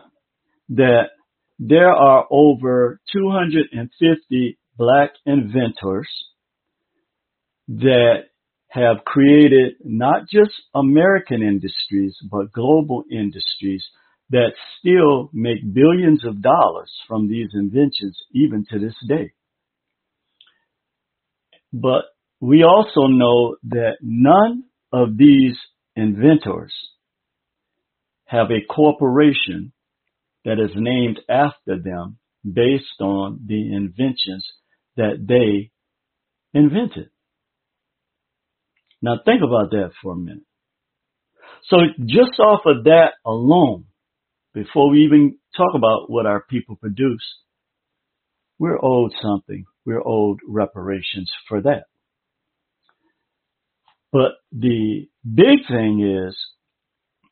that 0.71 1.11
there 1.59 1.93
are 1.93 2.27
over 2.31 3.01
250 3.13 4.59
black 4.77 5.13
inventors 5.27 6.09
that 7.69 8.25
have 8.75 9.05
created 9.05 9.75
not 9.85 10.23
just 10.29 10.51
American 10.75 11.43
industries, 11.43 12.17
but 12.29 12.53
global 12.53 13.05
industries 13.09 13.85
that 14.31 14.51
still 14.81 15.31
make 15.33 15.73
billions 15.73 16.25
of 16.25 16.43
dollars 16.43 16.91
from 17.07 17.29
these 17.29 17.51
inventions 17.55 18.19
even 18.33 18.67
to 18.69 18.81
this 18.81 18.97
day. 19.07 19.33
But 21.73 22.03
we 22.41 22.65
also 22.65 23.07
know 23.07 23.57
that 23.69 23.99
none 24.03 24.65
of 24.93 25.17
these 25.17 25.57
inventors 25.95 26.73
have 28.25 28.51
a 28.51 28.65
corporation 28.69 29.73
that 30.45 30.59
is 30.59 30.73
named 30.75 31.21
after 31.29 31.81
them 31.81 32.19
based 32.45 33.01
on 33.01 33.41
the 33.47 33.73
inventions 33.73 34.45
that 34.97 35.25
they 35.29 35.71
invented. 36.59 37.11
Now 39.05 39.19
think 39.23 39.43
about 39.43 39.71
that 39.73 39.91
for 40.03 40.15
a 40.15 40.17
minute. 40.17 40.47
So 41.69 41.77
just 42.07 42.41
off 42.41 42.63
of 42.65 42.85
that 42.85 43.11
alone, 43.27 43.85
before 44.55 44.89
we 44.89 45.05
even 45.05 45.37
talk 45.55 45.75
about 45.75 46.09
what 46.11 46.25
our 46.25 46.43
people 46.43 46.77
produce, 46.77 47.23
we're 48.59 48.83
owed 48.83 49.13
something. 49.21 49.67
We're 49.85 50.01
owed 50.03 50.39
reparations 50.49 51.31
for 51.51 51.61
that. 51.61 51.83
But 54.11 54.33
the 54.53 55.07
big 55.23 55.67
thing 55.69 56.01
is, 56.27 56.35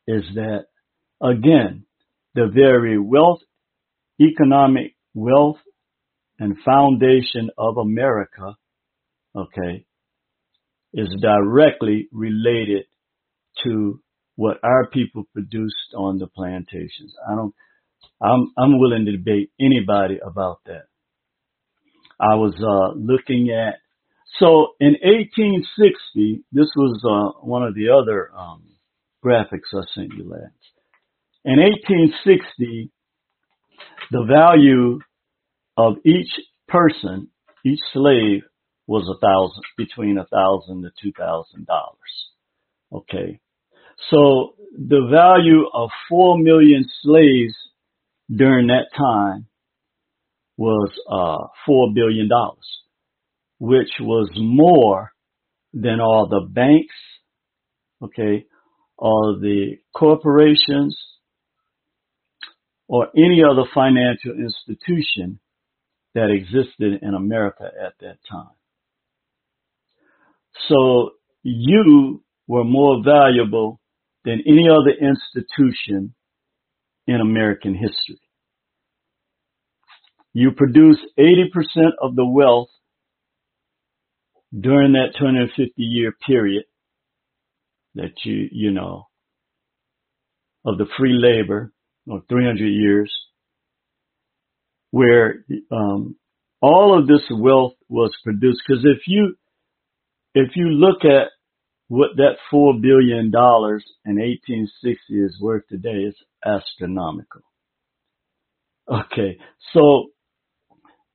is 0.07 0.23
that 0.35 0.65
again, 1.19 1.85
the 2.35 2.51
very 2.53 2.99
wealth, 2.99 3.39
economic 4.21 4.93
wealth 5.15 5.57
and 6.37 6.55
foundation 6.63 7.49
of 7.57 7.77
America, 7.77 8.57
okay, 9.35 9.87
is 10.93 11.09
directly 11.21 12.07
related 12.11 12.85
to 13.63 13.99
what 14.35 14.57
our 14.63 14.87
people 14.87 15.27
produced 15.33 15.93
on 15.95 16.19
the 16.19 16.27
plantations. 16.27 17.13
I 17.27 17.35
don't, 17.35 17.53
I'm, 18.21 18.51
I'm 18.57 18.79
willing 18.79 19.05
to 19.05 19.11
debate 19.11 19.51
anybody 19.59 20.19
about 20.25 20.59
that. 20.65 20.85
I 22.19 22.35
was, 22.35 22.53
uh, 22.59 22.97
looking 22.97 23.49
at, 23.49 23.75
so 24.39 24.73
in 24.79 24.95
1860, 25.03 26.43
this 26.51 26.69
was, 26.75 27.01
uh, 27.03 27.39
one 27.45 27.63
of 27.63 27.75
the 27.75 27.89
other, 27.89 28.31
um, 28.35 28.63
graphics 29.23 29.73
I 29.73 29.81
sent 29.93 30.13
you 30.17 30.29
last. 30.29 30.53
In 31.45 31.59
1860, 31.59 32.89
the 34.11 34.23
value 34.23 34.99
of 35.77 35.95
each 36.05 36.29
person, 36.67 37.29
each 37.65 37.79
slave 37.91 38.43
was 38.87 39.07
a 39.07 39.19
thousand, 39.25 39.63
between 39.77 40.17
a 40.17 40.25
thousand 40.25 40.83
to 40.83 40.91
two 41.01 41.11
thousand 41.17 41.65
dollars. 41.65 41.97
Okay. 42.91 43.39
So 44.09 44.55
the 44.73 45.07
value 45.11 45.65
of 45.73 45.89
four 46.09 46.37
million 46.37 46.85
slaves 47.01 47.55
during 48.29 48.67
that 48.67 48.87
time 48.97 49.47
was 50.57 50.91
uh, 51.09 51.47
four 51.65 51.93
billion 51.93 52.27
dollars, 52.27 52.67
which 53.59 53.91
was 53.99 54.29
more 54.35 55.11
than 55.73 55.99
all 55.99 56.27
the 56.29 56.47
banks, 56.47 56.95
okay, 58.03 58.45
all 58.97 59.39
the 59.41 59.77
corporations, 59.95 60.97
or 62.87 63.07
any 63.15 63.41
other 63.43 63.63
financial 63.73 64.33
institution 64.33 65.39
that 66.13 66.29
existed 66.29 67.01
in 67.01 67.15
America 67.15 67.63
at 67.63 67.93
that 68.01 68.17
time. 68.29 68.53
So 70.69 71.11
you 71.43 72.23
were 72.47 72.63
more 72.63 73.03
valuable 73.03 73.79
than 74.25 74.41
any 74.47 74.67
other 74.69 74.91
institution 74.91 76.13
in 77.07 77.21
American 77.21 77.73
history. 77.73 78.19
You 80.33 80.51
produced 80.51 81.01
80% 81.19 81.45
of 82.01 82.15
the 82.15 82.25
wealth 82.25 82.69
during 84.57 84.93
that 84.93 85.13
250 85.17 85.73
year 85.77 86.13
period 86.25 86.63
that 87.95 88.11
you, 88.23 88.47
you 88.51 88.71
know, 88.71 89.07
of 90.65 90.77
the 90.77 90.85
free 90.97 91.13
labor 91.13 91.71
or 92.07 92.21
300 92.29 92.65
years 92.65 93.13
where 94.91 95.45
um, 95.71 96.15
all 96.61 96.97
of 96.97 97.07
this 97.07 97.21
wealth 97.31 97.73
was 97.89 98.15
produced. 98.23 98.61
Because 98.65 98.85
if 98.85 98.99
you 99.07 99.35
if 100.33 100.55
you 100.55 100.65
look 100.65 101.05
at 101.05 101.29
what 101.87 102.11
that 102.17 102.37
four 102.49 102.73
billion 102.73 103.31
dollars 103.31 103.83
in 104.05 104.15
1860 104.15 104.97
is 105.13 105.39
worth 105.39 105.67
today, 105.67 106.07
it's 106.07 106.17
astronomical. 106.45 107.41
Okay, 108.89 109.37
so 109.73 110.07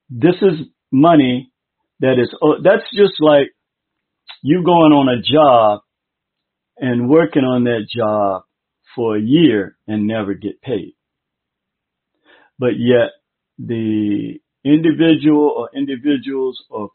this 0.09 0.35
is 0.41 0.67
money 0.91 1.51
that 1.99 2.13
is, 2.13 2.33
oh, 2.41 2.55
that's 2.63 2.89
just 2.95 3.19
like 3.19 3.51
you 4.41 4.63
going 4.63 4.93
on 4.93 5.09
a 5.09 5.21
job 5.21 5.81
and 6.77 7.09
working 7.09 7.43
on 7.43 7.65
that 7.65 7.85
job 7.93 8.43
for 8.95 9.17
a 9.17 9.21
year 9.21 9.77
and 9.87 10.07
never 10.07 10.33
get 10.33 10.61
paid. 10.61 10.95
But 12.57 12.77
yet 12.77 13.11
the 13.57 14.39
individual 14.63 15.53
or 15.55 15.69
individuals 15.75 16.63
or 16.69 16.89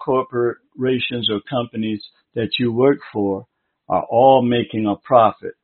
corporations 0.74 1.28
or 1.30 1.40
companies 1.48 2.02
that 2.34 2.50
you 2.58 2.72
work 2.72 2.98
for 3.12 3.46
are 3.88 4.04
all 4.04 4.42
making 4.42 4.86
a 4.86 4.96
profit 4.96 5.54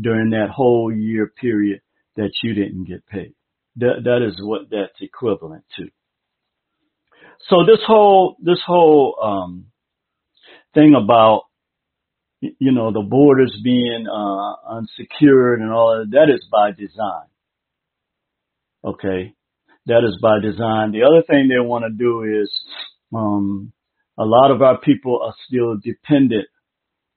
during 0.00 0.30
that 0.30 0.50
whole 0.50 0.92
year 0.92 1.32
period 1.40 1.80
that 2.16 2.30
you 2.42 2.54
didn't 2.54 2.84
get 2.84 3.06
paid. 3.06 3.34
That, 3.76 4.02
that 4.04 4.26
is 4.26 4.40
what 4.42 4.70
that's 4.70 5.00
equivalent 5.00 5.64
to. 5.76 5.84
So 7.48 7.64
this 7.64 7.80
whole, 7.86 8.36
this 8.42 8.60
whole, 8.66 9.16
um, 9.22 9.66
thing 10.74 10.94
about, 10.94 11.44
you 12.40 12.72
know, 12.72 12.92
the 12.92 13.02
borders 13.02 13.56
being, 13.62 14.06
uh, 14.06 14.76
unsecured 14.76 15.60
and 15.60 15.72
all 15.72 16.00
of 16.00 16.10
that, 16.10 16.26
that 16.26 16.32
is 16.32 16.46
by 16.50 16.70
design. 16.70 17.28
Okay. 18.84 19.34
That 19.86 20.04
is 20.04 20.18
by 20.22 20.40
design. 20.40 20.92
The 20.92 21.02
other 21.02 21.22
thing 21.26 21.48
they 21.48 21.58
want 21.58 21.84
to 21.84 21.90
do 21.90 22.22
is, 22.42 22.50
um, 23.14 23.72
a 24.18 24.24
lot 24.24 24.50
of 24.50 24.62
our 24.62 24.78
people 24.80 25.20
are 25.24 25.34
still 25.46 25.76
dependent 25.82 26.46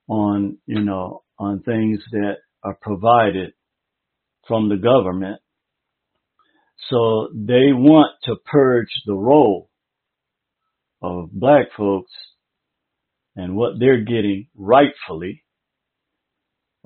on, 0.08 0.58
you 0.66 0.82
know, 0.82 1.24
on 1.40 1.62
things 1.62 2.00
that 2.12 2.36
are 2.64 2.78
provided 2.82 3.54
from 4.48 4.70
the 4.70 4.78
government. 4.78 5.40
So 6.90 7.30
they 7.34 7.72
want 7.74 8.12
to 8.26 8.36
purge 8.46 8.92
the 9.06 9.14
role 9.14 9.70
of 11.02 11.32
black 11.32 11.68
folks 11.78 12.12
and 13.36 13.56
what 13.56 13.80
they're 13.80 14.04
getting 14.04 14.48
rightfully. 14.56 15.44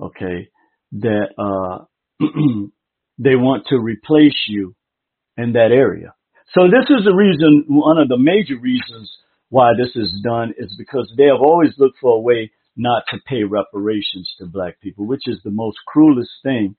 Okay. 0.00 0.48
That, 0.92 1.28
uh, 1.38 1.84
they 3.18 3.36
want 3.36 3.66
to 3.68 3.78
replace 3.78 4.38
you 4.48 4.74
in 5.36 5.52
that 5.52 5.70
area. 5.72 6.14
So 6.54 6.62
this 6.64 6.88
is 6.88 7.04
the 7.04 7.14
reason, 7.14 7.64
one 7.68 7.98
of 7.98 8.08
the 8.08 8.18
major 8.18 8.58
reasons 8.60 9.10
why 9.50 9.72
this 9.76 9.94
is 9.94 10.12
done 10.22 10.52
is 10.58 10.74
because 10.76 11.12
they 11.16 11.24
have 11.24 11.40
always 11.40 11.72
looked 11.78 11.98
for 12.00 12.16
a 12.16 12.20
way 12.20 12.50
not 12.76 13.02
to 13.10 13.18
pay 13.26 13.42
reparations 13.44 14.32
to 14.38 14.46
black 14.46 14.80
people, 14.80 15.06
which 15.06 15.26
is 15.26 15.38
the 15.42 15.50
most 15.50 15.78
cruelest 15.86 16.30
thing. 16.42 16.76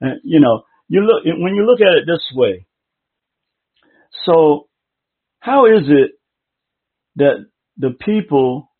And, 0.00 0.20
you 0.22 0.40
know, 0.40 0.62
you 0.88 1.00
look, 1.00 1.24
when 1.24 1.54
you 1.54 1.64
look 1.64 1.80
at 1.80 1.96
it 1.96 2.04
this 2.06 2.24
way, 2.34 2.66
so 4.24 4.68
how 5.40 5.66
is 5.66 5.82
it 5.86 6.12
that 7.16 7.46
the 7.76 7.94
people 8.04 8.70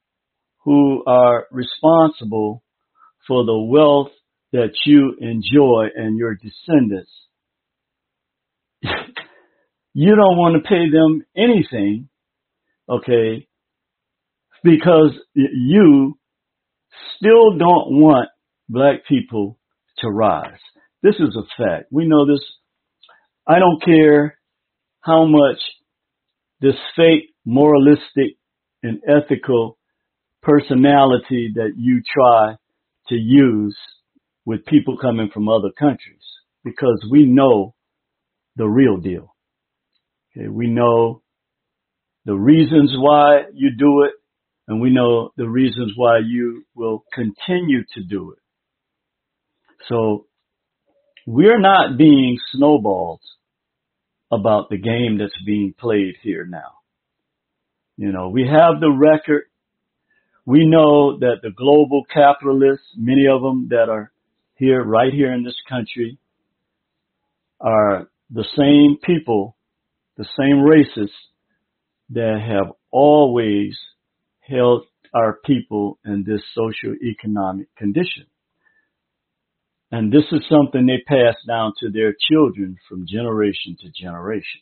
who 0.64 1.04
are 1.06 1.46
responsible 1.50 2.62
for 3.26 3.44
the 3.44 3.58
wealth 3.58 4.10
that 4.52 4.72
you 4.84 5.14
enjoy 5.20 5.86
and 5.94 6.18
your 6.18 6.34
descendants, 6.34 7.10
you 9.94 10.14
don't 10.14 10.36
want 10.36 10.62
to 10.62 10.68
pay 10.68 10.90
them 10.90 11.24
anything, 11.36 12.08
okay, 12.88 13.46
because 14.62 15.12
you 15.34 16.18
still 17.16 17.56
don't 17.58 18.00
want 18.00 18.28
black 18.68 19.06
people 19.08 19.58
to 19.98 20.08
rise. 20.08 20.60
This 21.02 21.14
is 21.16 21.36
a 21.36 21.62
fact. 21.62 21.86
We 21.90 22.06
know 22.06 22.26
this. 22.26 22.44
I 23.46 23.58
don't 23.58 23.82
care 23.82 24.38
how 25.00 25.24
much 25.26 25.58
this 26.60 26.74
fake, 26.96 27.30
moralistic, 27.44 28.36
and 28.82 29.00
ethical 29.08 29.78
personality 30.42 31.52
that 31.54 31.72
you 31.76 32.02
try 32.12 32.56
to 33.08 33.14
use 33.14 33.76
with 34.44 34.64
people 34.66 34.96
coming 34.98 35.30
from 35.32 35.48
other 35.48 35.70
countries 35.78 36.22
because 36.64 37.04
we 37.10 37.24
know 37.24 37.74
the 38.56 38.66
real 38.66 38.96
deal. 38.96 39.34
Okay, 40.36 40.48
we 40.48 40.66
know 40.66 41.22
the 42.28 42.36
reasons 42.36 42.92
why 42.94 43.44
you 43.54 43.70
do 43.70 44.02
it 44.02 44.12
and 44.68 44.82
we 44.82 44.90
know 44.90 45.30
the 45.38 45.48
reasons 45.48 45.94
why 45.96 46.18
you 46.18 46.62
will 46.74 47.02
continue 47.14 47.84
to 47.94 48.02
do 48.02 48.32
it. 48.32 48.38
So 49.88 50.26
we're 51.26 51.58
not 51.58 51.96
being 51.96 52.36
snowballed 52.52 53.22
about 54.30 54.68
the 54.68 54.76
game 54.76 55.16
that's 55.16 55.42
being 55.46 55.72
played 55.72 56.16
here 56.22 56.44
now. 56.44 56.72
You 57.96 58.12
know, 58.12 58.28
we 58.28 58.42
have 58.42 58.78
the 58.78 58.92
record. 58.92 59.44
We 60.44 60.66
know 60.66 61.18
that 61.20 61.36
the 61.42 61.50
global 61.56 62.02
capitalists, 62.12 62.84
many 62.94 63.26
of 63.26 63.40
them 63.40 63.68
that 63.70 63.88
are 63.88 64.12
here, 64.56 64.84
right 64.84 65.14
here 65.14 65.32
in 65.32 65.44
this 65.44 65.56
country, 65.66 66.18
are 67.58 68.10
the 68.30 68.44
same 68.54 68.98
people, 69.02 69.56
the 70.18 70.26
same 70.38 70.60
races 70.60 71.10
that 72.10 72.40
have 72.40 72.72
always 72.90 73.76
held 74.40 74.84
our 75.14 75.38
people 75.44 75.98
in 76.04 76.24
this 76.26 76.40
socio-economic 76.54 77.74
condition. 77.76 78.26
And 79.90 80.12
this 80.12 80.24
is 80.32 80.42
something 80.50 80.86
they 80.86 81.02
pass 81.06 81.34
down 81.46 81.72
to 81.80 81.90
their 81.90 82.14
children 82.30 82.76
from 82.88 83.06
generation 83.06 83.76
to 83.80 83.90
generation. 83.90 84.60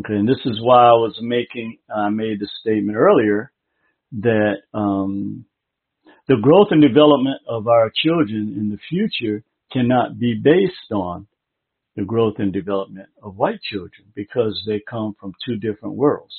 Okay, 0.00 0.14
and 0.14 0.28
this 0.28 0.40
is 0.44 0.60
why 0.62 0.86
I 0.86 0.92
was 0.92 1.18
making, 1.20 1.78
I 1.94 2.08
made 2.08 2.40
the 2.40 2.48
statement 2.60 2.96
earlier 2.96 3.52
that 4.20 4.58
um, 4.72 5.44
the 6.28 6.36
growth 6.40 6.68
and 6.70 6.80
development 6.80 7.40
of 7.48 7.66
our 7.66 7.90
children 7.94 8.54
in 8.56 8.70
the 8.70 8.78
future 8.88 9.42
cannot 9.72 10.18
be 10.18 10.34
based 10.42 10.92
on 10.92 11.26
the 11.98 12.04
growth 12.04 12.34
and 12.38 12.52
development 12.52 13.08
of 13.24 13.36
white 13.36 13.60
children 13.60 14.06
because 14.14 14.62
they 14.68 14.80
come 14.88 15.16
from 15.18 15.32
two 15.44 15.56
different 15.56 15.96
worlds. 15.96 16.34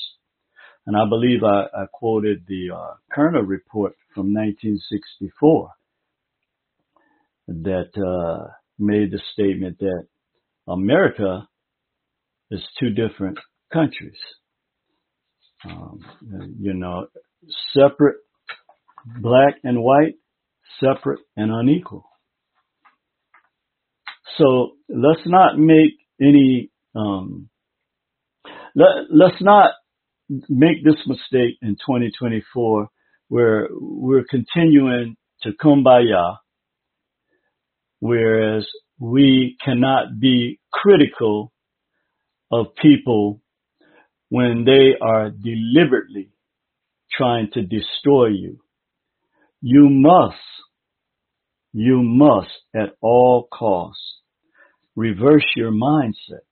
And 0.87 0.95
I 0.95 1.03
believe 1.07 1.43
I, 1.43 1.63
I 1.63 1.85
quoted 1.91 2.45
the 2.47 2.69
uh, 2.73 2.93
Kerner 3.11 3.43
report 3.43 3.93
from 4.15 4.33
1964 4.33 5.71
that 7.47 7.91
uh, 7.97 8.51
made 8.79 9.11
the 9.11 9.19
statement 9.33 9.79
that 9.79 10.07
America 10.65 11.45
is 12.49 12.61
two 12.79 12.91
different 12.91 13.37
countries. 13.73 14.17
Um, 15.65 15.99
you 16.57 16.73
know, 16.73 17.07
separate, 17.73 18.15
black 19.21 19.55
and 19.65 19.83
white, 19.83 20.15
separate 20.79 21.19
and 21.35 21.51
unequal. 21.51 22.08
So 24.39 24.71
let's 24.87 25.21
not 25.25 25.59
make 25.59 25.97
any, 26.21 26.71
um, 26.95 27.49
let, 28.73 28.87
let's 29.11 29.41
not 29.41 29.73
make 30.47 30.83
this 30.83 30.95
mistake 31.05 31.57
in 31.61 31.71
2024 31.71 32.87
where 33.27 33.67
we're 33.71 34.23
continuing 34.29 35.17
to 35.43 35.51
kumbaya, 35.61 36.37
whereas 37.99 38.65
we 38.97 39.57
cannot 39.63 40.19
be 40.19 40.59
critical 40.71 41.51
of 42.51 42.67
people 42.81 43.41
when 44.29 44.63
they 44.65 44.95
are 45.01 45.31
deliberately 45.31 46.31
trying 47.11 47.49
to 47.53 47.61
destroy 47.61 48.27
you. 48.27 48.59
You 49.61 49.89
must, 49.89 50.37
you 51.73 52.01
must 52.01 52.49
at 52.73 52.95
all 53.01 53.47
costs 53.51 54.18
reverse 54.99 55.45
your 55.55 55.71
mindset. 55.71 56.43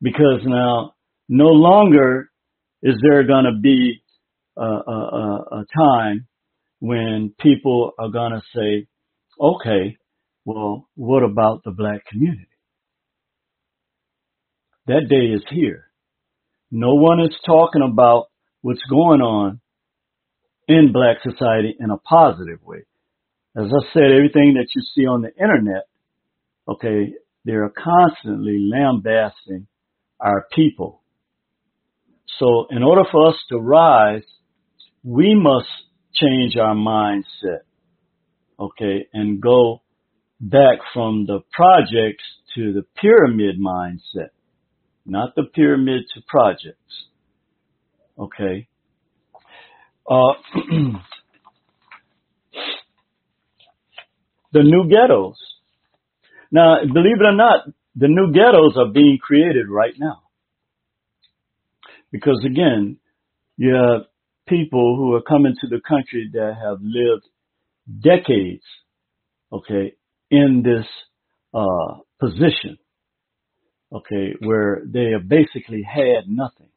Because 0.00 0.40
now 0.44 0.94
no 1.28 1.46
longer 1.46 2.30
is 2.80 2.94
there 3.02 3.24
going 3.24 3.44
to 3.44 3.58
be 3.60 4.02
a, 4.56 4.62
a, 4.62 5.44
a 5.52 5.64
time 5.76 6.28
when 6.78 7.34
people 7.40 7.90
are 7.98 8.08
going 8.08 8.32
to 8.32 8.42
say, 8.54 8.86
okay, 9.40 9.98
well, 10.44 10.88
what 10.94 11.24
about 11.24 11.64
the 11.64 11.72
black 11.72 12.06
community? 12.06 12.46
That 14.86 15.08
day 15.10 15.34
is 15.34 15.42
here. 15.50 15.86
No 16.70 16.94
one 16.94 17.20
is 17.20 17.34
talking 17.44 17.82
about 17.82 18.26
what's 18.60 18.82
going 18.88 19.20
on 19.20 19.60
in 20.68 20.92
black 20.92 21.16
society 21.24 21.76
in 21.80 21.90
a 21.90 21.98
positive 21.98 22.62
way. 22.64 22.84
As 23.56 23.66
I 23.66 23.92
said, 23.92 24.12
everything 24.14 24.54
that 24.54 24.68
you 24.76 24.82
see 24.94 25.06
on 25.06 25.22
the 25.22 25.34
internet, 25.34 25.88
okay, 26.68 27.14
they're 27.44 27.70
constantly 27.70 28.68
lambasting 28.70 29.66
our 30.20 30.46
people 30.54 31.02
so 32.38 32.66
in 32.70 32.82
order 32.82 33.02
for 33.10 33.28
us 33.28 33.34
to 33.50 33.58
rise, 33.58 34.22
we 35.02 35.34
must 35.34 35.68
change 36.14 36.56
our 36.56 36.74
mindset, 36.74 37.62
okay, 38.58 39.06
and 39.12 39.40
go 39.40 39.82
back 40.40 40.78
from 40.94 41.26
the 41.26 41.40
projects 41.52 42.24
to 42.54 42.72
the 42.72 42.84
pyramid 43.00 43.56
mindset, 43.60 44.30
not 45.04 45.34
the 45.34 45.44
pyramids 45.52 46.06
of 46.16 46.24
projects. 46.26 47.06
Okay. 48.18 48.68
Uh, 50.08 50.34
the 54.52 54.62
new 54.62 54.88
ghettos. 54.88 55.36
Now, 56.50 56.78
believe 56.80 57.20
it 57.20 57.26
or 57.26 57.34
not, 57.34 57.66
the 57.94 58.08
new 58.08 58.32
ghettos 58.32 58.76
are 58.76 58.92
being 58.92 59.18
created 59.20 59.68
right 59.68 59.94
now. 59.98 60.22
Because 62.10 62.42
again, 62.44 62.98
you 63.56 63.74
have 63.74 64.06
people 64.48 64.96
who 64.96 65.14
are 65.14 65.22
coming 65.22 65.54
to 65.60 65.66
the 65.66 65.80
country 65.86 66.30
that 66.32 66.54
have 66.62 66.78
lived 66.80 67.24
decades, 68.02 68.64
okay, 69.52 69.94
in 70.30 70.62
this, 70.64 70.86
uh, 71.52 72.00
position, 72.20 72.78
okay, 73.92 74.34
where 74.40 74.82
they 74.86 75.10
have 75.12 75.28
basically 75.28 75.82
had 75.82 76.28
nothing 76.28 76.70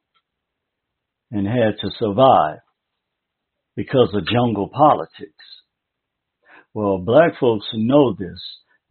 and 1.32 1.48
had 1.48 1.78
to 1.82 1.90
survive 1.98 2.60
because 3.76 4.10
of 4.14 4.28
jungle 4.28 4.70
politics. 4.70 5.46
Well, 6.74 7.00
black 7.00 7.40
folks 7.40 7.66
know 7.74 8.14
this 8.14 8.40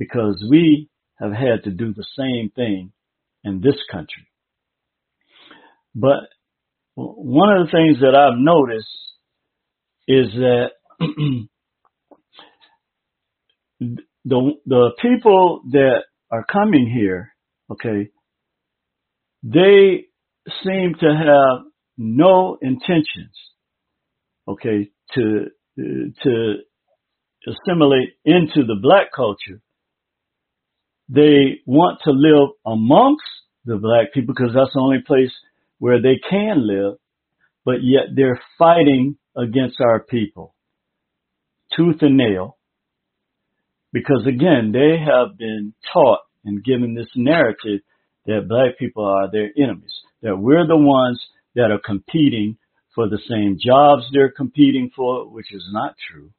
because 0.00 0.42
we 0.50 0.88
have 1.20 1.32
had 1.32 1.62
to 1.64 1.70
do 1.70 1.92
the 1.92 2.06
same 2.18 2.50
thing 2.56 2.90
in 3.44 3.60
this 3.60 3.76
country. 3.92 4.26
But 5.94 6.24
one 6.94 7.56
of 7.56 7.66
the 7.66 7.70
things 7.70 7.98
that 8.00 8.14
I've 8.16 8.38
noticed 8.38 8.88
is 10.08 10.32
that 10.32 10.70
the 14.24 14.52
the 14.66 14.90
people 15.02 15.60
that 15.72 16.04
are 16.30 16.46
coming 16.50 16.90
here, 16.90 17.34
okay, 17.70 18.08
they 19.42 20.06
seem 20.64 20.94
to 21.00 21.06
have 21.06 21.66
no 21.98 22.56
intentions, 22.62 23.36
okay, 24.48 24.90
to 25.14 25.46
to 25.76 26.54
assimilate 27.46 28.10
into 28.24 28.64
the 28.66 28.76
black 28.80 29.08
culture. 29.14 29.60
They 31.12 31.60
want 31.66 32.00
to 32.04 32.12
live 32.12 32.50
amongst 32.64 33.24
the 33.64 33.76
black 33.76 34.12
people 34.14 34.34
because 34.34 34.54
that's 34.54 34.72
the 34.74 34.80
only 34.80 35.02
place 35.04 35.32
where 35.78 36.00
they 36.00 36.20
can 36.28 36.66
live, 36.66 36.98
but 37.64 37.82
yet 37.82 38.14
they're 38.14 38.40
fighting 38.58 39.16
against 39.36 39.80
our 39.80 40.00
people, 40.00 40.54
tooth 41.76 41.96
and 42.02 42.16
nail, 42.16 42.58
because 43.92 44.24
again, 44.26 44.70
they 44.72 44.98
have 45.04 45.36
been 45.36 45.74
taught 45.92 46.20
and 46.44 46.64
given 46.64 46.94
this 46.94 47.08
narrative 47.16 47.80
that 48.26 48.46
black 48.48 48.78
people 48.78 49.04
are 49.04 49.30
their 49.30 49.50
enemies, 49.56 49.92
that 50.22 50.36
we're 50.36 50.66
the 50.66 50.76
ones 50.76 51.20
that 51.54 51.70
are 51.70 51.80
competing 51.84 52.56
for 52.94 53.08
the 53.08 53.20
same 53.28 53.58
jobs 53.64 54.04
they're 54.12 54.32
competing 54.32 54.90
for, 54.94 55.28
which 55.28 55.52
is 55.52 55.64
not 55.72 55.94
true. 56.10 56.30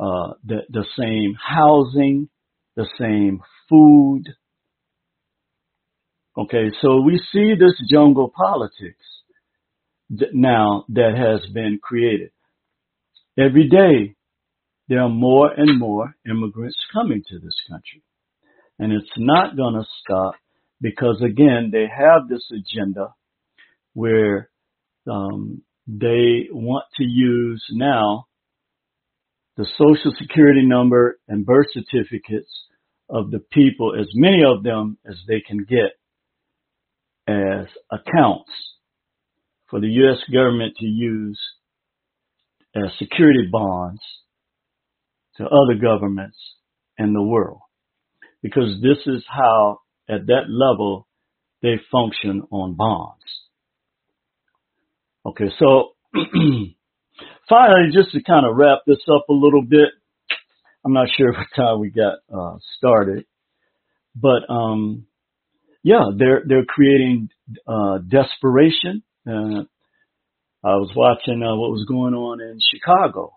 Uh, 0.00 0.34
the, 0.44 0.58
the 0.70 0.84
same 0.98 1.34
housing, 1.34 2.28
the 2.76 2.86
same 2.98 3.40
food. 3.68 4.24
Okay, 6.36 6.70
so 6.80 7.00
we 7.00 7.20
see 7.32 7.54
this 7.58 7.74
jungle 7.90 8.32
politics 8.34 9.04
now 10.32 10.84
that 10.88 11.14
has 11.16 11.50
been 11.52 11.78
created. 11.82 12.30
Every 13.38 13.68
day, 13.68 14.14
there 14.88 15.02
are 15.02 15.08
more 15.08 15.50
and 15.52 15.78
more 15.78 16.14
immigrants 16.28 16.78
coming 16.92 17.22
to 17.28 17.38
this 17.38 17.56
country. 17.68 18.02
And 18.78 18.92
it's 18.92 19.12
not 19.16 19.56
going 19.56 19.74
to 19.74 19.84
stop 20.00 20.34
because 20.80 21.20
again, 21.22 21.70
they 21.72 21.86
have 21.86 22.28
this 22.28 22.44
agenda 22.52 23.14
where 23.94 24.48
um, 25.10 25.62
they 25.86 26.48
want 26.50 26.84
to 26.96 27.04
use 27.04 27.64
now 27.72 28.26
the 29.56 29.66
social 29.76 30.12
security 30.18 30.64
number 30.64 31.18
and 31.26 31.44
birth 31.44 31.66
certificates 31.72 32.50
of 33.10 33.30
the 33.30 33.38
people, 33.38 33.94
as 33.98 34.08
many 34.14 34.42
of 34.44 34.62
them 34.62 34.98
as 35.08 35.16
they 35.26 35.40
can 35.46 35.64
get 35.64 35.96
as 37.26 37.66
accounts 37.90 38.50
for 39.68 39.80
the 39.80 39.88
U.S. 39.88 40.18
government 40.32 40.74
to 40.78 40.86
use 40.86 41.38
as 42.74 42.90
security 42.98 43.48
bonds 43.50 44.00
to 45.36 45.44
other 45.44 45.74
governments 45.80 46.38
in 46.98 47.12
the 47.12 47.22
world. 47.22 47.60
Because 48.42 48.80
this 48.82 48.98
is 49.06 49.24
how, 49.28 49.80
at 50.08 50.26
that 50.26 50.44
level, 50.48 51.06
they 51.62 51.76
function 51.90 52.42
on 52.50 52.74
bonds. 52.74 53.22
Okay, 55.26 55.50
so 55.58 55.90
finally, 57.48 57.90
just 57.92 58.12
to 58.12 58.22
kind 58.22 58.46
of 58.46 58.56
wrap 58.56 58.80
this 58.86 59.04
up 59.12 59.26
a 59.28 59.32
little 59.32 59.62
bit, 59.62 59.88
I'm 60.88 60.94
not 60.94 61.08
sure 61.14 61.32
what 61.32 61.46
time 61.54 61.80
we 61.80 61.90
got 61.90 62.14
uh, 62.34 62.56
started, 62.78 63.26
but 64.16 64.50
um, 64.50 65.06
yeah, 65.82 66.04
they're 66.16 66.42
they're 66.46 66.64
creating 66.64 67.28
uh, 67.66 67.98
desperation. 67.98 69.02
Uh, 69.26 69.64
I 70.64 70.74
was 70.76 70.90
watching 70.96 71.42
uh, 71.42 71.54
what 71.56 71.70
was 71.70 71.84
going 71.86 72.14
on 72.14 72.40
in 72.40 72.58
Chicago, 72.72 73.34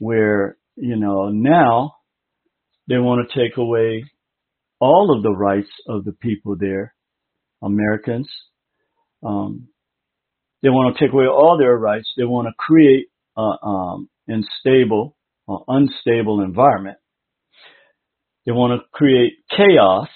where 0.00 0.56
you 0.74 0.96
know 0.96 1.28
now 1.28 1.94
they 2.88 2.98
want 2.98 3.28
to 3.28 3.38
take 3.38 3.56
away 3.56 4.04
all 4.80 5.16
of 5.16 5.22
the 5.22 5.30
rights 5.30 5.70
of 5.86 6.04
the 6.04 6.12
people 6.12 6.56
there, 6.58 6.94
Americans. 7.62 8.28
Um, 9.24 9.68
they 10.64 10.68
want 10.68 10.96
to 10.96 11.04
take 11.04 11.12
away 11.12 11.26
all 11.26 11.56
their 11.56 11.76
rights. 11.76 12.08
They 12.16 12.24
want 12.24 12.48
to 12.48 12.54
create 12.58 13.06
an 13.36 13.56
um, 13.62 14.10
unstable, 14.26 15.16
uh, 15.48 15.58
unstable 15.68 16.42
environment. 16.42 16.98
They 18.46 18.52
want 18.52 18.80
to 18.80 18.86
create 18.92 19.34
chaos, 19.54 20.08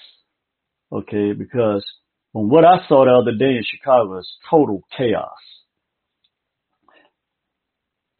okay, 0.91 1.33
because 1.33 1.85
from 2.33 2.49
what 2.49 2.65
I 2.65 2.85
saw 2.87 3.05
the 3.05 3.11
other 3.21 3.37
day 3.37 3.57
in 3.57 3.63
Chicago 3.63 4.19
is 4.19 4.31
total 4.49 4.81
chaos. 4.97 5.29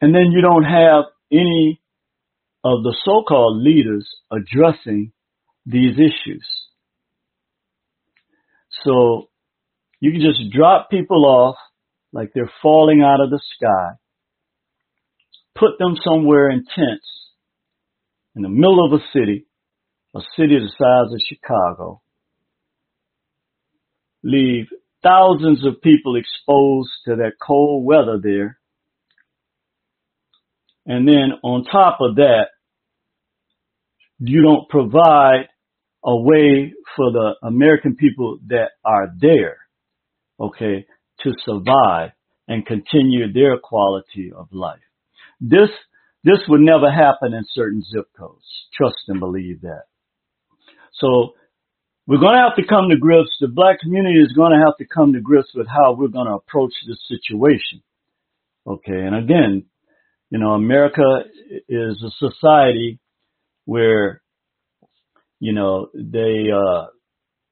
And 0.00 0.14
then 0.14 0.30
you 0.30 0.40
don't 0.42 0.64
have 0.64 1.04
any 1.32 1.80
of 2.64 2.82
the 2.82 2.96
so-called 3.04 3.62
leaders 3.62 4.08
addressing 4.30 5.12
these 5.64 5.94
issues. 5.94 6.46
So 8.84 9.28
you 10.00 10.12
can 10.12 10.20
just 10.20 10.52
drop 10.52 10.90
people 10.90 11.24
off 11.24 11.56
like 12.12 12.30
they're 12.34 12.50
falling 12.62 13.02
out 13.02 13.20
of 13.20 13.30
the 13.30 13.40
sky, 13.56 13.96
put 15.58 15.78
them 15.78 15.96
somewhere 16.04 16.50
in 16.50 16.64
tents 16.64 17.06
in 18.36 18.42
the 18.42 18.48
middle 18.48 18.84
of 18.84 18.92
a 18.92 19.04
city, 19.12 19.46
a 20.14 20.20
city 20.36 20.58
the 20.58 20.70
size 20.78 21.12
of 21.12 21.20
Chicago, 21.26 22.02
leave 24.22 24.66
thousands 25.02 25.64
of 25.64 25.80
people 25.82 26.16
exposed 26.16 26.90
to 27.06 27.16
that 27.16 27.32
cold 27.44 27.84
weather 27.84 28.18
there. 28.22 28.58
And 30.84 31.08
then 31.08 31.32
on 31.42 31.64
top 31.64 31.98
of 32.00 32.16
that, 32.16 32.48
you 34.18 34.42
don't 34.42 34.68
provide 34.68 35.48
a 36.04 36.16
way 36.16 36.72
for 36.94 37.10
the 37.10 37.34
American 37.42 37.96
people 37.96 38.38
that 38.48 38.70
are 38.84 39.08
there, 39.18 39.58
okay, 40.38 40.86
to 41.20 41.32
survive 41.44 42.10
and 42.48 42.64
continue 42.64 43.32
their 43.32 43.58
quality 43.58 44.30
of 44.34 44.48
life. 44.52 44.85
This, 45.40 45.68
this 46.24 46.38
would 46.48 46.60
never 46.60 46.90
happen 46.90 47.34
in 47.34 47.44
certain 47.52 47.82
zip 47.82 48.06
codes. 48.18 48.44
Trust 48.76 48.96
and 49.08 49.20
believe 49.20 49.62
that. 49.62 49.84
So 51.00 51.34
we're 52.06 52.20
going 52.20 52.34
to 52.34 52.42
have 52.42 52.56
to 52.56 52.66
come 52.66 52.88
to 52.90 52.96
grips. 52.96 53.30
The 53.40 53.48
black 53.48 53.80
community 53.80 54.20
is 54.20 54.32
going 54.32 54.52
to 54.52 54.64
have 54.64 54.76
to 54.78 54.86
come 54.86 55.12
to 55.12 55.20
grips 55.20 55.50
with 55.54 55.66
how 55.66 55.92
we're 55.92 56.08
going 56.08 56.26
to 56.26 56.34
approach 56.34 56.72
this 56.86 57.02
situation. 57.08 57.82
Okay. 58.66 58.98
And 58.98 59.14
again, 59.14 59.64
you 60.30 60.38
know, 60.38 60.52
America 60.52 61.20
is 61.68 62.02
a 62.02 62.10
society 62.18 62.98
where, 63.64 64.22
you 65.38 65.52
know, 65.52 65.88
they, 65.94 66.46
uh, 66.52 66.86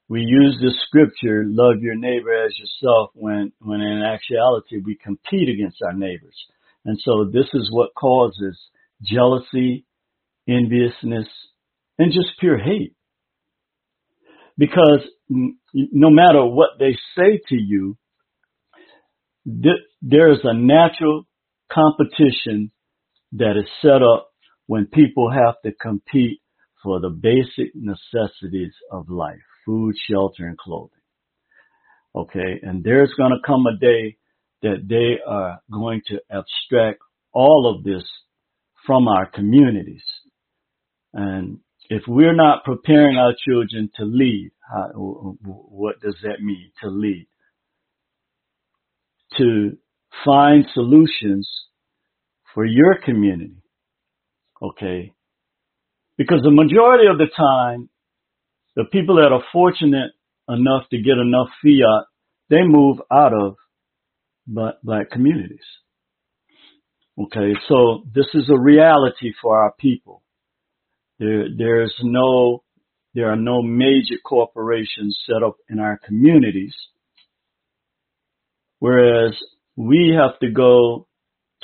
we 0.09 0.21
use 0.21 0.59
this 0.61 0.75
scripture, 0.87 1.45
love 1.47 1.81
your 1.81 1.95
neighbor 1.95 2.33
as 2.45 2.53
yourself, 2.59 3.11
when, 3.15 3.53
when 3.61 3.81
in 3.81 4.03
actuality 4.03 4.81
we 4.85 4.97
compete 4.97 5.49
against 5.49 5.83
our 5.83 5.93
neighbors. 5.93 6.37
And 6.85 6.99
so 7.03 7.25
this 7.25 7.47
is 7.55 7.71
what 7.71 7.95
causes 7.95 8.59
jealousy, 9.03 9.87
enviousness, 10.49 11.29
and 11.99 12.13
just 12.13 12.39
pure 12.39 12.59
hate. 12.59 12.95
Because 14.57 15.01
no 15.29 16.11
matter 16.11 16.45
what 16.45 16.79
they 16.79 16.97
say 17.17 17.41
to 17.49 17.57
you, 17.57 17.97
there 19.47 20.33
is 20.33 20.41
a 20.45 20.55
natural 20.55 21.27
competition 21.73 22.71
that 23.33 23.57
is 23.59 23.69
set 23.83 24.03
up 24.03 24.31
when 24.67 24.87
people 24.87 25.31
have 25.31 25.55
to 25.65 25.73
compete 25.73 26.41
for 26.83 27.01
the 27.01 27.11
basic 27.11 27.75
necessities 27.75 28.73
of 28.91 29.09
life, 29.09 29.41
food, 29.67 29.95
shelter, 30.09 30.47
and 30.47 30.59
clothing. 30.59 30.91
Okay. 32.15 32.61
And 32.63 32.85
there's 32.85 33.13
going 33.17 33.33
to 33.33 33.47
come 33.47 33.67
a 33.67 33.77
day 33.79 34.17
that 34.65 34.89
they 34.89 35.21
are 35.31 35.61
going 35.71 36.01
to 36.07 36.19
abstract 36.31 37.01
all 37.33 37.73
of 37.73 37.85
this 37.85 38.03
from 38.87 39.07
our 39.09 39.27
communities. 39.27 40.03
And 41.13 41.59
if 41.91 42.03
we're 42.09 42.35
not 42.35 42.65
preparing 42.65 43.17
our 43.19 43.35
children 43.47 43.91
to 43.97 44.05
lead, 44.05 44.53
how, 44.67 45.37
what 45.45 46.01
does 46.01 46.17
that 46.23 46.43
mean 46.43 46.73
to 46.83 46.89
lead? 46.89 47.29
To 49.37 49.77
find 50.25 50.65
solutions 50.73 51.49
for 52.55 52.65
your 52.65 52.97
community. 53.05 53.63
Okay. 54.63 55.13
Because 56.17 56.41
the 56.43 56.51
majority 56.51 57.07
of 57.07 57.19
the 57.19 57.29
time, 57.37 57.91
the 58.77 58.85
people 58.91 59.17
that 59.17 59.31
are 59.33 59.45
fortunate 59.53 60.13
enough 60.49 60.89
to 60.91 60.97
get 61.03 61.19
enough 61.19 61.49
fiat, 61.63 62.07
they 62.49 62.63
move 62.63 62.99
out 63.13 63.35
of 63.35 63.57
black 64.47 65.11
communities. 65.11 65.65
Okay, 67.19 67.53
so 67.69 68.03
this 68.13 68.27
is 68.35 68.51
a 68.51 68.59
reality 68.59 69.33
for 69.41 69.57
our 69.57 69.73
people. 69.79 70.23
There, 71.19 71.47
there's 71.57 71.95
no, 72.03 72.65
there 73.15 73.31
are 73.31 73.37
no 73.37 73.63
major 73.63 74.17
corporations 74.25 75.19
set 75.27 75.45
up 75.47 75.57
in 75.69 75.79
our 75.79 75.99
communities. 76.05 76.75
Whereas 78.81 79.35
we 79.77 80.17
have 80.19 80.39
to 80.41 80.51
go 80.51 81.07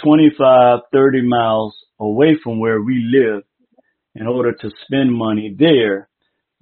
25, 0.05 0.81
30 0.93 1.22
miles 1.22 1.74
away 1.99 2.39
from 2.43 2.61
where 2.61 2.81
we 2.81 3.05
live 3.12 3.43
in 4.14 4.26
order 4.26 4.53
to 4.53 4.70
spend 4.87 5.12
money 5.12 5.55
there 5.59 6.09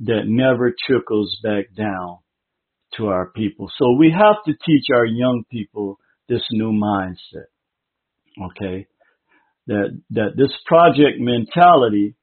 that 0.00 0.22
never 0.26 0.74
trickles 0.86 1.38
back 1.42 1.66
down 1.76 2.18
to 2.96 3.08
our 3.08 3.30
people. 3.30 3.70
So 3.78 3.92
we 3.98 4.10
have 4.10 4.36
to 4.46 4.52
teach 4.52 4.86
our 4.94 5.04
young 5.04 5.44
people 5.50 5.98
this 6.28 6.42
new 6.50 6.72
mindset. 6.72 7.48
Okay. 8.50 8.86
That, 9.66 10.00
that 10.10 10.30
this 10.36 10.52
project 10.66 11.18
mentality 11.18 12.14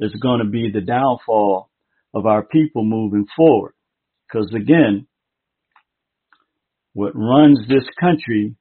is 0.00 0.14
going 0.22 0.40
to 0.40 0.48
be 0.48 0.70
the 0.72 0.80
downfall 0.80 1.70
of 2.14 2.26
our 2.26 2.44
people 2.44 2.84
moving 2.84 3.26
forward. 3.36 3.74
Cause 4.32 4.52
again, 4.54 5.06
what 6.92 7.12
runs 7.14 7.58
this 7.68 7.84
country 8.00 8.56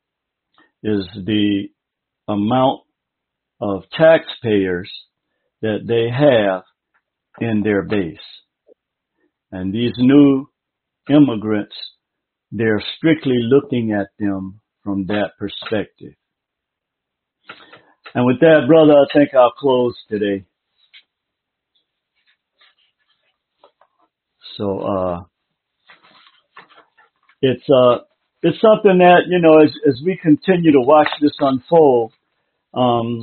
is 0.83 1.07
the 1.15 1.67
amount 2.27 2.81
of 3.61 3.83
taxpayers 3.97 4.91
that 5.61 5.79
they 5.87 6.09
have 6.09 6.63
in 7.39 7.61
their 7.63 7.83
base. 7.83 8.17
And 9.51 9.73
these 9.73 9.93
new 9.97 10.47
immigrants, 11.09 11.75
they're 12.51 12.83
strictly 12.97 13.37
looking 13.39 13.93
at 13.93 14.07
them 14.19 14.59
from 14.84 15.05
that 15.07 15.31
perspective. 15.39 16.13
And 18.13 18.25
with 18.25 18.39
that, 18.41 18.65
brother, 18.67 18.93
I 18.93 19.05
think 19.13 19.34
I'll 19.34 19.51
close 19.51 19.95
today. 20.09 20.45
So, 24.57 24.79
uh, 24.79 25.23
it's, 27.41 27.63
uh, 27.69 28.03
it's 28.43 28.61
something 28.61 28.99
that, 28.99 29.23
you 29.27 29.41
know, 29.41 29.63
as, 29.63 29.71
as 29.88 30.01
we 30.05 30.19
continue 30.21 30.73
to 30.73 30.81
watch 30.81 31.07
this 31.21 31.36
unfold, 31.39 32.13
um, 32.73 33.21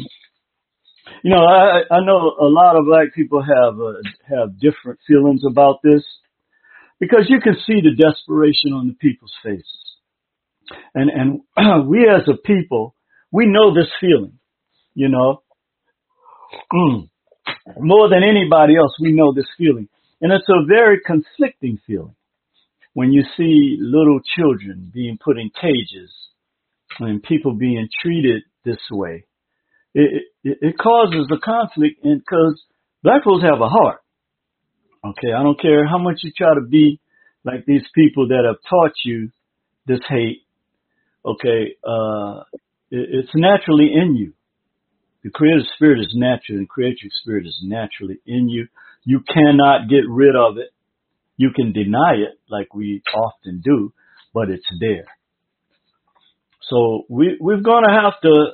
you 1.22 1.30
know, 1.30 1.44
I, 1.44 1.82
I 1.90 2.04
know 2.04 2.34
a 2.40 2.48
lot 2.48 2.76
of 2.76 2.86
black 2.86 3.14
people 3.14 3.42
have, 3.42 3.78
uh, 3.80 4.00
have 4.28 4.60
different 4.60 4.98
feelings 5.06 5.42
about 5.48 5.80
this 5.84 6.02
because 6.98 7.26
you 7.28 7.40
can 7.40 7.54
see 7.66 7.80
the 7.80 7.94
desperation 7.96 8.72
on 8.72 8.88
the 8.88 8.94
people's 8.94 9.34
faces. 9.42 9.89
And, 10.94 11.10
and 11.10 11.88
we 11.88 12.08
as 12.08 12.28
a 12.28 12.36
people, 12.36 12.94
we 13.30 13.46
know 13.46 13.74
this 13.74 13.90
feeling, 14.00 14.38
you 14.94 15.08
know, 15.08 15.42
mm. 16.72 17.08
more 17.78 18.08
than 18.08 18.22
anybody 18.22 18.76
else, 18.76 18.92
we 19.00 19.12
know 19.12 19.32
this 19.32 19.48
feeling. 19.56 19.88
And 20.20 20.32
it's 20.32 20.48
a 20.48 20.66
very 20.66 21.00
conflicting 21.04 21.78
feeling 21.86 22.14
when 22.92 23.12
you 23.12 23.22
see 23.36 23.76
little 23.80 24.20
children 24.36 24.90
being 24.92 25.18
put 25.22 25.38
in 25.38 25.50
cages 25.60 26.10
and 26.98 27.22
people 27.22 27.54
being 27.54 27.88
treated 28.02 28.42
this 28.64 28.80
way, 28.90 29.24
it, 29.94 30.24
it, 30.44 30.58
it 30.60 30.78
causes 30.78 31.30
a 31.32 31.38
conflict 31.38 32.04
and 32.04 32.20
because 32.20 32.60
black 33.02 33.24
folks 33.24 33.44
have 33.44 33.60
a 33.60 33.68
heart. 33.68 34.00
Okay. 35.04 35.32
I 35.32 35.42
don't 35.42 35.60
care 35.60 35.86
how 35.86 35.98
much 35.98 36.20
you 36.22 36.32
try 36.36 36.54
to 36.54 36.66
be 36.68 37.00
like 37.44 37.64
these 37.66 37.86
people 37.94 38.28
that 38.28 38.44
have 38.44 38.56
taught 38.68 38.92
you 39.04 39.30
this 39.86 40.00
hate. 40.08 40.42
Okay. 41.24 41.76
Uh, 41.84 42.42
it, 42.90 43.24
it's 43.24 43.34
naturally 43.34 43.90
in 43.94 44.16
you. 44.16 44.32
The 45.22 45.30
creative 45.30 45.66
spirit 45.74 46.00
is 46.00 46.14
natural 46.14 46.58
and 46.58 46.68
creative 46.68 47.10
spirit 47.22 47.46
is 47.46 47.58
naturally 47.62 48.20
in 48.26 48.48
you. 48.48 48.68
You 49.04 49.20
cannot 49.20 49.88
get 49.88 50.08
rid 50.08 50.34
of 50.34 50.56
it. 50.56 50.70
You 51.36 51.50
can 51.54 51.72
deny 51.72 52.14
it 52.14 52.38
like 52.48 52.74
we 52.74 53.02
often 53.14 53.60
do, 53.64 53.92
but 54.32 54.50
it's 54.50 54.66
there. 54.80 55.06
So 56.70 57.04
we, 57.08 57.36
we're 57.40 57.60
going 57.60 57.84
to 57.84 57.92
have 57.92 58.20
to 58.22 58.46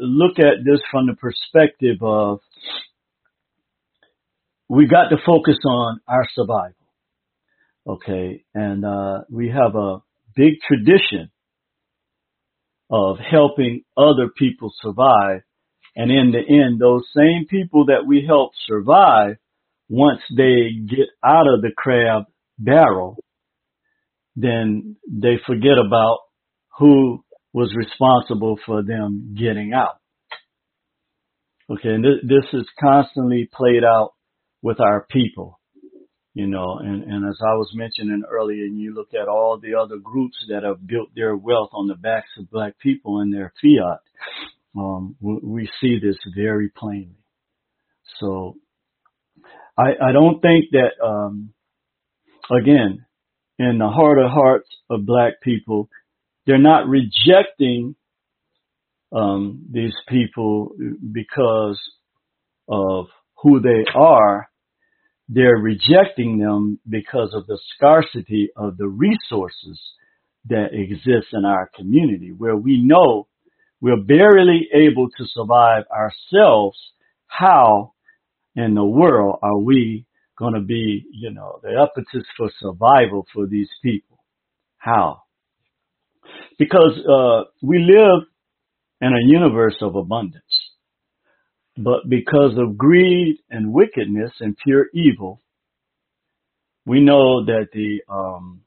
look 0.00 0.38
at 0.38 0.64
this 0.64 0.80
from 0.90 1.06
the 1.06 1.14
perspective 1.14 1.98
of 2.02 2.40
we 4.68 4.86
got 4.86 5.08
to 5.10 5.16
focus 5.24 5.58
on 5.64 6.00
our 6.08 6.26
survival. 6.34 6.74
Okay. 7.86 8.44
And, 8.54 8.84
uh, 8.84 9.20
we 9.30 9.48
have 9.48 9.74
a 9.76 9.98
big 10.34 10.54
tradition 10.66 11.30
of 12.90 13.18
helping 13.18 13.82
other 13.96 14.28
people 14.36 14.72
survive. 14.82 15.42
And 15.96 16.10
in 16.10 16.32
the 16.32 16.38
end, 16.38 16.80
those 16.80 17.04
same 17.16 17.46
people 17.48 17.86
that 17.86 18.06
we 18.06 18.24
help 18.26 18.52
survive 18.66 19.36
once 19.88 20.20
they 20.30 20.70
get 20.86 21.08
out 21.24 21.46
of 21.46 21.62
the 21.62 21.72
crab 21.76 22.24
barrel, 22.58 23.18
then 24.36 24.96
they 25.10 25.36
forget 25.46 25.78
about 25.84 26.18
who 26.78 27.24
was 27.52 27.74
responsible 27.74 28.58
for 28.64 28.82
them 28.82 29.34
getting 29.36 29.72
out. 29.72 29.96
Okay, 31.70 31.88
and 31.88 32.04
th- 32.04 32.22
this 32.22 32.60
is 32.60 32.66
constantly 32.80 33.48
played 33.52 33.84
out 33.84 34.12
with 34.62 34.80
our 34.80 35.06
people, 35.10 35.57
you 36.34 36.46
know, 36.46 36.78
and, 36.78 37.02
and 37.02 37.28
as 37.28 37.38
I 37.42 37.54
was 37.54 37.70
mentioning 37.74 38.22
earlier, 38.28 38.64
and 38.64 38.80
you 38.80 38.94
look 38.94 39.08
at 39.14 39.28
all 39.28 39.58
the 39.58 39.74
other 39.74 39.96
groups 39.96 40.36
that 40.48 40.62
have 40.62 40.86
built 40.86 41.08
their 41.14 41.36
wealth 41.36 41.70
on 41.72 41.88
the 41.88 41.94
backs 41.94 42.28
of 42.38 42.50
black 42.50 42.78
people 42.78 43.20
and 43.20 43.32
their 43.32 43.52
fiat, 43.60 44.00
um, 44.76 45.16
we, 45.20 45.68
see 45.80 45.98
this 45.98 46.16
very 46.36 46.68
plainly. 46.68 47.18
So 48.20 48.56
I, 49.76 50.08
I 50.08 50.12
don't 50.12 50.40
think 50.40 50.66
that, 50.72 51.04
um, 51.04 51.52
again, 52.50 53.04
in 53.58 53.78
the 53.78 53.88
heart 53.88 54.18
of 54.18 54.30
hearts 54.30 54.68
of 54.88 55.06
black 55.06 55.40
people, 55.42 55.88
they're 56.46 56.58
not 56.58 56.86
rejecting 56.86 57.96
um, 59.12 59.66
these 59.70 59.94
people 60.08 60.72
because 61.12 61.80
of 62.68 63.06
who 63.42 63.60
they 63.60 63.84
are. 63.94 64.48
They're 65.28 65.58
rejecting 65.58 66.38
them 66.38 66.80
because 66.88 67.34
of 67.34 67.46
the 67.46 67.58
scarcity 67.74 68.50
of 68.56 68.78
the 68.78 68.88
resources 68.88 69.78
that 70.48 70.72
exist 70.72 71.28
in 71.32 71.44
our 71.44 71.70
community, 71.76 72.32
where 72.32 72.56
we 72.56 72.82
know 72.82 73.28
we're 73.80 74.02
barely 74.02 74.68
able 74.72 75.08
to 75.10 75.24
survive 75.34 75.84
ourselves. 75.90 76.78
How 77.26 77.92
in 78.56 78.74
the 78.74 78.84
world 78.84 79.38
are 79.42 79.58
we 79.58 80.06
going 80.38 80.54
to 80.54 80.60
be, 80.60 81.04
you 81.12 81.30
know, 81.30 81.60
the 81.62 81.70
impetus 81.70 82.26
for 82.36 82.50
survival 82.58 83.26
for 83.34 83.46
these 83.46 83.68
people? 83.82 84.18
How? 84.78 85.22
Because 86.58 86.98
uh, 87.06 87.50
we 87.62 87.78
live 87.78 88.26
in 89.00 89.12
a 89.12 89.26
universe 89.26 89.76
of 89.82 89.94
abundance. 89.94 90.44
But 91.78 92.08
because 92.08 92.58
of 92.58 92.76
greed 92.76 93.38
and 93.50 93.72
wickedness 93.72 94.32
and 94.40 94.56
pure 94.56 94.86
evil, 94.92 95.40
we 96.84 97.00
know 97.00 97.44
that 97.44 97.68
the 97.72 98.00
um, 98.12 98.62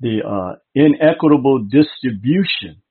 the 0.00 0.20
uh, 0.26 0.56
inequitable 0.74 1.64
distribution 1.70 2.82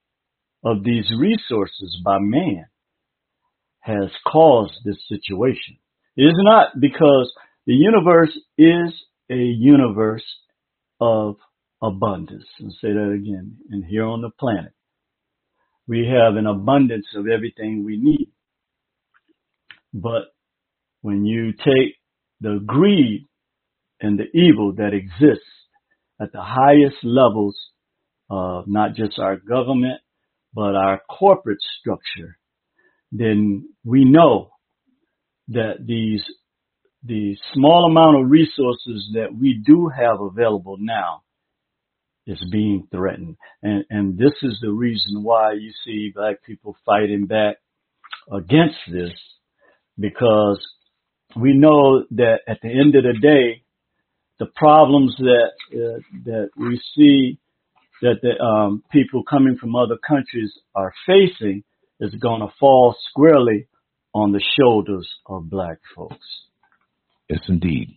of 0.64 0.84
these 0.84 1.06
resources 1.20 2.00
by 2.04 2.20
man 2.20 2.66
has 3.82 4.10
caused 4.26 4.74
this 4.86 4.98
situation. 5.10 5.78
It 6.16 6.24
is 6.24 6.38
not 6.38 6.80
because 6.80 7.32
the 7.68 7.74
universe 7.74 8.36
is 8.58 8.94
a 9.30 9.36
universe 9.36 10.24
of 11.02 11.36
abundance. 11.82 12.46
And 12.60 12.72
say 12.72 12.94
that 12.94 13.12
again. 13.14 13.58
And 13.70 13.84
here 13.84 14.06
on 14.06 14.22
the 14.22 14.32
planet, 14.40 14.72
we 15.88 16.08
have 16.08 16.36
an 16.36 16.48
abundance 16.48 17.08
of 17.16 17.28
everything 17.28 17.84
we 17.84 17.98
need. 17.98 18.32
But 19.96 20.24
when 21.02 21.26
you 21.26 21.54
take 21.54 21.96
the 22.42 22.60
greed 22.66 23.28
and 24.02 24.20
the 24.20 24.26
evil 24.38 24.74
that 24.74 24.94
exists 24.94 25.46
at 26.20 26.34
the 26.34 26.42
highest 26.42 26.98
levels 27.04 27.58
of 28.30 28.68
not 28.68 28.96
just 28.96 29.18
our 29.20 29.38
government, 29.38 30.02
but 30.54 30.76
our 30.76 31.02
corporate 31.10 31.62
structure, 31.80 32.38
then 33.14 33.70
we 33.86 34.04
know 34.04 34.52
that 35.50 35.86
these 35.86 36.22
the 37.04 37.38
small 37.54 37.86
amount 37.86 38.18
of 38.18 38.32
resources 38.32 39.12
that 39.14 39.28
we 39.40 39.62
do 39.64 39.90
have 39.96 40.20
available 40.20 40.76
now 40.80 41.22
is 42.26 42.44
being 42.52 42.88
threatened. 42.92 43.38
And, 43.62 43.86
and 43.92 44.18
this 44.18 44.34
is 44.42 44.58
the 44.60 44.72
reason 44.72 45.22
why 45.22 45.54
you 45.54 45.72
see 45.86 46.12
black 46.14 46.44
people 46.44 46.76
fighting 46.84 47.28
back 47.28 47.58
against 48.34 48.78
this 48.92 49.14
because 49.98 50.66
we 51.36 51.54
know 51.54 52.04
that 52.12 52.40
at 52.48 52.60
the 52.62 52.70
end 52.70 52.96
of 52.96 53.04
the 53.04 53.20
day, 53.20 53.64
the 54.40 54.48
problems 54.56 55.16
that 55.18 55.52
uh, 55.74 56.00
that 56.26 56.50
we 56.58 56.80
see 56.96 57.40
that 58.02 58.20
the 58.22 58.44
um, 58.44 58.84
people 58.92 59.24
coming 59.24 59.58
from 59.60 59.76
other 59.76 59.98
countries 60.08 60.52
are 60.76 60.94
facing 61.06 61.64
is 62.00 62.14
going 62.16 62.42
to 62.42 62.54
fall 62.60 62.96
squarely 63.10 63.68
on 64.14 64.32
the 64.32 64.44
shoulders 64.60 65.08
of 65.26 65.50
black 65.50 65.78
folks. 65.96 66.26
Yes, 67.30 67.40
indeed. 67.48 67.90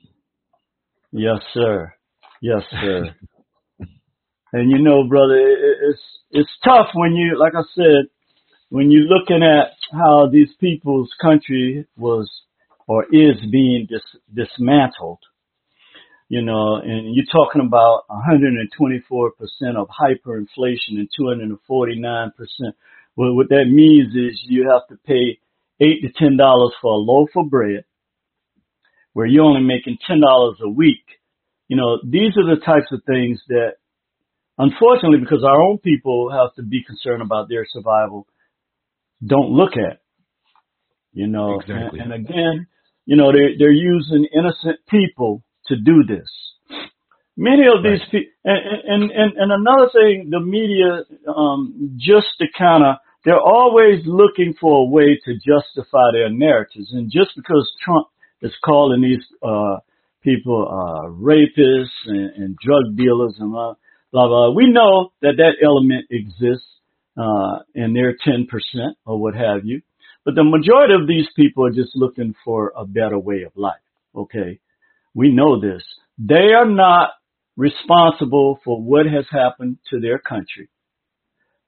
Yes, 1.12 1.38
sir. 1.52 1.92
Yes, 2.40 2.62
sir. 2.70 3.14
and 4.52 4.70
you 4.70 4.78
know, 4.78 5.08
brother, 5.08 5.36
it's 5.36 6.00
it's 6.30 6.50
tough 6.64 6.86
when 6.94 7.12
you, 7.12 7.38
like 7.38 7.54
I 7.54 7.62
said, 7.74 8.06
when 8.70 8.90
you're 8.90 9.02
looking 9.02 9.42
at 9.42 9.72
how 9.92 10.28
these 10.30 10.50
people's 10.60 11.10
country 11.20 11.86
was 11.96 12.30
or 12.86 13.04
is 13.04 13.36
being 13.50 13.86
dis- 13.88 14.20
dismantled. 14.34 15.20
You 16.28 16.42
know, 16.42 16.76
and 16.76 17.14
you're 17.14 17.24
talking 17.32 17.62
about 17.66 18.02
124% 18.10 19.30
of 19.76 19.88
hyperinflation 19.88 20.98
and 20.98 21.08
249%. 21.18 22.30
Well, 23.16 23.34
what 23.34 23.48
that 23.48 23.64
means 23.66 24.14
is 24.14 24.38
you 24.46 24.70
have 24.70 24.86
to 24.88 25.02
pay 25.06 25.38
eight 25.80 26.02
to 26.02 26.10
ten 26.18 26.36
dollars 26.36 26.72
for 26.82 26.92
a 26.92 26.96
loaf 26.96 27.30
of 27.36 27.48
bread 27.48 27.84
where 29.14 29.26
you're 29.26 29.44
only 29.44 29.62
making 29.62 29.98
$10 30.08 30.20
a 30.60 30.68
week. 30.68 31.04
You 31.66 31.76
know, 31.76 31.98
these 32.04 32.36
are 32.36 32.54
the 32.54 32.60
types 32.64 32.86
of 32.92 33.02
things 33.04 33.40
that, 33.48 33.72
unfortunately, 34.58 35.18
because 35.18 35.42
our 35.44 35.60
own 35.60 35.78
people 35.78 36.30
have 36.30 36.54
to 36.56 36.62
be 36.62 36.84
concerned 36.84 37.22
about 37.22 37.48
their 37.48 37.66
survival, 37.68 38.26
don't 39.24 39.50
look 39.50 39.72
at. 39.72 40.00
You 41.12 41.26
know, 41.26 41.60
exactly. 41.60 42.00
and, 42.00 42.12
and 42.12 42.24
again, 42.26 42.66
you 43.06 43.16
know, 43.16 43.32
they're, 43.32 43.56
they're 43.58 43.72
using 43.72 44.26
innocent 44.32 44.80
people 44.88 45.42
to 45.66 45.76
do 45.76 46.04
this. 46.06 46.28
Many 47.36 47.66
of 47.66 47.82
these 47.82 48.00
right. 48.00 48.10
people, 48.10 48.32
and, 48.44 48.60
and, 48.84 49.10
and, 49.10 49.32
and 49.36 49.52
another 49.52 49.88
thing, 49.92 50.28
the 50.30 50.40
media, 50.40 51.04
um, 51.32 51.96
just 51.96 52.26
to 52.38 52.46
kind 52.56 52.84
of, 52.84 52.96
they're 53.24 53.40
always 53.40 54.02
looking 54.06 54.54
for 54.60 54.82
a 54.82 54.90
way 54.90 55.18
to 55.24 55.34
justify 55.34 56.12
their 56.12 56.30
narratives. 56.30 56.90
And 56.92 57.10
just 57.10 57.30
because 57.36 57.70
Trump 57.84 58.08
is 58.42 58.52
calling 58.64 59.02
these 59.02 59.24
uh, 59.42 59.78
people 60.22 60.68
uh, 60.68 61.10
rapists 61.10 61.94
and, 62.06 62.30
and 62.36 62.56
drug 62.56 62.96
dealers 62.96 63.34
and 63.38 63.50
blah, 63.50 63.74
blah, 64.12 64.28
blah. 64.28 64.50
We 64.50 64.70
know 64.70 65.12
that 65.22 65.34
that 65.38 65.56
element 65.64 66.06
exists 66.10 66.66
uh, 67.18 67.58
and 67.74 67.96
they're 67.96 68.16
10% 68.26 68.46
or 69.04 69.20
what 69.20 69.34
have 69.34 69.64
you. 69.64 69.82
But 70.24 70.34
the 70.34 70.44
majority 70.44 70.94
of 70.94 71.08
these 71.08 71.26
people 71.36 71.66
are 71.66 71.72
just 71.72 71.96
looking 71.96 72.34
for 72.44 72.72
a 72.76 72.84
better 72.84 73.18
way 73.18 73.42
of 73.42 73.52
life. 73.56 73.76
Okay. 74.14 74.60
We 75.14 75.32
know 75.32 75.60
this. 75.60 75.82
They 76.18 76.52
are 76.54 76.68
not 76.68 77.10
responsible 77.56 78.60
for 78.64 78.80
what 78.80 79.06
has 79.06 79.24
happened 79.30 79.78
to 79.90 80.00
their 80.00 80.18
country, 80.18 80.68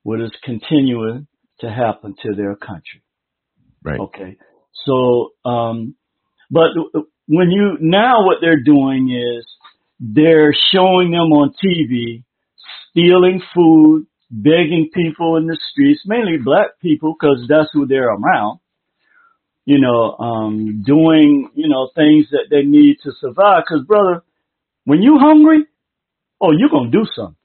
what 0.02 0.20
is 0.20 0.30
continuing 0.44 1.26
to 1.60 1.70
happen 1.70 2.14
to 2.22 2.34
their 2.34 2.54
country. 2.54 3.02
Right. 3.82 3.98
Okay. 3.98 4.36
So, 4.84 5.30
um, 5.44 5.94
but 6.50 6.68
when 7.26 7.50
you, 7.50 7.76
now 7.80 8.24
what 8.24 8.38
they're 8.40 8.62
doing 8.62 9.10
is 9.10 9.46
they're 9.98 10.54
showing 10.72 11.10
them 11.10 11.32
on 11.32 11.54
TV, 11.62 12.24
stealing 12.90 13.42
food, 13.54 14.06
begging 14.30 14.90
people 14.94 15.36
in 15.36 15.46
the 15.46 15.58
streets, 15.70 16.02
mainly 16.06 16.38
black 16.38 16.78
people, 16.80 17.14
cause 17.14 17.44
that's 17.48 17.68
who 17.72 17.86
they're 17.86 18.08
around. 18.08 18.60
You 19.66 19.80
know, 19.80 20.16
um, 20.18 20.82
doing, 20.84 21.50
you 21.54 21.68
know, 21.68 21.90
things 21.94 22.26
that 22.30 22.46
they 22.50 22.62
need 22.62 22.96
to 23.04 23.12
survive. 23.20 23.64
Cause 23.68 23.84
brother, 23.86 24.22
when 24.84 25.02
you 25.02 25.18
hungry, 25.18 25.64
oh, 26.40 26.52
you're 26.56 26.70
gonna 26.70 26.90
do 26.90 27.04
something. 27.14 27.36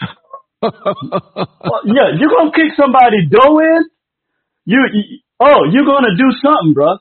well, 0.62 1.82
yeah, 1.86 2.18
you're 2.18 2.30
gonna 2.30 2.52
kick 2.52 2.74
somebody 2.76 3.26
dough 3.30 3.58
in. 3.58 3.88
You, 4.64 4.78
you, 4.92 5.18
oh, 5.40 5.64
you're 5.70 5.86
gonna 5.86 6.16
do 6.16 6.30
something, 6.42 6.74
bro. 6.74 6.98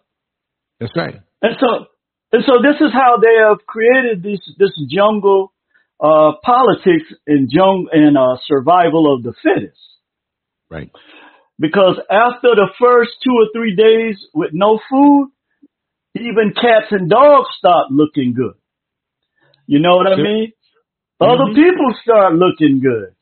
That's 0.79 0.95
right. 0.95 1.15
And 1.41 1.55
so, 1.59 1.85
and 2.31 2.43
so 2.45 2.53
this 2.61 2.79
is 2.81 2.93
how 2.93 3.17
they 3.21 3.35
have 3.47 3.65
created 3.65 4.21
this, 4.23 4.39
this 4.57 4.71
jungle, 4.89 5.53
uh, 5.99 6.33
politics 6.43 7.11
and 7.25 7.49
jung, 7.51 7.87
and, 7.91 8.17
uh, 8.17 8.37
survival 8.45 9.13
of 9.13 9.23
the 9.23 9.33
fittest. 9.43 9.79
Right. 10.69 10.91
Because 11.59 11.97
after 12.11 12.53
the 12.53 12.69
first 12.79 13.11
two 13.23 13.33
or 13.33 13.47
three 13.53 13.75
days 13.75 14.17
with 14.33 14.51
no 14.53 14.79
food, 14.89 15.31
even 16.15 16.53
cats 16.53 16.91
and 16.91 17.09
dogs 17.09 17.49
start 17.57 17.91
looking 17.91 18.33
good. 18.33 18.55
You 19.65 19.79
know 19.79 19.97
what 19.97 20.07
I 20.07 20.15
mean? 20.15 20.53
Mm-hmm. 21.21 21.25
Other 21.25 21.53
people 21.53 21.93
start 22.03 22.33
looking 22.33 22.81
good. 22.81 23.13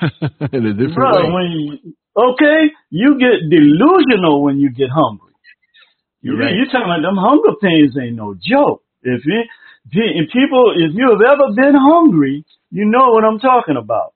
In 0.52 0.66
a 0.66 0.72
different 0.72 0.94
Bro, 0.94 1.26
way. 1.26 1.32
When 1.32 1.50
you, 1.50 1.94
okay, 2.16 2.70
you 2.90 3.18
get 3.18 3.50
delusional 3.50 4.42
when 4.42 4.58
you 4.58 4.70
get 4.70 4.88
hungry. 4.88 5.34
You're 6.22 6.36
you, 6.36 6.40
right. 6.40 6.54
you 6.54 6.64
talking 6.66 6.86
about 6.86 7.02
them 7.02 7.16
hunger 7.18 7.56
pains 7.60 7.96
ain't 8.00 8.16
no 8.16 8.34
joke. 8.34 8.84
If 9.02 9.22
you, 9.24 9.42
if 9.90 10.32
people, 10.32 10.74
if 10.76 10.92
you 10.94 11.10
have 11.10 11.32
ever 11.32 11.54
been 11.54 11.74
hungry, 11.74 12.44
you 12.70 12.84
know 12.84 13.10
what 13.10 13.24
I'm 13.24 13.38
talking 13.38 13.76
about. 13.76 14.14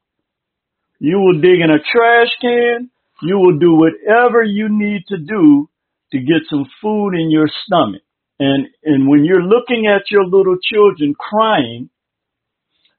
You 0.98 1.18
will 1.18 1.40
dig 1.40 1.60
in 1.60 1.70
a 1.70 1.78
trash 1.78 2.32
can. 2.40 2.90
You 3.22 3.38
will 3.38 3.58
do 3.58 3.74
whatever 3.74 4.42
you 4.42 4.68
need 4.68 5.02
to 5.08 5.18
do 5.18 5.68
to 6.12 6.18
get 6.18 6.48
some 6.48 6.66
food 6.80 7.14
in 7.14 7.30
your 7.30 7.48
stomach. 7.66 8.02
And, 8.38 8.66
and 8.84 9.08
when 9.08 9.24
you're 9.24 9.42
looking 9.42 9.86
at 9.86 10.10
your 10.10 10.24
little 10.24 10.56
children 10.62 11.14
crying, 11.14 11.90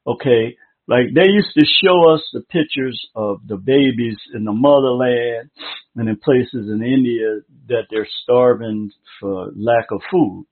okay, 0.06 0.56
like 0.88 1.06
they 1.14 1.28
used 1.28 1.52
to 1.58 1.64
show 1.64 2.14
us 2.14 2.22
the 2.32 2.40
pictures 2.40 3.08
of 3.14 3.40
the 3.46 3.56
babies 3.56 4.16
in 4.34 4.44
the 4.44 4.52
motherland 4.52 5.50
and 5.96 6.08
in 6.08 6.16
places 6.16 6.70
in 6.70 6.82
India 6.82 7.40
that 7.68 7.86
they're 7.90 8.08
starving 8.22 8.90
for 9.20 9.50
lack 9.56 9.86
of 9.90 10.00
food. 10.10 10.46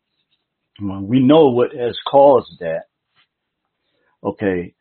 We 0.81 1.21
know 1.21 1.51
what 1.51 1.71
has 1.75 1.97
caused 2.11 2.59
that. 2.61 2.85
Okay. 4.23 4.75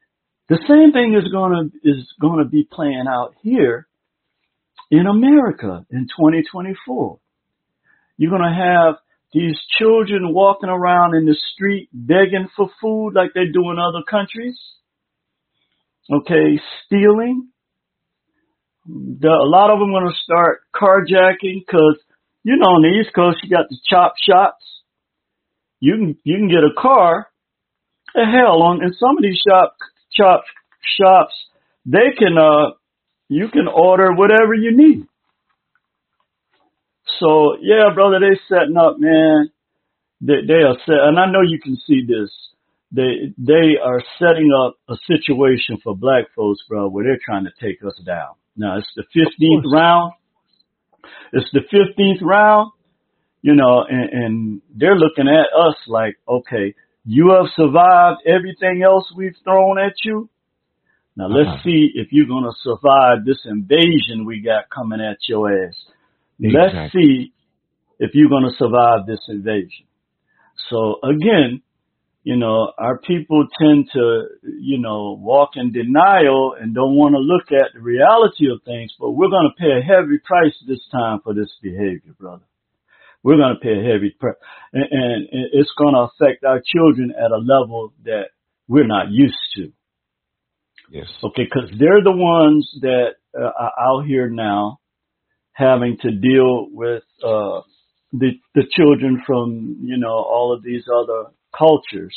The 0.50 0.60
same 0.68 0.92
thing 0.92 1.16
is 1.16 1.32
gonna, 1.32 1.70
is 1.84 2.14
gonna 2.20 2.46
be 2.46 2.68
playing 2.70 3.06
out 3.08 3.36
here 3.42 3.88
in 4.92 5.06
America 5.08 5.86
in 5.90 6.08
2024. 6.08 7.20
You're 8.18 8.32
gonna 8.32 8.56
have 8.56 8.96
these 9.34 9.58
children 9.78 10.34
walking 10.34 10.70
around 10.70 11.16
in 11.16 11.26
the 11.26 11.36
street 11.54 11.90
begging 11.92 12.50
for 12.56 12.70
food 12.82 13.14
like 13.16 13.34
they 13.34 13.46
do 13.52 13.72
in 13.72 13.80
other 13.80 14.04
countries 14.10 14.58
okay, 16.12 16.60
stealing. 16.86 17.50
The, 18.86 19.30
a 19.30 19.48
lot 19.48 19.70
of 19.70 19.80
them 19.80 19.90
are 19.90 20.02
going 20.02 20.12
to 20.12 20.24
start 20.24 20.62
carjacking 20.76 21.64
because, 21.66 21.98
you 22.44 22.58
know, 22.58 22.76
on 22.76 22.82
the 22.82 23.00
East 23.00 23.16
Coast, 23.16 23.38
you 23.44 23.50
got 23.50 23.70
the 23.70 23.78
chop 23.88 24.16
shops. 24.18 24.64
You 25.84 25.96
can, 25.98 26.18
you 26.24 26.38
can 26.38 26.48
get 26.48 26.64
a 26.64 26.74
car. 26.80 27.28
Hell, 28.16 28.62
on, 28.62 28.82
in 28.82 28.94
some 28.94 29.18
of 29.18 29.24
these 29.24 29.42
shop, 29.46 29.76
chop 30.16 30.44
shops, 30.98 31.34
they 31.86 32.16
can, 32.18 32.38
uh, 32.38 32.78
you 33.28 33.50
can 33.50 33.68
order 33.68 34.14
whatever 34.14 34.54
you 34.54 34.72
need. 34.78 35.06
So 37.20 37.58
yeah, 37.62 37.90
brother, 37.94 38.20
they 38.20 38.40
setting 38.48 38.78
up, 38.78 38.96
man. 38.98 39.52
They, 40.22 40.48
they 40.48 40.62
are 40.64 40.78
set, 40.86 41.04
and 41.04 41.20
I 41.20 41.26
know 41.26 41.42
you 41.42 41.60
can 41.60 41.78
see 41.86 42.06
this 42.08 42.32
they 42.94 43.34
they 43.38 43.76
are 43.84 44.02
setting 44.20 44.52
up 44.64 44.76
a 44.88 44.96
situation 45.08 45.80
for 45.84 45.98
black 45.98 46.26
folks, 46.36 46.62
bro, 46.70 46.88
where 46.88 47.04
they're 47.04 47.20
trying 47.26 47.46
to 47.46 47.52
take 47.60 47.84
us 47.84 48.00
down. 48.06 48.36
Now 48.56 48.78
it's 48.78 48.88
the 48.96 49.04
fifteenth 49.12 49.66
round. 49.72 50.14
It's 51.34 51.50
the 51.52 51.62
fifteenth 51.72 52.22
round, 52.22 52.72
you 53.44 53.54
know, 53.56 53.84
and, 53.88 54.10
and 54.10 54.62
they're 54.74 54.96
looking 54.96 55.28
at 55.28 55.54
us 55.56 55.76
like, 55.86 56.16
okay, 56.28 56.74
you 57.06 57.36
have 57.38 57.52
survived 57.56 58.22
everything 58.26 58.82
else 58.84 59.04
we've 59.16 59.36
thrown 59.44 59.78
at 59.78 59.94
you. 60.04 60.30
Now 61.18 61.28
let's 61.28 61.50
uh-huh. 61.50 61.64
see 61.64 61.92
if 61.94 62.08
you're 62.12 62.28
gonna 62.28 62.56
survive 62.64 63.26
this 63.26 63.42
invasion 63.46 64.26
we 64.26 64.40
got 64.40 64.70
coming 64.74 65.02
at 65.02 65.18
your 65.28 65.52
ass. 65.52 65.76
Exactly. 66.40 66.80
Let's 66.80 66.94
see 66.94 67.34
if 68.00 68.12
you're 68.14 68.30
gonna 68.30 68.56
survive 68.58 69.06
this 69.06 69.20
invasion. 69.28 69.86
So 70.70 71.00
again, 71.04 71.62
you 72.24 72.38
know, 72.38 72.72
our 72.78 73.00
people 73.00 73.46
tend 73.60 73.90
to, 73.92 74.28
you 74.44 74.80
know, 74.80 75.20
walk 75.20 75.52
in 75.56 75.74
denial 75.74 76.56
and 76.58 76.74
don't 76.74 76.96
want 76.96 77.16
to 77.16 77.20
look 77.20 77.52
at 77.52 77.74
the 77.74 77.82
reality 77.82 78.50
of 78.50 78.64
things, 78.64 78.94
but 78.98 79.12
we're 79.12 79.30
going 79.30 79.52
to 79.52 79.62
pay 79.62 79.78
a 79.78 79.82
heavy 79.82 80.20
price 80.24 80.56
this 80.66 80.80
time 80.90 81.20
for 81.22 81.34
this 81.34 81.52
behavior, 81.62 82.16
brother. 82.18 82.46
We're 83.24 83.38
going 83.38 83.56
to 83.56 83.62
pay 83.62 83.80
a 83.80 83.92
heavy 83.94 84.16
price 84.20 84.36
and, 84.74 84.84
and 84.84 85.28
it's 85.54 85.72
going 85.78 85.94
to 85.94 86.08
affect 86.12 86.44
our 86.44 86.62
children 86.66 87.14
at 87.18 87.32
a 87.32 87.38
level 87.38 87.94
that 88.04 88.26
we're 88.68 88.88
not 88.88 89.12
used 89.12 89.36
to. 89.56 89.72
Yes. 90.90 91.08
Okay. 91.24 91.48
Cause 91.52 91.70
they're 91.80 92.04
the 92.04 92.12
ones 92.12 92.70
that 92.82 93.14
uh, 93.38 93.44
are 93.46 93.72
out 93.80 94.06
here 94.06 94.30
now 94.30 94.80
having 95.54 95.98
to 96.02 96.12
deal 96.12 96.68
with, 96.72 97.04
uh, 97.24 97.62
the, 98.12 98.32
the 98.54 98.64
children 98.76 99.24
from, 99.26 99.78
you 99.82 99.98
know, 99.98 100.14
all 100.14 100.54
of 100.56 100.64
these 100.64 100.84
other 100.94 101.32
cultures 101.58 102.16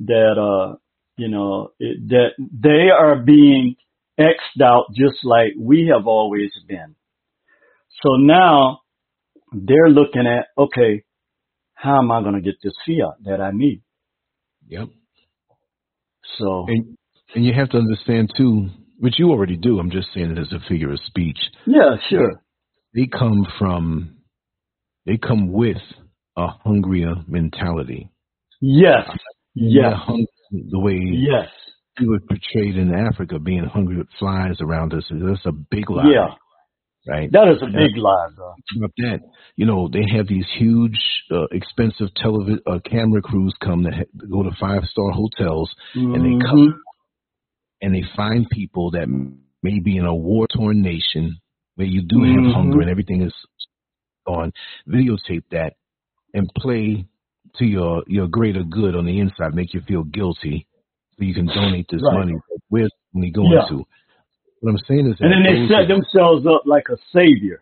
that 0.00 0.34
uh 0.38 0.76
you 1.16 1.28
know 1.28 1.70
it, 1.78 2.08
that 2.08 2.30
they 2.38 2.90
are 2.90 3.16
being 3.16 3.76
xed 4.18 4.62
out 4.62 4.86
just 4.94 5.24
like 5.24 5.52
we 5.58 5.90
have 5.94 6.06
always 6.06 6.50
been. 6.66 6.94
So 8.02 8.16
now 8.16 8.80
they're 9.54 9.88
looking 9.88 10.26
at 10.26 10.46
okay, 10.58 11.04
how 11.74 11.98
am 11.98 12.10
I 12.10 12.22
going 12.22 12.34
to 12.34 12.40
get 12.40 12.56
this 12.62 12.74
fiat 12.86 13.24
that 13.24 13.40
I 13.40 13.50
need? 13.52 13.82
Yep. 14.68 14.88
So 16.38 16.64
and 16.68 16.96
and 17.34 17.44
you 17.44 17.52
have 17.52 17.70
to 17.70 17.78
understand 17.78 18.32
too, 18.36 18.68
which 18.98 19.18
you 19.18 19.30
already 19.30 19.56
do. 19.56 19.78
I'm 19.78 19.90
just 19.90 20.08
saying 20.14 20.30
it 20.30 20.38
as 20.38 20.52
a 20.52 20.60
figure 20.68 20.92
of 20.92 21.00
speech. 21.06 21.38
Yeah, 21.66 21.96
sure. 22.08 22.42
They 22.94 23.06
come 23.06 23.46
from, 23.58 24.18
they 25.04 25.16
come 25.16 25.52
with 25.52 25.78
a 26.36 26.46
hungrier 26.64 27.14
mentality. 27.26 28.10
Yes. 28.60 29.08
Yes. 29.54 29.94
The 30.50 30.78
way 30.78 31.00
yes. 31.02 31.48
we 32.00 32.06
were 32.08 32.20
portrayed 32.20 32.76
in 32.76 32.94
Africa, 32.94 33.40
being 33.40 33.64
hungry 33.64 33.96
with 33.98 34.06
flies 34.18 34.56
around 34.60 34.94
us, 34.94 35.04
that's 35.10 35.46
a 35.46 35.52
big 35.52 35.90
lie. 35.90 36.04
Yeah. 36.12 36.34
Right. 37.06 37.30
That 37.30 37.48
is 37.54 37.62
a 37.62 37.66
big 37.66 37.96
lie, 37.96 38.28
though. 38.34 38.54
About 38.78 38.92
that, 38.96 39.20
you 39.56 39.66
know, 39.66 39.88
they 39.92 40.04
have 40.16 40.26
these 40.26 40.46
huge, 40.58 40.98
uh, 41.30 41.44
expensive 41.52 42.08
television 42.16 42.60
uh, 42.66 42.78
camera 42.84 43.20
crews 43.20 43.54
come 43.62 43.84
to 43.84 43.90
ha- 43.90 44.26
go 44.30 44.42
to 44.42 44.50
five 44.58 44.84
star 44.90 45.10
hotels, 45.10 45.70
mm-hmm. 45.94 46.14
and 46.14 46.24
they 46.24 46.46
come 46.46 46.82
and 47.82 47.94
they 47.94 48.04
find 48.16 48.48
people 48.48 48.92
that 48.92 49.06
may 49.62 49.80
be 49.80 49.98
in 49.98 50.06
a 50.06 50.14
war 50.14 50.46
torn 50.46 50.80
nation 50.80 51.40
where 51.74 51.86
you 51.86 52.02
do 52.02 52.16
mm-hmm. 52.16 52.46
have 52.46 52.54
hunger 52.54 52.80
and 52.80 52.90
everything 52.90 53.22
is 53.22 53.34
on, 54.26 54.52
videotape 54.88 55.44
that 55.50 55.74
and 56.32 56.50
play 56.56 57.04
to 57.56 57.64
your 57.64 58.02
your 58.06 58.28
greater 58.28 58.62
good 58.62 58.96
on 58.96 59.04
the 59.04 59.20
inside, 59.20 59.54
make 59.54 59.74
you 59.74 59.80
feel 59.86 60.04
guilty, 60.04 60.66
so 61.16 61.24
you 61.24 61.34
can 61.34 61.46
donate 61.46 61.86
this 61.90 62.02
right. 62.02 62.18
money. 62.18 62.34
Where's 62.68 62.90
money 63.12 63.30
going 63.30 63.52
yeah. 63.52 63.68
to? 63.68 63.84
What 64.64 64.70
I'm 64.70 64.78
saying 64.88 65.12
is, 65.12 65.20
and 65.20 65.28
then 65.28 65.44
they 65.44 65.68
set 65.68 65.88
themselves 65.92 66.46
up 66.46 66.62
like 66.64 66.88
a 66.88 66.96
savior. 67.12 67.60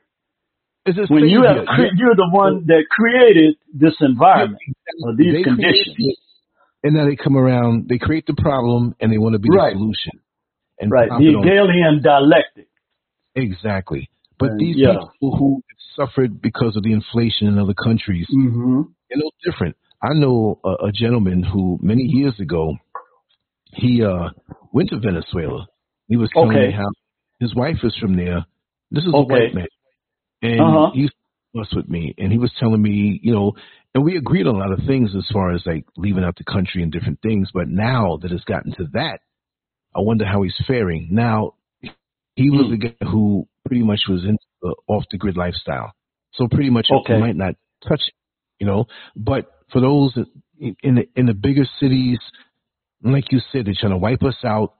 It's 0.87 0.97
a 0.97 1.13
when 1.13 1.27
savior. 1.27 1.27
you 1.27 1.43
have 1.43 1.67
cre- 1.67 1.99
you're 1.99 2.15
the 2.15 2.31
one 2.31 2.67
that 2.67 2.85
created 2.89 3.57
this 3.75 3.95
environment 3.99 4.63
or 5.03 5.17
these 5.17 5.35
they 5.35 5.43
conditions, 5.43 5.99
it, 5.99 6.17
and 6.85 6.95
now 6.95 7.07
they 7.07 7.17
come 7.17 7.37
around, 7.37 7.89
they 7.89 7.99
create 7.99 8.27
the 8.29 8.39
problem, 8.39 8.95
and 9.01 9.13
they 9.13 9.19
want 9.19 9.33
to 9.33 9.41
be 9.41 9.49
right. 9.51 9.75
the 9.75 9.81
solution. 9.81 10.23
And 10.79 10.93
right, 10.93 11.09
the 11.09 11.43
Hegelian 11.43 12.03
dialectic. 12.05 12.69
Exactly. 13.35 14.09
But 14.39 14.51
and, 14.51 14.61
these 14.61 14.77
yeah. 14.79 14.95
people 14.95 15.37
who 15.37 15.63
suffered 15.97 16.41
because 16.41 16.77
of 16.77 16.85
the 16.85 16.93
inflation 16.93 17.49
in 17.49 17.59
other 17.59 17.75
countries, 17.75 18.29
mm-hmm. 18.33 18.83
they're 19.11 19.19
no 19.19 19.31
different. 19.43 19.75
I 20.01 20.15
know 20.15 20.61
a, 20.63 20.87
a 20.87 20.93
gentleman 20.93 21.43
who 21.43 21.81
many 21.83 22.03
years 22.03 22.39
ago 22.39 22.77
he 23.75 24.05
uh 24.05 24.31
went 24.73 24.91
to 24.91 25.01
Venezuela. 25.01 25.67
He 26.13 26.19
was 26.19 26.29
telling 26.35 26.51
okay. 26.51 26.67
me 26.67 26.73
how 26.75 26.91
his 27.41 27.55
wife 27.55 27.79
is 27.83 27.97
from 27.99 28.17
there. 28.17 28.45
This 28.91 29.03
is 29.03 29.15
okay. 29.15 29.35
a 29.35 29.39
white 29.39 29.55
man, 29.55 29.67
and 30.43 30.61
uh-huh. 30.61 30.91
he 30.93 31.09
was 31.55 31.71
with 31.75 31.89
me, 31.89 32.15
and 32.19 32.31
he 32.31 32.37
was 32.37 32.53
telling 32.61 32.83
me, 32.83 33.19
you 33.23 33.33
know, 33.33 33.53
and 33.95 34.05
we 34.05 34.19
agreed 34.19 34.47
on 34.47 34.57
a 34.57 34.59
lot 34.59 34.73
of 34.73 34.81
things 34.87 35.13
as 35.17 35.27
far 35.33 35.55
as 35.55 35.63
like 35.65 35.87
leaving 35.97 36.23
out 36.23 36.37
the 36.37 36.45
country 36.45 36.83
and 36.83 36.93
different 36.93 37.23
things. 37.23 37.49
But 37.55 37.69
now 37.69 38.19
that 38.21 38.31
it's 38.31 38.45
gotten 38.45 38.73
to 38.73 38.89
that, 38.93 39.21
I 39.97 40.01
wonder 40.01 40.27
how 40.27 40.43
he's 40.43 40.55
faring. 40.67 41.09
Now, 41.13 41.55
he 42.37 42.51
was 42.51 42.67
mm. 42.67 42.75
a 42.75 42.77
guy 42.77 43.11
who 43.11 43.49
pretty 43.67 43.83
much 43.83 44.01
was 44.07 44.25
into 44.25 44.45
the 44.61 44.75
off 44.89 45.05
the 45.11 45.17
grid 45.17 45.39
lifestyle, 45.39 45.93
so 46.35 46.47
pretty 46.47 46.69
much 46.69 46.89
okay. 46.93 47.15
he 47.15 47.21
might 47.21 47.37
not 47.37 47.55
touch, 47.89 48.03
it, 48.07 48.15
you 48.61 48.67
know, 48.67 48.85
but 49.17 49.51
for 49.73 49.81
those 49.81 50.15
in 50.61 50.95
the, 50.95 51.09
in 51.17 51.25
the 51.25 51.33
bigger 51.33 51.65
cities, 51.81 52.19
like 53.03 53.33
you 53.33 53.41
said, 53.51 53.65
they're 53.65 53.75
trying 53.81 53.93
to 53.93 53.97
wipe 53.97 54.23
us 54.23 54.37
out. 54.45 54.75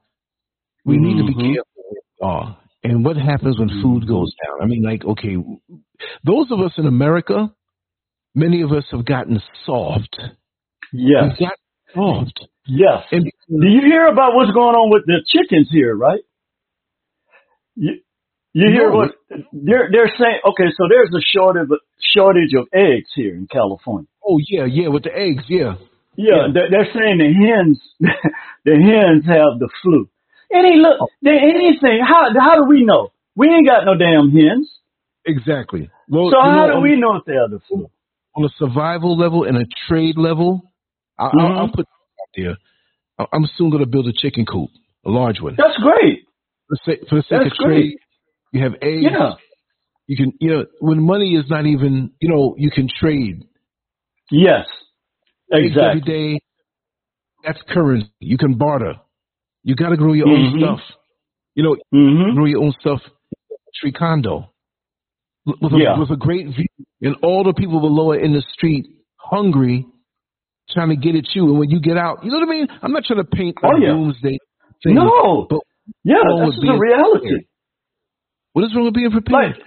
We 0.85 0.95
mm-hmm. 0.95 1.05
need 1.05 1.17
to 1.21 1.27
be 1.27 1.53
careful. 1.53 1.73
Uh, 2.21 2.55
and 2.83 3.05
what 3.05 3.17
happens 3.17 3.57
when 3.57 3.69
mm-hmm. 3.69 3.81
food 3.81 4.07
goes 4.07 4.33
down? 4.45 4.61
I 4.61 4.65
mean, 4.65 4.83
like, 4.83 5.03
okay, 5.05 5.35
those 6.23 6.47
of 6.51 6.59
us 6.59 6.73
in 6.77 6.85
America, 6.85 7.53
many 8.35 8.61
of 8.61 8.71
us 8.71 8.83
have 8.91 9.05
gotten 9.05 9.41
soft. 9.65 10.19
Yes. 10.91 11.37
Got 11.39 11.53
soft. 11.93 12.47
Yes. 12.67 13.03
And 13.11 13.23
do 13.23 13.67
you 13.67 13.81
hear 13.81 14.07
about 14.07 14.35
what's 14.35 14.51
going 14.51 14.75
on 14.75 14.91
with 14.91 15.03
the 15.05 15.23
chickens 15.27 15.69
here, 15.71 15.95
right? 15.95 16.21
You, 17.75 17.99
you 18.53 18.69
hear 18.71 18.89
no. 18.89 18.95
what 18.95 19.11
they're 19.51 19.89
they're 19.91 20.13
saying? 20.17 20.39
Okay, 20.45 20.69
so 20.77 20.85
there's 20.87 21.09
a 21.09 21.23
shortage 21.35 21.69
shortage 22.13 22.53
of 22.55 22.67
eggs 22.71 23.09
here 23.15 23.33
in 23.33 23.47
California. 23.51 24.07
Oh 24.25 24.39
yeah, 24.47 24.65
yeah, 24.65 24.89
with 24.89 25.03
the 25.03 25.15
eggs, 25.15 25.43
yeah. 25.49 25.73
Yeah, 26.15 26.53
they're, 26.53 26.69
they're 26.69 26.93
saying 26.93 27.17
the 27.17 27.33
hens 27.33 27.81
the 28.65 28.75
hens 28.77 29.25
have 29.25 29.59
the 29.59 29.69
flu. 29.81 30.07
Any 30.53 30.77
look, 30.77 30.97
Oh. 31.01 31.07
they, 31.21 31.31
anything. 31.31 31.99
How 32.05 32.27
how 32.39 32.55
do 32.55 32.67
we 32.69 32.83
know? 32.85 33.09
We 33.35 33.47
ain't 33.49 33.67
got 33.67 33.85
no 33.85 33.95
damn 33.97 34.31
hens. 34.31 34.69
Exactly. 35.25 35.89
Well, 36.09 36.29
So 36.31 36.39
how 36.41 36.67
know, 36.67 36.75
do 36.75 36.81
we 36.81 36.95
know 36.99 37.15
if 37.15 37.25
they 37.25 37.33
have 37.33 37.49
the 37.49 37.59
on 38.35 38.45
a 38.45 38.49
survival 38.57 39.17
level 39.17 39.43
and 39.45 39.57
a 39.57 39.65
trade 39.87 40.17
level, 40.17 40.71
I, 41.17 41.29
Mhm. 41.29 41.41
I'll, 41.41 41.57
I'll 41.59 41.67
put 41.69 41.81
it 41.81 41.87
out 42.21 42.29
there. 42.35 43.27
I'm 43.31 43.45
soon 43.57 43.69
going 43.69 43.83
to 43.83 43.89
build 43.89 44.07
a 44.07 44.13
chicken 44.13 44.45
coop, 44.45 44.69
a 45.05 45.09
large 45.09 45.39
one. 45.39 45.55
That's 45.57 45.77
great. 45.77 46.25
For, 46.67 46.77
sa- 46.85 47.05
for 47.09 47.15
the 47.15 47.21
sake 47.23 47.29
That's 47.29 47.45
of 47.45 47.65
trade, 47.65 47.81
great. 47.81 47.99
you 48.51 48.61
have 48.63 48.73
eggs. 48.81 49.03
Yeah. 49.03 49.33
You 50.07 50.17
can, 50.17 50.33
you 50.41 50.49
know, 50.51 50.65
when 50.79 51.01
money 51.01 51.35
is 51.35 51.45
not 51.49 51.65
even, 51.65 52.11
you 52.19 52.29
know, 52.29 52.55
you 52.57 52.69
can 52.71 52.87
trade 52.99 53.43
Yes. 54.31 54.65
eggs 55.53 55.77
every 55.77 55.99
Exactly. 55.99 56.01
day. 56.01 56.39
That's 57.45 57.61
currency. 57.69 58.09
You 58.19 58.37
can 58.37 58.55
barter. 58.57 58.95
You 59.63 59.75
got 59.75 59.89
to 59.89 59.97
grow 59.97 60.13
your 60.13 60.27
own 60.27 60.53
Mhm. 60.53 60.59
stuff. 60.59 60.79
You 61.55 61.63
know, 61.63 61.75
hmm 61.91 62.35
grow 62.35 62.45
your 62.45 62.63
own 62.63 62.73
stuff. 62.79 63.01
Tree 63.75 63.91
condo 63.91 64.49
with 65.45 65.73
a, 65.73 65.77
Yeah. 65.77 65.99
with 65.99 66.09
a 66.11 66.15
great 66.17 66.47
view, 66.47 66.67
and 67.01 67.15
all 67.23 67.43
the 67.43 67.53
people 67.53 67.79
below 67.79 68.11
it 68.11 68.21
in 68.23 68.33
the 68.33 68.41
street 68.53 68.85
hungry, 69.17 69.85
trying 70.69 70.89
to 70.89 70.95
get 70.95 71.15
at 71.15 71.33
you. 71.35 71.49
And 71.49 71.59
when 71.59 71.69
you 71.69 71.79
get 71.79 71.97
out, 71.97 72.23
you 72.23 72.31
know 72.31 72.39
what 72.39 72.47
I 72.47 72.51
mean. 72.51 72.67
I'm 72.81 72.91
not 72.91 73.03
trying 73.05 73.19
to 73.23 73.29
paint 73.29 73.57
a 73.63 73.67
Oh, 73.67 73.77
yeah. 73.77 73.87
doomsday 73.93 74.37
thing. 74.83 74.95
No. 74.95 75.47
but 75.49 75.59
Yeah, 76.03 76.15
this 76.45 76.55
is 76.55 76.61
the 76.61 76.77
reality. 76.77 77.19
prepared? 77.27 77.45
what 78.53 78.65
is 78.65 78.75
wrong 78.75 78.85
with 78.85 78.93
being 78.93 79.11
prepared? 79.11 79.57
Like, 79.57 79.63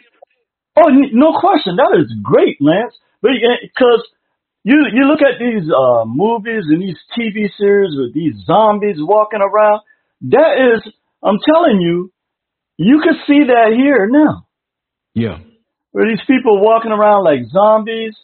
oh, 0.77 0.89
no 1.13 1.39
question. 1.41 1.77
That 1.77 1.93
is 1.99 2.13
great, 2.23 2.57
Lance. 2.61 2.95
Because 3.23 4.03
you 4.67 4.83
you 4.93 5.07
look 5.07 5.23
at 5.23 5.39
these 5.39 5.71
uh, 5.71 6.03
movies 6.05 6.67
and 6.67 6.83
these 6.83 6.99
TV 7.15 7.47
series 7.57 7.95
with 7.95 8.13
these 8.13 8.35
zombies 8.45 8.97
walking 8.99 9.39
around, 9.41 9.81
that 10.35 10.59
is, 10.59 10.93
I'm 11.23 11.39
telling 11.47 11.79
you, 11.81 12.11
you 12.77 13.01
can 13.01 13.15
see 13.27 13.47
that 13.47 13.73
here 13.79 14.09
now. 14.11 14.47
yeah, 15.15 15.39
Where 15.93 16.09
these 16.11 16.25
people 16.27 16.61
walking 16.61 16.91
around 16.91 17.25
like 17.25 17.47
zombies. 17.53 18.15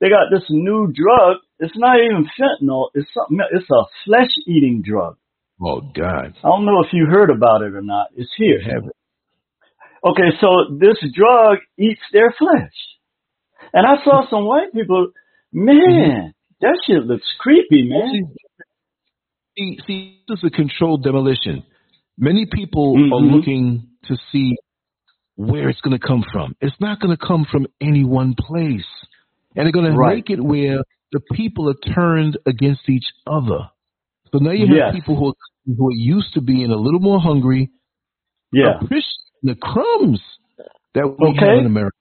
They 0.00 0.08
got 0.08 0.32
this 0.32 0.46
new 0.48 0.90
drug. 0.96 1.44
It's 1.58 1.76
not 1.76 1.96
even 2.00 2.24
fentanyl. 2.32 2.88
It's 2.94 3.10
something. 3.12 3.38
It's 3.52 3.68
a 3.70 3.84
flesh 4.06 4.32
eating 4.48 4.80
drug. 4.82 5.18
oh 5.60 5.82
God, 5.94 6.32
I 6.42 6.48
don't 6.48 6.64
know 6.64 6.80
if 6.80 6.94
you 6.94 7.04
heard 7.04 7.28
about 7.28 7.60
it 7.60 7.74
or 7.74 7.82
not. 7.82 8.06
It's 8.16 8.32
here. 8.38 8.62
have 8.64 8.86
it. 8.86 8.96
Okay, 10.02 10.32
so 10.40 10.48
this 10.80 10.96
drug 11.12 11.58
eats 11.78 12.00
their 12.14 12.34
flesh. 12.38 12.72
And 13.74 13.86
I 13.86 14.02
saw 14.02 14.24
some 14.30 14.46
white 14.46 14.72
people, 14.72 15.12
man, 15.52 16.32
that 16.60 16.78
shit 16.86 17.04
looks 17.04 17.26
creepy, 17.38 17.88
man. 17.88 18.34
See, 19.58 19.78
see, 19.86 20.20
this 20.28 20.38
is 20.38 20.44
a 20.44 20.50
controlled 20.50 21.02
demolition. 21.02 21.62
Many 22.16 22.46
people 22.46 22.94
are 22.96 23.20
Mhm. 23.20 23.32
looking 23.32 23.88
to 24.04 24.16
see 24.30 24.56
where 25.36 25.68
it's 25.68 25.80
going 25.80 25.98
to 25.98 26.06
come 26.06 26.22
from. 26.32 26.54
It's 26.60 26.78
not 26.80 27.00
going 27.00 27.16
to 27.16 27.26
come 27.26 27.44
from 27.46 27.66
any 27.80 28.04
one 28.04 28.34
place. 28.34 28.86
And 29.56 29.64
they're 29.66 29.72
going 29.72 29.90
to 29.90 29.96
Right. 29.98 30.16
make 30.16 30.30
it 30.30 30.40
where 30.40 30.82
the 31.12 31.20
people 31.32 31.68
are 31.68 31.92
turned 31.94 32.38
against 32.46 32.88
each 32.88 33.06
other. 33.26 33.68
So 34.30 34.38
now 34.38 34.52
you 34.52 34.66
have 34.66 34.76
Yes. 34.76 34.94
people 34.94 35.16
who 35.16 35.28
are, 35.28 35.34
who 35.66 35.88
are 35.88 35.96
used 35.96 36.32
to 36.34 36.40
being 36.40 36.70
a 36.70 36.76
little 36.76 37.00
more 37.00 37.18
hungry, 37.20 37.70
Yeah. 38.52 38.78
appreciate 38.78 39.04
the 39.42 39.56
crumbs 39.56 40.20
that 40.94 41.06
we 41.18 41.28
Okay. 41.30 41.46
have 41.46 41.58
in 41.58 41.66
America. 41.66 41.96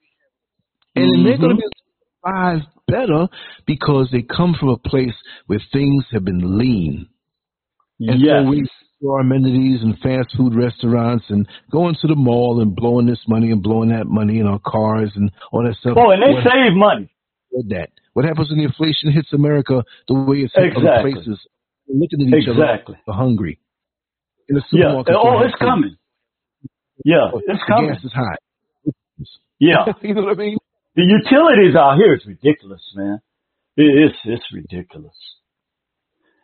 And 0.96 1.26
they're 1.26 1.38
going 1.38 1.50
to 1.52 1.56
be 1.56 1.62
to 1.62 1.79
survive 2.24 2.62
better 2.88 3.28
because 3.66 4.10
they 4.12 4.22
come 4.22 4.56
from 4.60 4.70
a 4.70 4.78
place 4.78 5.14
where 5.48 5.62
things 5.72 6.06
have 6.12 6.26
been 6.26 6.58
lean. 6.58 7.08
And 8.00 8.22
yes. 8.22 8.44
so 8.44 8.50
we 8.50 8.68
to 9.02 9.10
our 9.12 9.22
amenities 9.22 9.82
and 9.82 9.98
fast 10.00 10.36
food 10.36 10.54
restaurants 10.56 11.26
and 11.30 11.48
going 11.72 11.96
to 12.02 12.08
the 12.08 12.16
mall 12.16 12.62
and 12.62 12.76
blowing 12.76 13.06
this 13.06 13.22
money 13.28 13.52
and 13.52 13.64
blowing 13.64 13.90
that 13.90 14.08
money 14.08 14.40
in 14.40 14.48
our 14.48 14.60
cars 14.60 15.12
and 15.16 15.32
all 15.52 15.64
that 15.64 15.76
stuff. 15.80 15.96
Oh, 15.98 16.12
and 16.12 16.22
they 16.22 16.34
what, 16.34 16.44
save 16.44 16.76
money. 16.76 17.14
That. 17.70 17.90
What 18.14 18.26
happens 18.26 18.50
when 18.50 18.60
the 18.60 18.66
inflation 18.66 19.12
hits 19.12 19.32
America 19.34 19.84
the 20.08 20.14
way 20.14 20.40
it's 20.40 20.54
hit 20.54 20.66
exactly. 20.66 20.90
other 20.90 21.02
places? 21.02 21.40
We're 21.88 22.00
looking 22.00 22.22
at 22.28 22.40
each 22.40 22.48
exactly. 22.48 22.98
other 23.08 23.18
hungry. 23.18 23.60
In 24.50 24.56
the 24.56 24.64
Yeah. 24.72 24.92
supermarket. 24.92 25.16
Oh, 25.18 25.42
it's 25.42 25.56
coming. 25.56 25.96
Yeah, 27.06 27.32
oh, 27.34 27.40
it's 27.48 27.48
the 27.48 27.74
coming. 27.74 27.92
gas 27.92 28.04
is 28.04 28.12
hot. 28.12 28.40
Yeah. 29.60 29.86
you 30.02 30.14
know 30.14 30.24
what 30.24 30.36
I 30.36 30.40
mean? 30.40 30.58
The 31.00 31.06
utilities 31.06 31.76
out 31.78 31.96
here 31.96 32.14
is 32.14 32.26
ridiculous, 32.28 32.82
man. 32.94 33.20
It 33.78 33.84
is. 33.84 34.12
It's 34.26 34.44
ridiculous. 34.54 35.16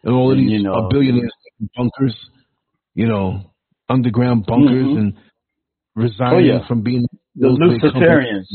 And 0.03 0.13
all 0.15 0.31
of 0.31 0.37
And, 0.37 0.47
these 0.47 0.51
you 0.59 0.63
know- 0.63 0.73
uh, 0.75 0.87
billionaires 0.87 1.33
in 1.59 1.69
bunkers, 1.75 2.15
you 2.93 3.07
know, 3.07 3.51
underground 3.89 4.45
bunkers 4.45 4.85
Mhm. 4.87 4.97
and 4.97 5.13
resigning 5.95 6.51
Oh, 6.51 6.53
yeah. 6.59 6.67
from 6.67 6.83
being 6.83 7.05
The. 7.35 7.47
Luciferians. 7.49 8.47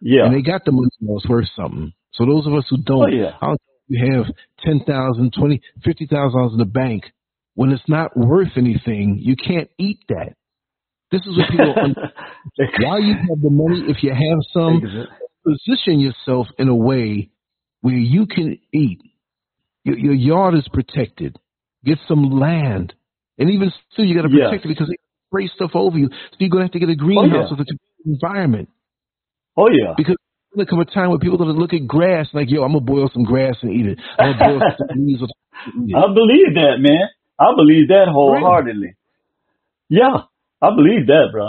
Yeah. 0.00 0.26
And 0.26 0.34
they 0.34 0.42
got 0.42 0.64
the 0.64 0.70
money 0.70 0.88
that 1.00 1.12
was 1.12 1.26
worth 1.28 1.48
something. 1.56 1.92
So 2.12 2.24
those 2.24 2.46
of 2.46 2.54
us 2.54 2.68
who 2.70 2.76
don't, 2.78 3.02
Oh, 3.02 3.08
yeah. 3.08 3.32
how 3.40 3.56
you 3.88 4.12
have 4.12 4.26
ten 4.60 4.78
thousand, 4.84 5.32
twenty, 5.32 5.60
fifty 5.82 6.06
thousand 6.06 6.38
dollars 6.38 6.52
in 6.52 6.58
the 6.58 6.64
bank 6.66 7.10
when 7.54 7.72
it's 7.72 7.88
not 7.88 8.16
worth 8.16 8.56
anything, 8.56 9.18
you 9.18 9.34
can't 9.34 9.68
eat 9.76 9.98
that. 10.08 10.36
This 11.10 11.22
is 11.22 11.36
what 11.36 11.50
people. 11.50 11.74
While 12.86 13.00
you 13.00 13.14
have 13.14 13.40
the 13.42 13.50
money, 13.50 13.84
if 13.88 14.02
you 14.02 14.10
have 14.10 14.38
some, 14.52 15.06
position 15.44 16.00
yourself 16.00 16.46
in 16.58 16.68
a 16.68 16.74
way 16.74 17.30
where 17.80 17.94
you 17.94 18.26
can 18.26 18.58
eat. 18.72 19.00
Your, 19.84 19.96
your 19.96 20.14
yard 20.14 20.54
is 20.54 20.68
protected. 20.72 21.38
Get 21.84 21.98
some 22.06 22.30
land, 22.30 22.92
and 23.38 23.48
even 23.50 23.72
still, 23.90 24.04
you 24.04 24.14
got 24.14 24.22
to 24.22 24.28
protect 24.28 24.66
it 24.66 24.68
because 24.68 24.88
they 24.88 24.96
spray 25.28 25.50
stuff 25.54 25.70
over 25.74 25.96
you. 25.96 26.08
So 26.10 26.36
you're 26.38 26.50
gonna 26.50 26.64
have 26.64 26.72
to 26.72 26.78
get 26.78 26.90
a 26.90 26.92
oh, 26.92 26.96
greenhouse 26.96 27.48
yeah. 27.50 27.56
with 27.56 27.66
a 27.66 27.78
environment 28.04 28.68
oh 29.56 29.68
yeah. 29.68 29.94
because 29.96 30.16
there's 30.52 30.66
gonna 30.66 30.70
come 30.70 30.80
a 30.80 30.84
time 30.84 31.10
where 31.10 31.18
people 31.18 31.36
are 31.36 31.46
gonna 31.46 31.58
look 31.58 31.72
at 31.72 31.86
grass 31.86 32.28
like, 32.34 32.50
yo, 32.50 32.62
I'm 32.62 32.72
gonna 32.72 32.84
boil 32.84 33.08
some 33.12 33.24
grass 33.24 33.56
and 33.62 33.72
eat 33.72 33.86
it. 33.86 33.98
I'm 34.18 34.36
gonna 34.36 34.58
boil 34.58 34.70
some 34.76 34.88
leaves 35.06 35.22
and 35.22 35.88
eat 35.88 35.94
it. 35.94 35.96
I 35.96 36.12
believe 36.12 36.54
that, 36.54 36.76
man. 36.80 37.08
I 37.38 37.54
believe 37.56 37.88
that 37.88 38.08
wholeheartedly. 38.12 38.94
Yeah, 39.88 40.28
I 40.62 40.70
believe 40.74 41.06
that, 41.06 41.28
bro. 41.32 41.48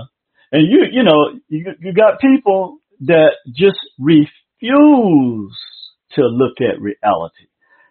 And 0.51 0.67
you, 0.67 0.85
you 0.91 1.03
know, 1.03 1.39
you 1.47 1.65
you 1.79 1.93
got 1.93 2.19
people 2.19 2.79
that 3.01 3.31
just 3.47 3.79
refuse 3.99 5.57
to 6.13 6.21
look 6.21 6.57
at 6.59 6.81
reality. 6.81 7.47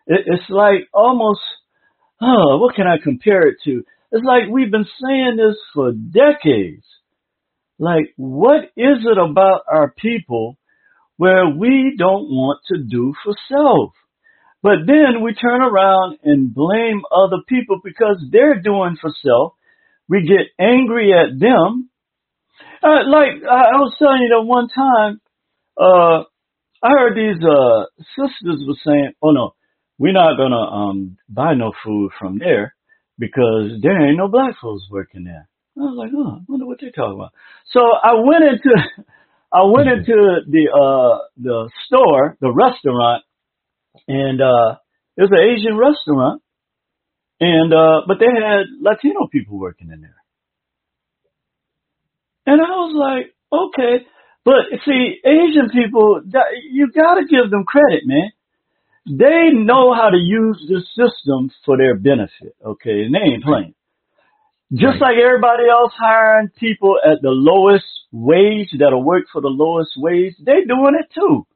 It, 0.06 0.22
it's 0.26 0.50
like 0.50 0.88
almost, 0.92 1.40
oh, 2.20 2.58
what 2.58 2.74
can 2.74 2.86
I 2.86 2.96
compare 3.02 3.48
it 3.48 3.56
to? 3.64 3.82
It's 4.12 4.24
like 4.24 4.50
we've 4.50 4.70
been 4.70 4.88
saying 5.02 5.36
this 5.36 5.56
for 5.74 5.92
decades. 5.92 6.84
Like, 7.78 8.12
what 8.16 8.64
is 8.76 9.06
it 9.06 9.18
about 9.18 9.62
our 9.70 9.94
people 9.96 10.58
where 11.16 11.48
we 11.48 11.96
don't 11.98 12.28
want 12.28 12.60
to 12.68 12.82
do 12.82 13.14
for 13.24 13.34
self? 13.48 13.92
But 14.62 14.86
then 14.86 15.22
we 15.22 15.32
turn 15.32 15.62
around 15.62 16.18
and 16.22 16.54
blame 16.54 17.02
other 17.10 17.38
people 17.48 17.80
because 17.82 18.22
they're 18.30 18.60
doing 18.60 18.96
for 19.00 19.10
self. 19.24 19.54
We 20.10 20.26
get 20.26 20.50
angry 20.58 21.12
at 21.12 21.38
them. 21.38 21.88
Uh, 22.82 23.06
like 23.06 23.46
I, 23.48 23.78
was 23.78 23.94
telling 23.96 24.22
you 24.22 24.34
that 24.34 24.42
one 24.42 24.68
time, 24.68 25.20
uh, 25.78 26.24
I 26.82 26.90
heard 26.90 27.14
these 27.14 27.40
uh, 27.44 27.86
sisters 28.18 28.64
were 28.66 28.74
saying, 28.84 29.12
"Oh 29.22 29.30
no, 29.30 29.54
we're 29.98 30.12
not 30.12 30.36
gonna 30.36 30.56
um, 30.56 31.16
buy 31.28 31.54
no 31.54 31.72
food 31.84 32.10
from 32.18 32.38
there 32.40 32.74
because 33.18 33.78
there 33.82 34.08
ain't 34.08 34.18
no 34.18 34.26
black 34.26 34.56
folks 34.60 34.82
working 34.90 35.24
there." 35.24 35.48
I 35.78 35.80
was 35.80 35.96
like, 35.96 36.10
"Oh, 36.12 36.38
I 36.38 36.44
wonder 36.48 36.66
what 36.66 36.78
they're 36.80 36.90
talking 36.90 37.14
about." 37.14 37.32
So 37.70 37.80
I 37.80 38.14
went 38.14 38.42
into, 38.42 39.04
I 39.52 39.62
went 39.62 39.88
into 39.88 40.40
the 40.48 40.64
uh, 40.74 41.18
the 41.36 41.70
store, 41.86 42.36
the 42.40 42.52
restaurant, 42.52 43.22
and 44.08 44.40
uh 44.40 44.76
it 45.16 45.22
was 45.22 45.30
an 45.30 45.44
Asian 45.44 45.76
restaurant 45.76 46.42
and 47.40 47.72
uh 47.72 48.02
but 48.06 48.18
they 48.18 48.26
had 48.26 48.66
Latino 48.80 49.26
people 49.30 49.58
working 49.58 49.90
in 49.90 50.00
there. 50.00 50.16
And 52.46 52.60
I 52.60 52.64
was 52.64 52.94
like, 52.96 53.34
okay, 53.52 54.06
but 54.44 54.80
see, 54.84 55.20
Asian 55.24 55.68
people, 55.70 56.22
you 56.70 56.90
got 56.92 57.14
to 57.14 57.24
give 57.26 57.50
them 57.50 57.64
credit, 57.64 58.02
man. 58.04 58.30
They 59.06 59.50
know 59.52 59.94
how 59.94 60.10
to 60.10 60.16
use 60.16 60.64
the 60.68 60.80
system 60.96 61.50
for 61.64 61.76
their 61.76 61.96
benefit, 61.96 62.56
okay? 62.64 63.04
And 63.04 63.14
they 63.14 63.34
ain't 63.34 63.44
playing. 63.44 63.74
Just 64.72 65.00
like 65.00 65.16
everybody 65.16 65.68
else 65.68 65.92
hiring 65.98 66.48
people 66.58 66.96
at 67.04 67.20
the 67.22 67.30
lowest 67.30 67.84
wage 68.12 68.70
that'll 68.78 69.02
work 69.02 69.24
for 69.32 69.40
the 69.40 69.48
lowest 69.48 69.90
wage, 69.96 70.34
they 70.38 70.64
doing 70.66 70.96
it 70.98 71.12
too. 71.14 71.46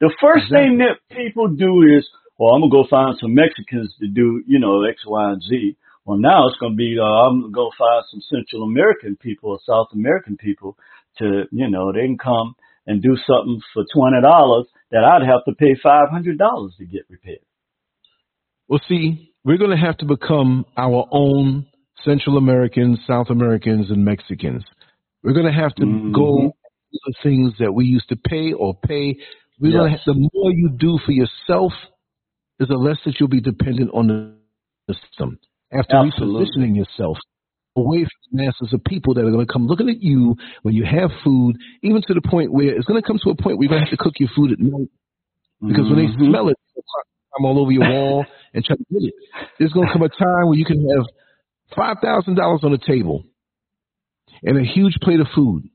The 0.00 0.14
first 0.20 0.50
thing 0.50 0.78
that 0.78 0.98
people 1.14 1.48
do 1.48 1.82
is, 1.82 2.08
well, 2.40 2.54
I'm 2.54 2.62
gonna 2.62 2.72
go 2.72 2.88
find 2.88 3.14
some 3.20 3.34
Mexicans 3.34 3.92
to 4.00 4.08
do, 4.08 4.42
you 4.46 4.58
know, 4.58 4.82
X, 4.84 5.04
Y, 5.06 5.32
and 5.32 5.42
Z. 5.42 5.76
Well, 6.06 6.16
now 6.16 6.48
it's 6.48 6.56
gonna 6.58 6.74
be, 6.74 6.96
uh, 6.98 7.04
I'm 7.04 7.42
gonna 7.42 7.52
go 7.52 7.70
find 7.76 8.02
some 8.10 8.22
Central 8.32 8.62
American 8.64 9.14
people 9.16 9.50
or 9.50 9.58
South 9.66 9.88
American 9.92 10.38
people 10.38 10.78
to, 11.18 11.44
you 11.52 11.68
know, 11.68 11.92
they 11.92 12.06
can 12.06 12.16
come 12.16 12.56
and 12.86 13.02
do 13.02 13.14
something 13.26 13.60
for 13.74 13.84
twenty 13.94 14.22
dollars 14.22 14.66
that 14.90 15.04
I'd 15.04 15.26
have 15.28 15.44
to 15.44 15.52
pay 15.54 15.76
five 15.82 16.08
hundred 16.08 16.38
dollars 16.38 16.72
to 16.78 16.86
get 16.86 17.02
repaired. 17.10 17.44
Well, 18.68 18.80
see, 18.88 19.32
we're 19.44 19.58
going 19.58 19.76
to 19.76 19.76
have 19.76 19.98
to 19.98 20.06
become 20.06 20.64
our 20.76 21.06
own 21.10 21.66
Central 22.04 22.38
Americans, 22.38 23.00
South 23.06 23.28
Americans, 23.28 23.90
and 23.90 24.04
Mexicans. 24.04 24.62
We're 25.22 25.32
going 25.32 25.46
to 25.46 25.52
have 25.52 25.74
to 25.74 25.82
Mhm. 25.84 26.12
go 26.12 26.52
the 26.92 27.14
things 27.22 27.58
that 27.58 27.72
we 27.72 27.84
used 27.84 28.08
to 28.10 28.16
pay 28.16 28.52
or 28.52 28.74
pay. 28.74 29.16
We're 29.58 29.72
going 29.72 29.90
to 29.90 29.96
have, 29.98 30.04
the 30.06 30.28
more 30.32 30.52
you 30.52 30.70
do 30.78 30.98
for 31.04 31.12
yourself, 31.12 31.72
is 32.60 32.68
the 32.68 32.74
less 32.76 32.98
that 33.04 33.14
you'll 33.18 33.28
be 33.28 33.40
dependent 33.40 33.90
on 33.94 34.06
the 34.86 34.94
system. 34.94 35.38
After 35.72 35.96
Absolutely. 35.96 36.46
repositioning 36.46 36.76
yourself 36.76 37.16
away 37.76 38.00
from 38.02 38.20
the 38.32 38.44
masses 38.44 38.72
of 38.72 38.82
people 38.84 39.14
that 39.14 39.24
are 39.24 39.30
going 39.30 39.46
to 39.46 39.52
come 39.52 39.66
looking 39.66 39.88
at 39.88 40.02
you 40.02 40.36
when 40.62 40.74
you 40.74 40.84
have 40.84 41.10
food, 41.24 41.56
even 41.82 42.02
to 42.02 42.14
the 42.14 42.20
point 42.20 42.52
where 42.52 42.74
it's 42.74 42.84
going 42.84 43.00
to 43.00 43.06
come 43.06 43.18
to 43.22 43.30
a 43.30 43.34
point 43.36 43.56
where 43.58 43.64
you're 43.64 43.70
going 43.70 43.84
to 43.84 43.88
have 43.90 43.96
to 43.98 44.02
cook 44.02 44.14
your 44.18 44.28
food 44.34 44.52
at 44.52 44.58
night 44.58 44.88
because 45.66 45.86
when 45.88 45.96
they 45.96 46.06
Mhm. 46.12 46.28
smell 46.30 46.48
it, 46.48 46.56
climb 46.74 47.44
all 47.46 47.58
over 47.60 47.70
your 47.70 47.88
wall 47.88 48.26
and 48.54 48.64
try 48.64 48.74
to 48.76 48.84
get 48.90 49.02
it. 49.08 49.14
There's 49.58 49.72
going 49.72 49.86
to 49.86 49.92
come 49.92 50.02
a 50.02 50.08
time 50.08 50.48
where 50.48 50.58
you 50.58 50.64
can 50.64 50.80
have 50.96 51.06
five 51.76 51.98
thousand 52.02 52.34
dollars 52.34 52.60
on 52.64 52.72
the 52.72 52.78
table 52.78 53.24
and 54.42 54.58
a 54.58 54.64
huge 54.64 54.94
plate 55.02 55.20
of 55.20 55.28
food, 55.34 55.68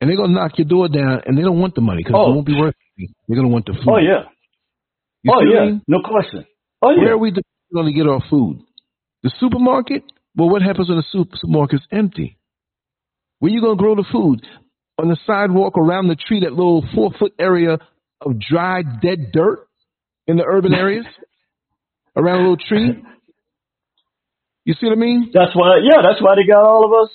and 0.00 0.10
they're 0.10 0.16
going 0.16 0.30
to 0.30 0.34
knock 0.34 0.58
your 0.58 0.66
door 0.68 0.88
down, 0.88 1.22
and 1.24 1.38
they 1.38 1.42
don't 1.42 1.58
want 1.60 1.74
the 1.74 1.80
money 1.80 2.02
because 2.04 2.14
Oh. 2.16 2.30
it 2.30 2.34
won't 2.34 2.46
be 2.46 2.54
worth 2.60 2.74
it. 2.98 3.10
They're 3.26 3.36
going 3.36 3.48
to 3.48 3.52
want 3.52 3.64
the 3.66 3.72
food. 3.72 3.88
Oh 3.88 3.96
yeah. 3.98 4.24
You 5.22 5.32
oh 5.34 5.40
see 5.40 5.46
what 5.48 5.56
I 5.56 5.64
yeah. 5.64 5.70
mean? 5.70 5.82
No 5.88 5.98
question. 6.04 6.46
Oh 6.82 6.90
yeah. 6.90 7.02
Where 7.02 7.12
are 7.14 7.18
we 7.18 7.32
going 7.74 7.86
to 7.86 7.92
get 7.92 8.06
our 8.06 8.22
food? 8.30 8.60
The 9.22 9.32
supermarket? 9.40 10.04
Well, 10.36 10.48
what 10.48 10.62
happens 10.62 10.88
when 10.88 10.98
the 10.98 11.04
super- 11.10 11.36
supermarket's 11.36 11.86
empty? 11.90 12.38
Where 13.40 13.50
you 13.52 13.60
going 13.60 13.76
to 13.76 13.82
grow 13.82 13.94
the 13.96 14.04
food? 14.10 14.44
On 15.00 15.08
the 15.08 15.16
sidewalk 15.26 15.78
around 15.78 16.08
the 16.08 16.16
tree, 16.16 16.40
that 16.40 16.52
little 16.52 16.84
four 16.94 17.12
foot 17.18 17.32
area 17.38 17.78
of 18.20 18.38
dry, 18.40 18.82
dead 18.82 19.30
dirt 19.32 19.66
in 20.26 20.36
the 20.36 20.44
urban 20.44 20.74
areas? 20.84 21.06
around 22.16 22.40
a 22.40 22.42
little 22.42 22.56
tree? 22.56 23.02
You 24.64 24.74
see 24.74 24.86
what 24.86 24.92
I 24.92 25.00
mean? 25.00 25.30
That's 25.32 25.54
why, 25.54 25.78
yeah, 25.82 26.02
that's 26.02 26.20
why 26.20 26.34
they 26.34 26.44
got 26.46 26.62
all 26.62 26.84
of 26.84 26.92
us 26.92 27.10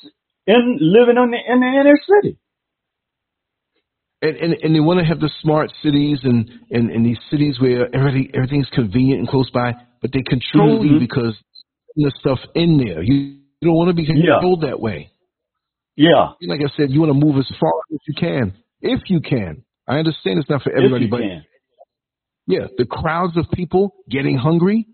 in 0.47 0.77
living 0.81 1.17
in 1.21 1.31
the 1.31 1.37
in 1.53 1.59
the 1.59 1.67
inner 1.67 1.99
city. 2.07 2.37
And, 4.23 4.35
and, 4.37 4.53
and 4.63 4.73
they 4.75 4.79
want 4.79 4.99
to 5.01 5.05
have 5.05 5.19
the 5.19 5.29
smart 5.41 5.69
cities 5.83 6.19
and, 6.23 6.49
and, 6.71 6.89
and 6.89 7.05
these 7.05 7.19
cities 7.29 7.59
where 7.59 7.93
everything, 7.93 8.31
everything's 8.33 8.69
convenient 8.69 9.19
and 9.19 9.27
close 9.27 9.49
by, 9.51 9.73
but 10.01 10.11
they 10.13 10.21
control 10.23 10.85
you 10.85 10.93
Mhm. 10.93 10.99
because 10.99 11.35
the 11.97 12.11
stuff 12.19 12.39
in 12.55 12.77
there. 12.77 13.03
You, 13.03 13.13
you 13.13 13.37
don't 13.67 13.75
want 13.75 13.89
to 13.89 13.93
be 13.93 14.03
Yeah. 14.03 14.35
controlled 14.39 14.61
that 14.61 14.79
way. 14.79 15.09
Yeah, 15.97 16.29
like 16.47 16.61
I 16.61 16.69
said, 16.75 16.89
you 16.89 17.01
want 17.01 17.11
to 17.11 17.19
move 17.25 17.37
as 17.37 17.47
far 17.59 17.71
as 17.91 17.99
you 18.07 18.15
can, 18.17 18.53
if 18.81 19.01
you 19.09 19.19
can. 19.21 19.63
I 19.87 19.99
understand 19.99 20.39
it's 20.39 20.49
not 20.49 20.63
for 20.63 20.71
everybody, 20.71 21.05
you 21.05 21.11
but 21.11 21.19
can. 21.19 21.43
yeah, 22.47 22.67
the 22.77 22.85
crowds 22.85 23.37
of 23.37 23.45
people 23.51 23.93
getting 24.09 24.37
hungry. 24.37 24.87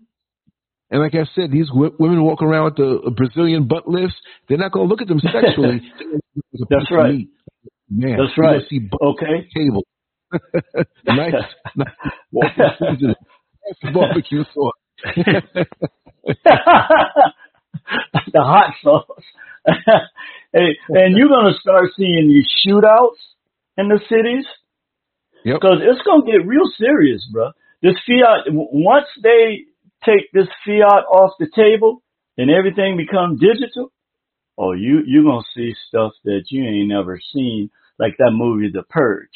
And 0.90 1.00
like 1.00 1.14
I 1.14 1.24
said, 1.36 1.52
these 1.52 1.68
w- 1.68 1.94
women 1.98 2.22
walking 2.24 2.48
around 2.48 2.64
with 2.64 2.76
the 2.76 3.10
Brazilian 3.16 3.66
butt 3.68 3.88
lifts, 3.88 4.16
they're 4.48 4.58
not 4.58 4.72
going 4.72 4.88
to 4.88 4.90
look 4.90 5.00
at 5.00 5.08
them 5.08 5.20
sexually. 5.20 5.78
They're 5.98 6.08
gonna 6.08 6.20
look 6.34 6.44
at 6.52 6.60
the 6.60 6.66
That's 6.68 6.90
right. 6.90 7.26
Man, 7.90 8.16
That's 8.18 8.38
right. 8.38 8.62
See 8.70 8.88
Okay. 9.00 9.48
table. 9.54 9.84
nice, 11.06 11.34
nice. 11.74 11.88
Barbecue 13.92 14.44
sauce. 14.54 14.74
the 18.32 18.42
hot 18.42 18.74
sauce. 18.82 19.24
hey, 20.52 20.76
and 20.88 21.16
you're 21.16 21.28
gonna 21.28 21.54
start 21.60 21.90
seeing 21.96 22.28
these 22.28 22.46
shootouts 22.64 23.18
in 23.76 23.88
the 23.88 23.98
cities. 24.08 24.46
Yep. 25.44 25.56
Because 25.60 25.78
it's 25.82 26.02
gonna 26.06 26.24
get 26.24 26.46
real 26.46 26.70
serious, 26.78 27.26
bro. 27.32 27.50
This 27.82 27.96
fiat, 28.06 28.44
once 28.52 29.06
they 29.22 29.64
take 30.04 30.30
this 30.32 30.48
fiat 30.64 31.04
off 31.10 31.32
the 31.40 31.48
table 31.56 32.02
and 32.38 32.50
everything 32.50 32.96
becomes 32.96 33.40
digital, 33.40 33.90
oh, 34.56 34.72
you 34.72 35.02
you're 35.06 35.24
gonna 35.24 35.42
see 35.56 35.74
stuff 35.88 36.12
that 36.24 36.44
you 36.50 36.62
ain't 36.64 36.88
never 36.88 37.18
seen, 37.32 37.70
like 38.00 38.16
that 38.18 38.32
movie, 38.32 38.70
The 38.72 38.82
Purge. 38.82 39.28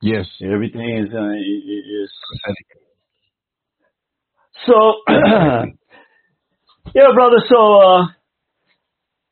Yes. 0.00 0.26
Everything 0.42 0.98
is 0.98 1.12
uh, 1.12 1.32
is 1.34 2.10
so. 4.66 5.02
yeah, 6.94 7.12
brother. 7.14 7.42
So 7.48 7.56
uh, 7.56 8.02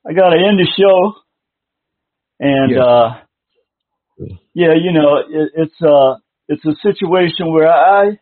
I 0.09 0.12
gotta 0.12 0.37
end 0.39 0.59
the 0.59 0.66
show, 0.77 1.15
and 2.41 2.70
Yes. 2.73 2.81
uh, 2.81 3.20
yeah, 4.55 4.74
you 4.74 4.93
know, 4.93 5.19
it, 5.19 5.53
it's 5.55 5.83
uh, 5.83 6.16
it's 6.49 6.65
a 6.65 6.74
situation 6.83 7.53
where 7.53 7.69
I, 7.69 8.19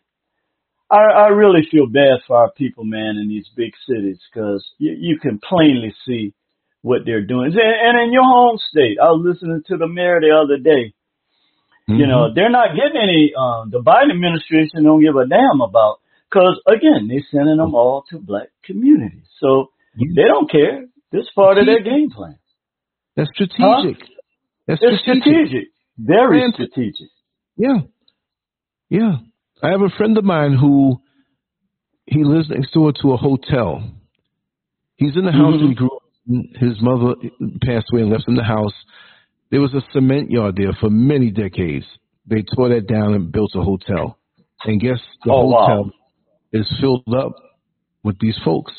I, 0.90 0.96
I 0.96 1.26
really 1.28 1.66
feel 1.70 1.86
bad 1.86 2.20
for 2.26 2.36
our 2.36 2.50
people, 2.52 2.84
man, 2.84 3.16
in 3.16 3.28
these 3.28 3.48
big 3.56 3.72
cities, 3.88 4.18
because 4.32 4.64
you, 4.78 4.96
you 4.98 5.18
can 5.20 5.38
plainly 5.38 5.94
see 6.06 6.34
what 6.84 7.00
they're 7.06 7.24
doing. 7.24 7.46
And, 7.56 7.96
in 8.04 8.12
your 8.12 8.22
home 8.28 8.58
state, 8.70 8.98
I 9.00 9.08
was 9.16 9.24
listening 9.24 9.62
to 9.68 9.76
the 9.78 9.88
mayor 9.88 10.20
the 10.20 10.36
other 10.36 10.58
day. 10.62 10.92
You 11.88 12.06
know, 12.06 12.32
they're 12.34 12.50
not 12.50 12.76
getting 12.76 13.00
any. 13.00 13.32
Um, 13.36 13.70
the 13.70 13.80
Biden 13.80 14.12
administration 14.12 14.84
don't 14.84 15.00
give 15.02 15.16
a 15.16 15.26
damn 15.26 15.60
about 15.60 16.00
because 16.30 16.60
again, 16.66 17.08
they're 17.08 17.24
sending 17.30 17.56
them 17.58 17.74
all 17.74 18.04
to 18.10 18.18
black 18.18 18.48
communities, 18.64 19.24
so 19.40 19.70
they 19.98 20.24
don't 20.28 20.50
care. 20.50 20.86
This 21.12 21.26
part 21.34 21.58
of 21.58 21.66
their 21.66 21.82
game 21.82 22.10
plan. 22.10 22.38
That's 23.16 23.30
strategic. 23.34 24.00
That's 24.66 24.80
It's 24.82 25.02
strategic, 25.02 25.68
very 25.98 26.42
And- 26.44 26.54
strategic. 26.54 27.08
Yeah. 27.56 27.80
Yeah. 28.88 29.16
I 29.62 29.70
have 29.70 29.82
a 29.82 29.90
friend 29.96 30.16
of 30.18 30.24
mine 30.24 30.54
who 30.54 31.00
he 32.06 32.24
lives 32.24 32.48
next 32.50 32.72
door 32.72 32.92
to 33.02 33.12
a 33.12 33.16
hotel. 33.16 33.82
He's 34.96 35.16
in 35.16 35.24
the 35.24 35.32
house 35.32 35.54
that 35.60 35.68
he 35.68 35.74
grew. 35.74 35.93
His 36.26 36.80
mother 36.80 37.14
passed 37.62 37.86
away 37.92 38.02
and 38.02 38.10
left 38.10 38.26
him 38.28 38.36
the 38.36 38.42
house. 38.44 38.72
There 39.50 39.60
was 39.60 39.74
a 39.74 39.82
cement 39.92 40.30
yard 40.30 40.56
there 40.56 40.72
for 40.80 40.88
many 40.90 41.30
decades. 41.30 41.84
They 42.26 42.42
tore 42.54 42.70
that 42.70 42.86
down 42.88 43.14
and 43.14 43.30
built 43.30 43.52
a 43.54 43.62
hotel. 43.62 44.18
And 44.64 44.80
guess 44.80 44.98
the 45.24 45.32
Oh, 45.32 45.46
wow. 45.46 45.66
hotel 45.66 45.90
is 46.52 46.66
filled 46.80 47.14
up 47.14 47.32
with 48.02 48.18
these 48.20 48.36
folks. 48.44 48.72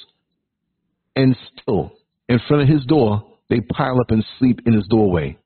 And 1.16 1.36
still, 1.62 1.94
in 2.28 2.40
front 2.48 2.64
of 2.64 2.70
his 2.70 2.84
door, 2.86 3.24
they 3.50 3.60
pile 3.62 4.00
up 4.02 4.10
and 4.10 4.26
sleep 4.40 4.62
in 4.66 4.74
his 4.74 4.88
doorway. 4.88 5.38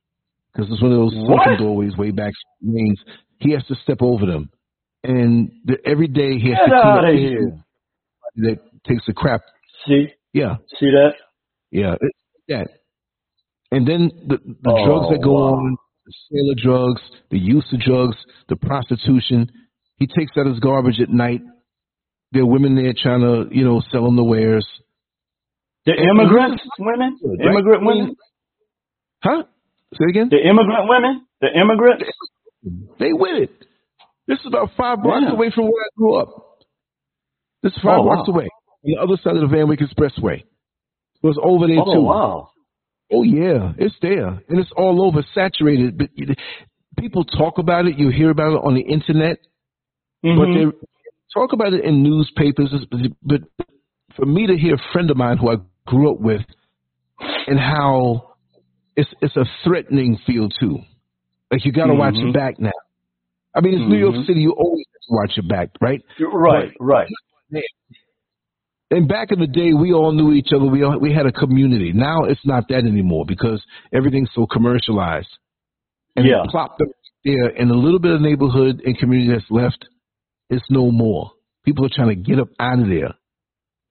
Because 0.53 0.71
it's 0.71 0.81
one 0.81 0.91
of 0.93 0.97
those 0.97 1.13
sunken 1.13 1.57
doorways 1.59 1.95
way 1.97 2.11
back 2.11 2.33
lanes. 2.63 2.99
He 3.39 3.51
has 3.51 3.63
to 3.67 3.75
step 3.83 3.97
over 4.01 4.25
them. 4.25 4.49
And 5.03 5.51
the, 5.65 5.77
every 5.85 6.07
day 6.07 6.39
he 6.39 6.49
has 6.49 6.57
Get 6.65 6.69
to 6.69 6.75
out 6.75 7.03
up 7.05 7.09
of 7.11 7.15
here! 7.15 7.59
that 8.37 8.59
takes 8.87 9.03
a 9.07 9.13
crap. 9.13 9.41
See, 9.87 10.07
Yeah, 10.33 10.55
see 10.79 10.87
that? 10.91 11.11
Yeah, 11.71 11.95
that. 12.47 12.67
And 13.71 13.87
then 13.87 14.09
the, 14.27 14.37
the 14.63 14.71
Oh, 14.71 14.85
drugs 14.85 15.07
that 15.11 15.21
go 15.23 15.33
wow. 15.33 15.53
on, 15.53 15.77
the 16.05 16.13
sale 16.31 16.51
of 16.51 16.57
drugs, 16.57 17.01
the 17.29 17.37
use 17.37 17.65
of 17.71 17.79
drugs, 17.79 18.17
the 18.49 18.55
prostitution. 18.55 19.51
He 19.97 20.07
takes 20.07 20.31
out 20.37 20.47
his 20.47 20.59
garbage 20.59 20.99
at 21.01 21.09
night. 21.09 21.41
There 22.31 22.41
are 22.43 22.45
women 22.47 22.75
there 22.75 22.93
trying 22.99 23.21
to, 23.21 23.45
you 23.55 23.63
know, 23.65 23.81
sell 23.91 24.05
him 24.07 24.15
the 24.15 24.23
wares. 24.23 24.65
The 25.85 25.93
immigrant 25.93 26.59
women, 26.79 27.17
Right? 27.23 27.47
immigrant 27.47 27.85
women, 27.85 28.15
Huh? 29.23 29.43
Say 29.93 30.05
it 30.05 30.09
again? 30.09 30.29
the 30.29 30.37
immigrant 30.47 30.87
women, 30.89 31.25
the 31.41 31.47
immigrants. 31.59 32.03
They 32.99 33.13
with 33.13 33.43
it. 33.43 33.51
This 34.27 34.39
is 34.39 34.45
about 34.47 34.69
five 34.77 35.01
blocks 35.01 35.23
Yeah. 35.27 35.33
away 35.33 35.49
from 35.53 35.65
where 35.65 35.83
I 35.83 35.89
grew 35.97 36.15
up. 36.15 36.29
This 37.63 37.73
is 37.73 37.79
five 37.83 37.99
Oh, 37.99 38.03
blocks 38.03 38.27
wow. 38.29 38.33
away. 38.35 38.45
On 38.85 38.91
the 38.93 38.97
other 39.01 39.17
side 39.23 39.35
of 39.35 39.41
the 39.41 39.47
Van 39.55 39.67
Wyck 39.67 39.79
Expressway. 39.79 40.43
Was 41.21 41.37
over 41.43 41.67
there 41.67 41.79
Oh 41.79 41.93
too. 41.93 42.01
wow! 42.01 42.49
Oh 43.11 43.23
yeah, 43.23 43.73
it's 43.77 43.95
there, 44.01 44.27
and 44.27 44.59
it's 44.59 44.71
all 44.77 45.05
over, 45.05 45.21
saturated. 45.33 45.97
But 45.97 46.09
people 46.97 47.25
talk 47.25 47.57
about 47.57 47.85
it. 47.87 47.97
You 47.97 48.09
hear 48.09 48.29
about 48.29 48.53
it 48.53 48.61
on 48.63 48.73
the 48.75 48.81
internet, 48.81 49.39
but 50.23 50.29
Mhm. 50.29 50.71
they 50.71 50.77
talk 51.33 51.51
about 51.53 51.73
it 51.73 51.83
in 51.83 52.03
newspapers. 52.03 52.69
But 53.21 53.41
for 54.15 54.25
me 54.25 54.47
to 54.47 54.57
hear 54.57 54.75
a 54.75 54.91
friend 54.93 55.11
of 55.11 55.17
mine 55.17 55.37
who 55.37 55.51
I 55.51 55.57
grew 55.85 56.11
up 56.11 56.21
with, 56.21 56.45
and 57.47 57.59
how 57.59 58.35
it's 58.95 59.13
it's 59.21 59.35
a 59.35 59.45
threatening 59.65 60.17
feel 60.25 60.47
too. 60.49 60.79
Like 61.51 61.65
you 61.65 61.71
got 61.73 61.87
to 61.87 61.95
watch 61.95 62.13
Mhm. 62.13 62.23
your 62.23 62.33
back 62.33 62.59
now. 62.59 62.71
I 63.55 63.61
mean, 63.61 63.73
it's 63.73 63.89
New 63.89 63.97
York 63.97 64.15
Mhm. 64.15 64.25
City. 64.27 64.41
You 64.41 64.51
always 64.51 64.85
have 64.93 65.01
to 65.01 65.13
watch 65.15 65.35
your 65.35 65.47
back, 65.47 65.69
right? 65.81 66.01
Right, 66.19 66.71
right. 66.79 67.09
And 68.91 69.07
back 69.07 69.31
in 69.31 69.39
the 69.39 69.47
day, 69.47 69.73
we 69.73 69.93
all 69.93 70.11
knew 70.11 70.31
each 70.33 70.49
other. 70.55 70.65
We 70.65 70.83
all, 70.83 70.97
we 70.99 71.13
had 71.13 71.27
a 71.27 71.31
community. 71.31 71.91
Now 71.93 72.23
it's 72.23 72.43
not 72.45 72.67
that 72.69 72.85
anymore 72.85 73.23
because 73.27 73.61
everything's 73.93 74.29
so 74.33 74.47
commercialized. 74.47 75.29
And 76.15 76.25
Yeah. 76.25 76.43
it 76.43 76.49
plopped 76.49 76.81
there, 77.23 77.47
and 77.55 77.69
a 77.69 77.75
little 77.75 77.99
bit 77.99 78.11
of 78.13 78.21
neighborhood 78.21 78.81
and 78.83 78.97
community 78.97 79.31
that's 79.31 79.49
left, 79.51 79.85
it's 80.49 80.65
no 80.69 80.89
more. 80.89 81.31
People 81.65 81.85
are 81.85 81.89
trying 81.93 82.09
to 82.09 82.15
get 82.15 82.39
up 82.39 82.47
out 82.59 82.79
of 82.79 82.87
there 82.87 83.13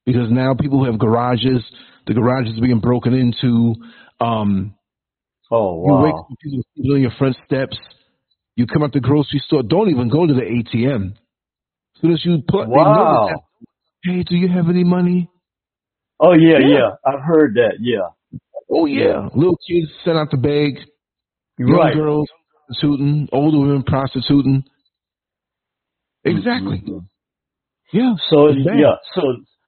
because 0.05 0.31
now 0.31 0.55
people 0.55 0.79
who 0.79 0.85
have 0.87 0.99
garages, 0.99 1.62
the 2.07 2.15
garages 2.15 2.59
are 2.59 2.62
being 2.62 2.81
broken 2.81 3.15
into. 3.15 3.75
Um, 4.20 4.75
Oh 5.51 5.83
you 5.87 5.95
wake 6.03 6.15
up, 6.15 6.27
people 6.75 6.95
on 6.95 7.01
your 7.01 7.11
front 7.12 7.37
steps. 7.47 7.77
You 8.57 8.66
come 8.66 8.83
out 8.83 8.93
the 8.93 9.01
grocery 9.01 9.41
store. 9.47 9.62
Don't 9.62 9.89
even 9.91 10.09
go 10.09 10.27
to 10.27 10.35
the 10.35 10.43
ATM. 10.43 11.12
As 11.12 12.01
soon 12.03 12.12
as 12.12 12.25
you 12.25 12.43
put, 12.47 12.69
Wow! 12.69 13.29
Hey, 14.05 14.23
do 14.23 14.37
you 14.37 14.49
have 14.49 14.69
any 14.69 14.85
money? 14.85 15.29
Oh 16.20 16.33
yeah, 16.35 16.59
Yeah. 16.59 16.77
yeah. 16.79 16.91
I've 17.05 17.20
heard 17.23 17.55
that. 17.55 17.75
Yeah. 17.81 18.09
Oh 18.70 18.87
yeah, 18.87 19.29
little 19.35 19.59
kids 19.69 19.91
send 20.05 20.19
out 20.19 20.31
the 20.31 20.37
bag. 20.37 20.81
Young 21.59 21.70
Right. 21.73 21.95
girls 21.95 22.29
prostituting, 22.66 23.29
older 23.33 23.59
women 23.59 23.83
prostituting. 23.83 24.65
Exactly. 26.25 26.79
Mhm. 26.81 27.07
Yeah. 27.93 28.15
So 28.31 28.49
yeah, 28.49 28.97
so 29.15 29.23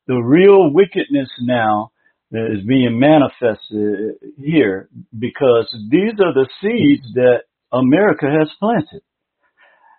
the 0.07 0.16
real 0.16 0.70
wickedness 0.73 1.28
now 1.40 1.90
is 2.32 2.62
being 2.66 2.98
manifested 2.98 4.16
here 4.39 4.89
because 5.19 5.69
these 5.90 6.12
are 6.20 6.32
the 6.35 6.48
seeds 6.61 7.12
that 7.15 7.44
America 7.73 8.27
has 8.31 8.48
planted, 8.59 9.02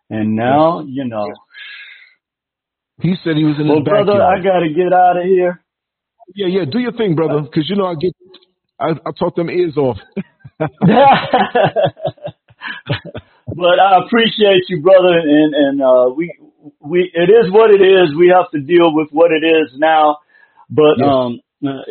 and 0.09 0.35
now 0.35 0.81
you 0.81 1.05
know. 1.05 1.27
He 2.99 3.15
said 3.23 3.35
he 3.37 3.43
was 3.45 3.57
in 3.59 3.67
Well, 3.67 3.79
his 3.79 3.85
brother, 3.87 4.13
backyard. 4.19 4.39
I 4.39 4.43
gotta 4.43 4.69
get 4.73 4.93
out 4.93 5.17
of 5.17 5.23
here. 5.23 5.63
yeah, 6.35 6.47
yeah. 6.47 6.65
Do 6.69 6.79
your 6.79 6.91
thing, 6.93 7.15
brother, 7.15 7.41
because 7.41 7.69
you 7.69 7.75
know 7.75 7.85
I 7.85 7.95
get. 7.95 8.13
I, 8.79 8.89
I 9.05 9.11
talk 9.17 9.35
them 9.35 9.49
ears 9.49 9.77
off. 9.77 9.97
but 10.59 10.69
I 13.79 14.05
appreciate 14.05 14.63
you, 14.69 14.81
brother, 14.81 15.17
and 15.19 15.53
and 15.53 15.81
uh, 15.81 16.09
we 16.15 16.33
we 16.79 17.09
it 17.13 17.29
is 17.29 17.51
what 17.51 17.71
it 17.71 17.81
is. 17.81 18.15
We 18.17 18.33
have 18.35 18.49
to 18.51 18.59
deal 18.59 18.93
with 18.93 19.09
what 19.11 19.31
it 19.31 19.45
is 19.45 19.71
now, 19.77 20.17
but 20.69 20.97
Yes. 20.97 21.07
um, 21.07 21.39
uh, 21.65 21.83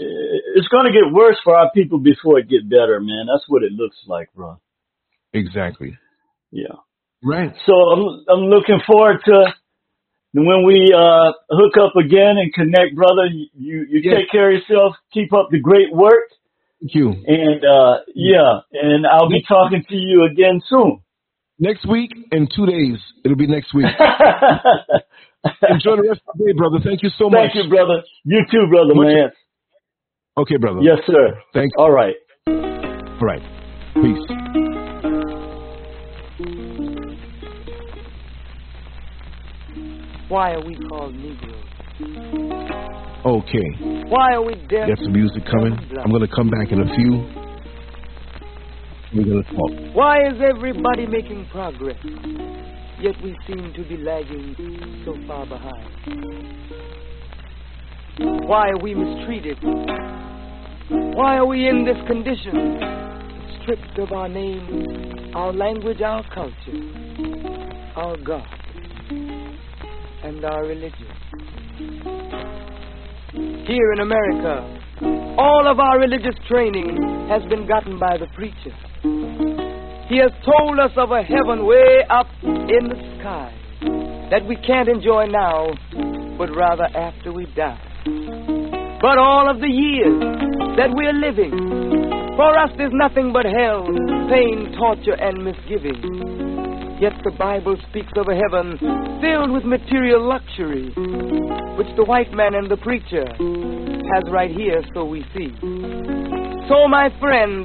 it's 0.57 0.69
going 0.69 0.87
to 0.87 0.93
get 0.93 1.13
worse 1.13 1.37
for 1.45 1.57
our 1.57 1.71
people 1.73 1.99
before 1.99 2.39
it 2.41 2.49
get 2.49 2.69
better, 2.69 2.99
man. 3.01 3.27
That's 3.33 3.45
what 3.49 3.63
it 3.63 3.73
looks 3.73 3.97
like, 4.07 4.29
bro. 4.35 4.59
exactly. 5.33 5.97
Yeah. 6.51 6.75
Right. 7.23 7.53
So 7.67 7.73
I'm 7.73 8.25
I'm 8.29 8.45
looking 8.51 8.81
forward 8.87 9.19
to 9.27 9.55
when 10.33 10.65
we 10.65 10.93
uh 10.97 11.33
hook 11.51 11.75
up 11.81 11.97
again 11.97 12.37
and 12.39 12.53
connect, 12.55 12.95
brother. 12.95 13.27
You 13.27 13.47
you, 13.55 13.87
you 13.91 14.01
Yeah. 14.05 14.19
take 14.19 14.31
care 14.31 14.51
of 14.51 14.61
yourself. 14.61 14.95
Keep 15.13 15.33
up 15.33 15.49
the 15.51 15.61
great 15.61 15.93
work, 15.93 16.25
Thank 16.81 16.95
you. 16.95 17.09
and 17.11 17.65
uh 17.65 17.99
yeah, 18.15 18.61
and 18.73 19.07
I'll 19.07 19.29
be 19.29 19.43
talking 19.47 19.85
to 19.89 19.97
you 19.97 20.25
again 20.31 20.61
soon. 20.69 21.01
Next 21.59 21.87
week 21.87 22.11
in 22.33 22.49
two 22.55 22.67
days. 22.67 22.99
It'll 23.25 23.37
be 23.37 23.47
next 23.47 23.75
week. 23.75 23.85
Enjoy 25.69 25.97
the 25.97 26.07
rest 26.09 26.21
of 26.29 26.39
the 26.39 26.45
day, 26.47 26.53
brother. 26.57 26.79
Thank 26.83 27.03
you 27.03 27.11
so 27.19 27.29
much. 27.29 27.53
Thank 27.53 27.55
you, 27.65 27.69
brother. 27.71 28.03
You 28.25 28.45
too, 28.51 28.67
brother, 28.71 28.95
Much- 28.95 29.07
man. 29.07 29.31
Okay, 30.39 30.57
brother. 30.57 30.81
Yes, 30.83 30.99
sir. 31.07 31.39
Thanks. 31.53 31.75
All 31.77 31.91
right. 31.91 32.15
All 32.49 33.21
right. 33.21 33.43
Peace. 33.95 34.70
Why 40.31 40.53
are 40.53 40.65
we 40.65 40.77
called 40.89 41.13
Negroes? 41.17 41.65
Okay. 43.27 43.69
Why 44.07 44.35
are 44.35 44.43
we 44.43 44.55
deaf? 44.69 44.89
Got 44.89 44.99
some 45.03 45.13
music 45.13 45.43
coming. 45.45 45.77
I'm 46.01 46.13
gonna 46.13 46.29
come 46.29 46.49
back 46.49 46.71
in 46.71 46.81
a 46.81 46.95
few. 46.95 47.27
We're 49.13 49.25
gonna 49.25 49.43
talk. 49.43 49.93
Why 49.93 50.19
is 50.29 50.41
everybody 50.41 51.09
making 51.09 51.49
progress? 51.51 51.99
Yet 53.01 53.17
we 53.25 53.37
seem 53.49 53.73
to 53.75 53.83
be 53.89 53.97
lagging 53.97 55.03
so 55.05 55.17
far 55.27 55.47
behind. 55.47 55.89
Why 58.47 58.69
are 58.69 58.79
we 58.79 58.95
mistreated? 58.95 59.59
Why 61.17 61.39
are 61.39 61.47
we 61.47 61.69
in 61.69 61.85
this 61.85 61.99
condition? 62.07 62.79
Stripped 63.63 63.99
of 63.99 64.13
our 64.13 64.29
name, 64.29 65.33
our 65.35 65.53
language, 65.53 66.01
our 66.03 66.23
culture. 66.33 66.79
our 67.97 68.17
God 68.17 68.47
and 70.23 70.45
our 70.45 70.65
religion. 70.65 71.07
Here 73.67 73.93
in 73.93 74.01
America, 74.01 75.37
all 75.39 75.67
of 75.67 75.79
our 75.79 75.99
religious 75.99 76.35
training 76.49 77.29
has 77.29 77.43
been 77.49 77.67
gotten 77.67 77.99
by 77.99 78.19
the 78.19 78.27
preacher. 78.35 78.75
He 80.09 80.19
has 80.19 80.33
told 80.45 80.79
us 80.81 80.91
of 80.97 81.13
a 81.13 81.23
heaven 81.23 81.65
way 81.65 82.05
up 82.11 82.27
in 82.43 82.89
the 82.89 82.99
sky 83.19 83.55
that 84.31 84.45
we 84.47 84.57
can't 84.57 84.89
enjoy 84.89 85.27
now, 85.27 85.71
but 86.37 86.55
rather 86.55 86.85
after 86.85 87.33
we 87.33 87.47
die. 87.55 87.79
But 89.01 89.19
all 89.19 89.49
of 89.49 89.61
the 89.61 89.69
years 89.69 90.21
that 90.77 90.91
we're 90.93 91.15
living, 91.15 91.51
for 92.37 92.59
us 92.59 92.71
there's 92.77 92.93
nothing 92.93 93.33
but 93.33 93.47
hell, 93.47 93.87
pain, 94.29 94.75
torture, 94.77 95.15
and 95.15 95.45
misgiving. 95.45 96.50
Yet 97.01 97.15
the 97.25 97.33
Bible 97.39 97.77
speaks 97.89 98.13
of 98.17 98.29
a 98.29 98.37
heaven 98.37 98.77
filled 99.25 99.51
with 99.53 99.65
material 99.65 100.21
luxury, 100.21 100.93
which 101.81 101.89
the 101.97 102.05
white 102.05 102.31
man 102.31 102.55
and 102.55 102.71
the 102.71 102.77
preacher 102.77 103.25
has 103.25 104.25
right 104.31 104.51
here, 104.51 104.85
so 104.93 105.07
we 105.07 105.25
see. 105.33 105.49
So, 106.69 106.87
my 106.89 107.09
friend, 107.19 107.65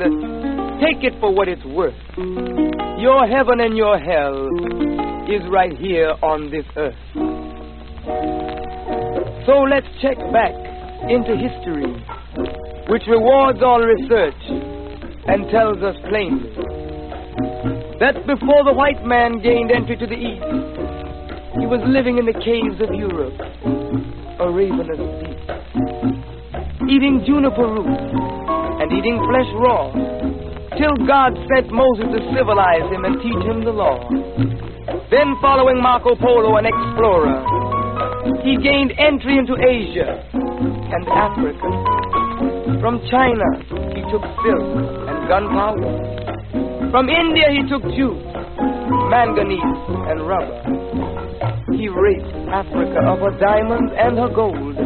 take 0.80 1.04
it 1.04 1.20
for 1.20 1.36
what 1.36 1.50
it's 1.50 1.66
worth. 1.66 2.00
Your 2.98 3.28
heaven 3.28 3.60
and 3.60 3.76
your 3.76 4.00
hell 4.00 4.48
is 5.28 5.44
right 5.52 5.76
here 5.78 6.16
on 6.24 6.50
this 6.50 6.66
earth. 6.78 6.96
So 9.46 9.68
let's 9.68 9.88
check 10.02 10.16
back 10.32 10.56
into 11.12 11.36
history, 11.36 11.92
which 12.88 13.04
rewards 13.06 13.60
all 13.62 13.84
research 13.84 14.40
and 15.28 15.52
tells 15.52 15.84
us 15.84 15.98
plainly 16.08 16.55
that 18.00 18.28
before 18.28 18.64
the 18.64 18.74
white 18.74 19.04
man 19.06 19.40
gained 19.40 19.72
entry 19.72 19.96
to 19.96 20.08
the 20.08 20.16
East, 20.20 20.44
he 21.60 21.66
was 21.66 21.80
living 21.88 22.18
in 22.18 22.26
the 22.26 22.36
caves 22.44 22.76
of 22.84 22.92
Europe, 22.92 23.40
a 24.40 24.52
ravenous 24.52 25.00
beast, 25.24 25.48
eating 26.92 27.24
juniper 27.26 27.64
roots 27.64 28.12
and 28.84 28.92
eating 28.92 29.16
flesh 29.32 29.48
raw, 29.56 29.88
till 30.76 30.92
God 31.08 31.40
sent 31.56 31.72
Moses 31.72 32.12
to 32.12 32.20
civilize 32.36 32.84
him 32.92 33.06
and 33.08 33.16
teach 33.24 33.40
him 33.48 33.64
the 33.64 33.72
law. 33.72 33.96
Then, 35.10 35.40
following 35.40 35.82
Marco 35.82 36.16
Polo, 36.16 36.58
an 36.58 36.66
explorer, 36.68 37.40
he 38.44 38.58
gained 38.58 38.92
entry 39.00 39.38
into 39.38 39.56
Asia 39.56 40.20
and 40.36 41.08
Africa. 41.08 41.70
From 42.82 43.00
China, 43.10 43.48
he 43.96 44.04
took 44.12 44.22
silk 44.44 44.68
and 45.08 45.28
gunpowder. 45.30 46.15
From 46.96 47.10
India, 47.10 47.52
he 47.52 47.60
took 47.68 47.84
jute, 47.92 48.24
manganese, 49.12 49.60
and 50.08 50.24
rubber. 50.24 50.64
He 51.76 51.92
raped 51.92 52.32
Africa 52.48 53.04
of 53.12 53.20
her 53.20 53.36
diamonds 53.36 53.92
and 54.00 54.16
her 54.16 54.32
gold. 54.32 54.80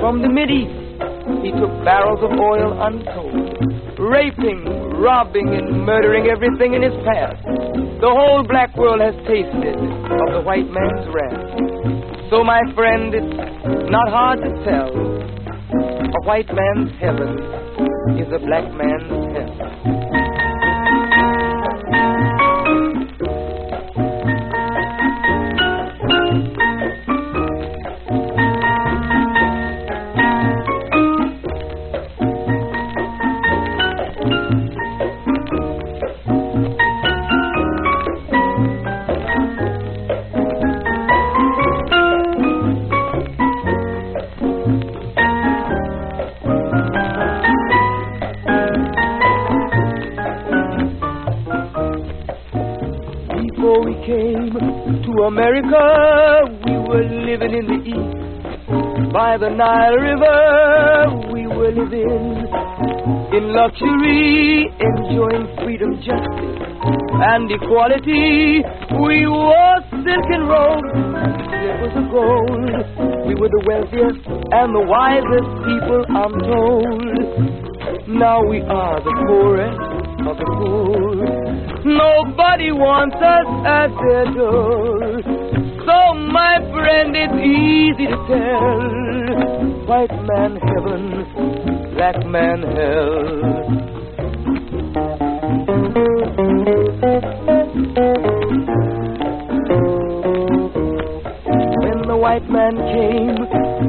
From 0.00 0.24
the 0.24 0.32
Mideast, 0.32 1.44
he 1.44 1.52
took 1.52 1.68
barrels 1.84 2.24
of 2.24 2.32
oil 2.40 2.72
untold, 2.80 3.52
raping, 4.00 4.64
robbing, 4.96 5.52
and 5.52 5.84
murdering 5.84 6.24
everything 6.32 6.72
in 6.72 6.80
his 6.80 6.96
path. 7.04 7.36
The 8.00 8.08
whole 8.08 8.42
black 8.48 8.74
world 8.74 9.04
has 9.04 9.12
tasted 9.28 9.76
of 9.76 10.28
the 10.32 10.40
white 10.40 10.72
man's 10.72 11.04
wrath. 11.12 12.32
So, 12.32 12.44
my 12.44 12.64
friend, 12.72 13.12
it's 13.12 13.92
not 13.92 14.08
hard 14.08 14.40
to 14.40 14.50
tell. 14.64 14.88
A 14.88 16.20
white 16.24 16.48
man's 16.48 16.96
heaven 16.96 17.36
is 18.16 18.32
a 18.32 18.40
black 18.40 18.64
man's 18.72 19.25
By 59.36 59.50
the 59.50 59.54
Nile 59.54 59.96
River, 60.00 61.30
we 61.30 61.46
were 61.46 61.68
living 61.68 62.48
in 63.36 63.52
luxury, 63.52 64.64
enjoying 64.80 65.44
freedom, 65.60 65.92
justice, 66.00 66.56
and 67.20 67.44
equality. 67.52 68.64
We 68.96 69.26
wore 69.28 69.76
silken 69.92 70.40
robes 70.48 71.36
slivers 71.52 71.96
of 72.00 72.08
gold. 72.16 73.28
We 73.28 73.34
were 73.36 73.52
the 73.52 73.60
wealthiest 73.68 74.24
and 74.24 74.72
the 74.72 74.80
wisest 74.88 75.50
people, 75.68 76.00
I'm 76.16 76.32
told. 76.40 78.08
Now 78.08 78.40
we 78.40 78.62
are 78.62 79.04
the 79.04 79.12
poorest 79.28 79.80
of 80.32 80.36
the 80.40 80.48
poor. 80.56 81.12
Nobody 81.84 82.72
wants 82.72 83.16
us 83.16 83.48
at 83.68 83.92
their 84.00 84.32
door. 84.32 85.20
So, 85.84 86.14
my 86.32 86.56
friend, 86.72 87.14
it's 87.14 87.36
easy 87.36 88.06
to 88.06 88.16
tell. 88.26 89.05
White 89.86 90.10
man 90.10 90.56
heaven, 90.56 91.94
black 91.94 92.26
man 92.26 92.62
hell. 92.74 93.16
When 101.78 102.02
the 102.08 102.16
white 102.16 102.50
man 102.50 102.74
came 102.90 103.36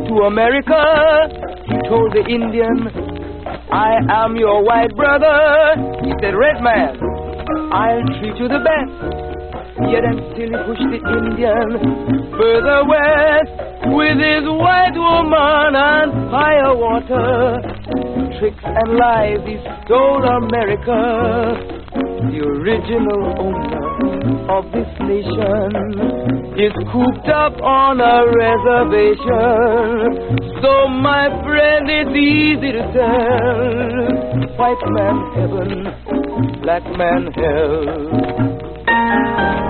to 0.05 0.13
America, 0.27 0.83
he 1.65 1.89
told 1.89 2.13
the 2.13 2.23
Indian, 2.29 2.93
I 3.71 3.97
am 4.23 4.35
your 4.35 4.63
white 4.63 4.95
brother. 4.95 5.81
He 6.03 6.13
said, 6.21 6.35
Red 6.35 6.61
man, 6.61 6.95
I'll 7.73 8.05
treat 8.19 8.37
you 8.37 8.47
the 8.47 8.61
best. 8.61 9.27
Yet 9.89 10.03
until 10.03 10.45
he 10.45 10.57
pushed 10.63 10.89
the 10.93 11.01
Indian 11.17 12.37
further 12.37 12.85
west 12.85 13.56
with 13.95 14.17
his 14.17 14.43
white 14.47 14.95
woman 14.95 15.75
and 15.75 16.31
firewater. 16.31 17.61
Tricks 18.39 18.63
and 18.63 18.95
lies 18.97 19.41
he 19.45 19.57
stole 19.85 20.23
America. 20.23 21.75
The 22.27 22.39
original 22.43 23.39
owner 23.39 23.87
of 24.51 24.71
this 24.71 24.87
nation 24.99 25.71
is 26.57 26.73
cooped 26.91 27.29
up 27.29 27.61
on 27.61 28.01
a 28.01 28.25
reservation. 28.27 30.17
So, 30.61 30.87
my 30.87 31.29
friend, 31.43 31.89
it's 31.89 32.15
easy 32.15 32.71
to 32.73 32.91
tell. 32.93 34.07
White 34.57 34.83
man 34.97 35.17
heaven, 35.35 35.87
black 36.61 36.83
man 36.97 37.31
hell. 37.33 39.66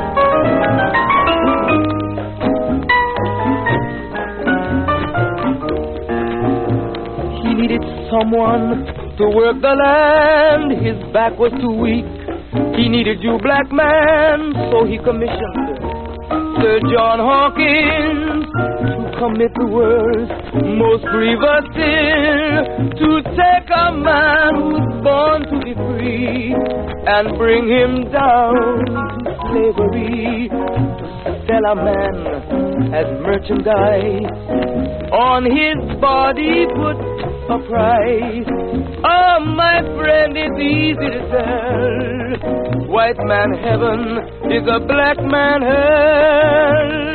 Someone 8.10 8.86
to 9.18 9.26
work 9.30 9.62
the 9.62 9.74
land. 9.74 10.72
His 10.86 10.98
back 11.14 11.38
was 11.38 11.52
too 11.60 11.76
weak. 11.76 12.06
He 12.76 12.90
needed 12.90 13.22
you, 13.22 13.38
black 13.42 13.72
man, 13.72 14.54
so 14.72 14.86
he 14.86 14.98
commissioned 14.98 15.78
Sir 16.62 16.80
John 16.90 17.20
Hawkins 17.20 18.46
to 18.50 19.18
commit 19.20 19.54
the 19.56 19.68
worst, 19.68 20.32
most 20.64 21.04
grievous 21.06 21.66
sin. 21.76 22.92
To 22.98 23.10
take 23.38 23.70
a 23.70 23.92
man 23.94 24.52
who's 24.58 24.90
born 25.04 25.42
to 25.50 25.58
be 25.66 25.74
free 25.74 26.56
and 27.08 27.38
bring 27.38 27.68
him 27.68 28.12
down 28.12 28.86
to 29.24 29.32
slavery. 29.50 30.50
Sell 31.48 31.66
a 31.72 31.76
man 31.76 32.94
as 32.94 33.08
merchandise. 33.22 34.32
On 35.14 35.46
his 35.46 35.78
body 36.02 36.66
put 36.76 36.98
a 37.50 37.60
price. 37.70 38.50
Oh, 39.04 39.40
my 39.56 39.82
friend, 39.96 40.36
it's 40.36 40.60
easy 40.60 41.10
to 41.16 41.22
tell. 41.32 42.88
White 42.92 43.20
man 43.20 43.54
heaven 43.64 44.20
is 44.52 44.68
a 44.68 44.80
black 44.86 45.18
man 45.24 45.62
hell. 45.62 47.08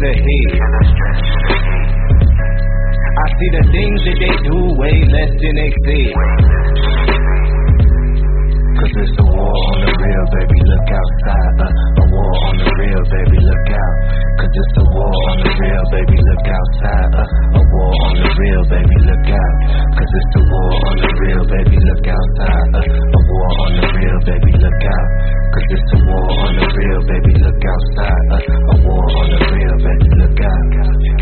The 0.00 0.12
head. 0.14 0.52
I 3.18 3.26
see 3.34 3.50
the 3.50 3.64
things 3.72 4.00
that 4.06 4.16
they 4.22 4.34
do 4.46 4.58
way 4.78 4.96
less 5.10 5.32
than 5.42 5.54
they 5.58 5.70
say. 5.84 6.02
Cause 8.88 9.04
it's 9.04 9.20
a 9.20 9.26
war 9.28 9.52
on 9.68 9.78
the 9.84 9.92
real, 10.00 10.26
baby, 10.32 10.58
look 10.64 10.88
outside. 10.88 11.56
Uh, 11.60 11.68
a 11.68 12.04
war 12.08 12.32
on 12.48 12.56
the 12.56 12.70
real, 12.72 13.04
baby, 13.12 13.36
look 13.44 13.68
out. 13.68 13.94
Cause 14.40 14.48
it's 14.48 14.76
a 14.80 14.84
war 14.96 15.12
on 15.28 15.36
the 15.44 15.52
real, 15.60 15.84
baby, 15.92 16.16
look 16.24 16.46
outside. 16.48 17.12
Uh, 17.12 17.58
a 17.60 17.62
war 17.68 17.92
on 18.08 18.14
the 18.16 18.28
real, 18.32 18.64
baby, 18.72 18.96
look 19.04 19.28
out. 19.28 19.56
Cause 19.92 20.08
it's 20.08 20.34
a 20.40 20.42
war 20.48 20.72
on 20.88 20.96
the 21.04 21.10
real, 21.20 21.44
baby, 21.52 21.76
look 21.84 22.06
outside. 22.08 22.68
Uh, 22.80 23.12
a 23.12 23.20
war 23.28 23.50
on 23.60 23.72
the 23.76 23.86
real, 23.92 24.18
baby, 24.24 24.52
look 24.56 24.84
out. 24.88 25.08
Cause 25.52 25.68
it's 25.68 25.90
a 25.92 25.98
war 26.08 26.28
on 26.48 26.52
the 26.56 26.68
real, 26.72 27.00
baby, 27.12 27.32
look 27.44 27.60
outside. 27.68 28.24
Uh, 28.40 28.72
a 28.72 28.76
war 28.88 29.04
on 29.04 29.26
the 29.36 29.40
real, 29.52 29.76
baby, 29.84 30.08
look 30.16 30.40
out. 30.40 30.64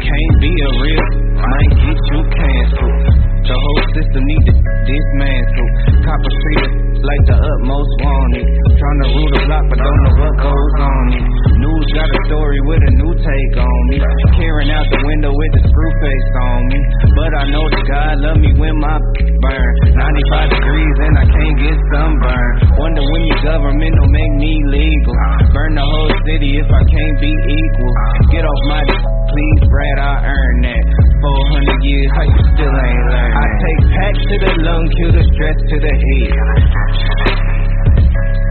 Can't 0.06 0.36
be 0.38 0.54
a 0.54 0.70
real, 0.86 1.08
might 1.34 1.72
get 1.82 1.98
you 2.14 2.20
canceled. 2.30 3.10
The 3.42 3.58
whole 3.58 3.82
system 3.90 4.22
need 4.22 4.44
to 4.46 4.54
dismantle. 4.54 5.68
Copper 6.06 6.30
treated 6.30 6.85
like 7.06 7.24
the 7.30 7.36
utmost 7.38 7.92
wanted. 8.02 8.46
Trying 8.76 9.00
to 9.02 9.08
rule 9.14 9.30
the 9.30 9.42
block, 9.46 9.64
but 9.70 9.78
don't 9.78 10.00
know 10.02 10.14
what 10.18 10.34
goes 10.42 10.74
on 10.82 11.04
it. 11.14 11.45
News 11.56 11.86
got 11.96 12.04
a 12.04 12.20
story 12.28 12.60
with 12.68 12.82
a 12.84 12.92
new 13.00 13.12
take 13.16 13.54
on 13.56 13.80
me. 13.88 13.96
Peering 14.36 14.68
out 14.68 14.84
the 14.92 15.00
window 15.00 15.32
with 15.32 15.52
the 15.56 15.62
screw 15.64 15.92
face 16.04 16.30
on 16.52 16.60
me. 16.68 16.78
But 17.16 17.32
I 17.32 17.44
know 17.48 17.64
that 17.72 17.84
God 17.88 18.14
love 18.20 18.38
me 18.44 18.52
when 18.60 18.76
my 18.76 19.00
burn. 19.40 19.72
95 19.96 20.52
degrees 20.52 20.96
and 21.00 21.14
I 21.16 21.24
can't 21.24 21.56
get 21.56 21.76
sunburn. 21.96 22.52
Wonder 22.76 23.04
when 23.08 23.22
your 23.24 23.40
government 23.40 23.94
will 23.96 24.12
make 24.12 24.34
me 24.36 24.52
legal. 24.68 25.16
Burn 25.56 25.72
the 25.80 25.86
whole 25.86 26.12
city 26.28 26.60
if 26.60 26.68
I 26.68 26.82
can't 26.92 27.16
be 27.24 27.32
equal. 27.32 27.92
Get 28.28 28.44
off 28.44 28.62
my 28.68 28.84
please, 29.32 29.62
Brad, 29.72 29.98
I 29.98 30.14
earned 30.28 30.60
that. 30.64 30.84
400 31.24 31.88
years, 31.88 32.10
I 32.20 32.26
still 32.52 32.76
ain't 32.76 33.04
learned 33.08 33.36
I 33.36 33.46
take 33.64 33.80
pack 33.96 34.14
to 34.16 34.34
the 34.44 34.52
lung, 34.60 34.84
kill 35.00 35.12
the 35.12 35.24
stress 35.24 35.56
to 35.72 35.76
the 35.80 35.94
head. 36.04 37.65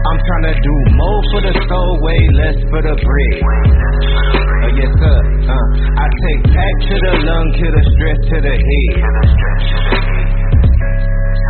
I'm 0.06 0.18
trying 0.22 0.46
to 0.46 0.54
do 0.54 0.74
more 0.94 1.20
for 1.34 1.40
the 1.42 1.54
soul, 1.66 1.90
way 1.98 2.20
less 2.38 2.58
for 2.70 2.78
the 2.78 2.94
bread. 2.94 3.36
Uh, 3.42 4.70
yes, 4.78 4.90
sir. 5.02 5.18
Uh, 5.50 5.66
I 5.98 6.06
take 6.22 6.42
pack 6.46 6.74
to 6.86 6.94
the 6.94 7.12
lung, 7.26 7.46
kill 7.58 7.72
the 7.74 7.82
stress 7.90 8.18
to 8.30 8.36
the 8.38 8.54
head. 8.54 8.92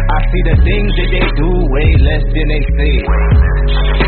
I 0.09 0.19
see 0.33 0.43
the 0.49 0.57
things 0.65 0.91
that 0.97 1.09
they 1.13 1.27
do 1.37 1.51
way 1.69 1.89
less 2.01 2.25
than 2.33 2.47
they 2.49 2.63
say. 2.81 4.06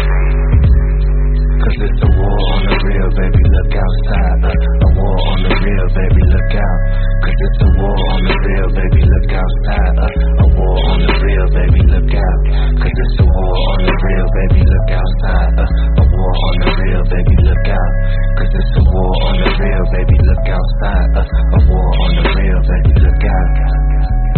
Cause 1.68 1.84
it's 1.84 2.00
a 2.00 2.10
war 2.16 2.32
on 2.32 2.60
the 2.64 2.76
real, 2.80 3.10
baby, 3.12 3.42
look 3.44 3.72
outside. 3.76 4.40
Uh, 4.40 4.56
a 4.56 4.88
war 4.96 5.16
on 5.20 5.38
the 5.44 5.52
real, 5.52 5.88
baby, 5.92 6.22
look 6.32 6.52
out. 6.56 6.80
Cause 7.20 7.38
it's 7.44 7.60
a 7.60 7.68
war 7.76 7.92
on 8.08 8.20
the 8.24 8.36
real, 8.40 8.68
baby, 8.72 9.00
look 9.04 9.30
outside. 9.36 9.94
Uh, 10.00 10.08
a 10.08 10.46
war 10.48 10.76
on 10.88 10.98
the 11.04 11.12
real, 11.12 11.48
baby, 11.52 11.80
look 11.92 12.12
out. 12.16 12.40
Cause 12.72 12.96
it's 12.96 13.16
a 13.20 13.26
war 13.28 13.52
on 13.68 13.80
the 13.84 13.94
real, 14.00 14.28
baby, 14.32 14.60
look 14.64 14.90
outside. 14.96 15.52
Uh, 15.60 16.00
a 16.00 16.04
war 16.08 16.32
on 16.40 16.54
the 16.56 16.70
real, 16.72 17.04
baby, 17.04 17.36
look 17.36 17.66
out. 17.68 17.92
Cause 18.40 18.52
it's 18.56 18.72
a 18.72 18.84
war 18.88 19.12
on 19.28 19.36
the 19.36 19.50
real, 19.60 19.84
baby, 19.92 20.16
look 20.24 20.46
outside. 20.48 21.08
Uh, 21.20 21.52
a 21.52 21.60
war 21.68 21.88
on 22.00 22.10
the 22.16 22.24
real, 22.32 22.60
baby, 22.64 22.92
look 22.96 23.24
out. 23.28 23.48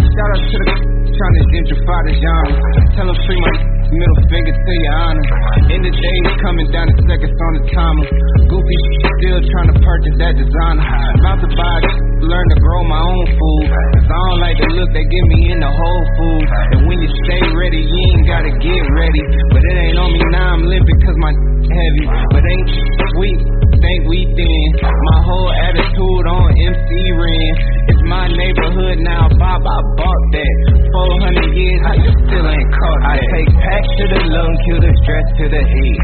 Shout 0.03 0.29
out 0.35 0.43
to 0.51 0.57
the 0.67 0.73
trying 1.15 1.35
to 1.39 1.43
gentrify 1.47 1.99
the 2.11 2.13
genre. 2.19 2.59
Tell 2.91 3.07
them 3.07 3.15
free 3.23 3.39
my 3.39 3.70
middle 3.91 4.21
finger 4.31 4.55
to 4.55 4.73
your 4.79 4.95
honor. 5.03 5.25
In 5.71 5.79
the 5.83 5.91
days 5.91 6.31
coming 6.39 6.67
down 6.71 6.87
the 6.87 6.97
seconds 7.07 7.35
on 7.35 7.51
the 7.59 7.63
timer. 7.75 8.07
Goofy 8.47 8.77
still 9.19 9.39
trying 9.51 9.69
to 9.71 9.77
purchase 9.79 10.15
that 10.19 10.33
designer. 10.35 10.83
About 11.19 11.39
to 11.43 11.49
buy, 11.51 11.77
learn 12.23 12.47
to 12.51 12.57
grow 12.59 12.81
my 12.87 13.01
own 13.03 13.25
food. 13.35 13.65
Cause 13.71 14.07
I 14.07 14.19
don't 14.31 14.39
like 14.41 14.57
the 14.59 14.69
look 14.75 14.89
they 14.95 15.05
give 15.07 15.25
me 15.35 15.39
in 15.51 15.59
the 15.59 15.71
whole 15.71 16.05
food. 16.17 16.45
And 16.75 16.79
when 16.87 16.97
you 16.99 17.09
stay 17.27 17.41
ready, 17.55 17.79
you 17.83 17.99
ain't 18.15 18.27
gotta 18.27 18.51
get 18.59 18.81
ready. 18.95 19.21
But 19.51 19.61
it 19.63 19.75
ain't 19.87 19.97
on 19.99 20.09
me 20.11 20.21
now, 20.31 20.55
I'm 20.55 20.63
limping 20.67 20.99
cause 21.03 21.17
my 21.19 21.31
heavy. 21.31 22.05
But 22.31 22.43
ain't 22.43 22.69
sweet, 23.15 23.39
think 23.81 23.99
we 24.07 24.19
thin. 24.37 24.67
My 24.85 25.19
whole 25.25 25.49
attitude 25.49 26.25
on 26.29 26.47
MC 26.53 26.89
Ren. 27.17 27.53
It's 27.89 28.03
my 28.05 28.25
neighborhood 28.29 28.97
now, 29.01 29.27
Bob, 29.41 29.65
I 29.65 29.79
bought 29.97 30.25
that. 30.37 30.55
400 30.93 31.57
years, 31.57 31.81
how 31.81 31.95
you 31.97 32.11
still 32.13 32.45
ain't 32.45 32.69
caught 32.77 33.01
that? 33.01 33.17
I 33.17 33.25
take 33.33 33.49
pack 33.57 33.83
to 33.83 34.05
the 34.13 34.21
lung, 34.29 34.53
kill 34.69 34.79
the 34.85 34.93
stress 35.01 35.25
to 35.41 35.45
the 35.49 35.61
head. 35.65 35.97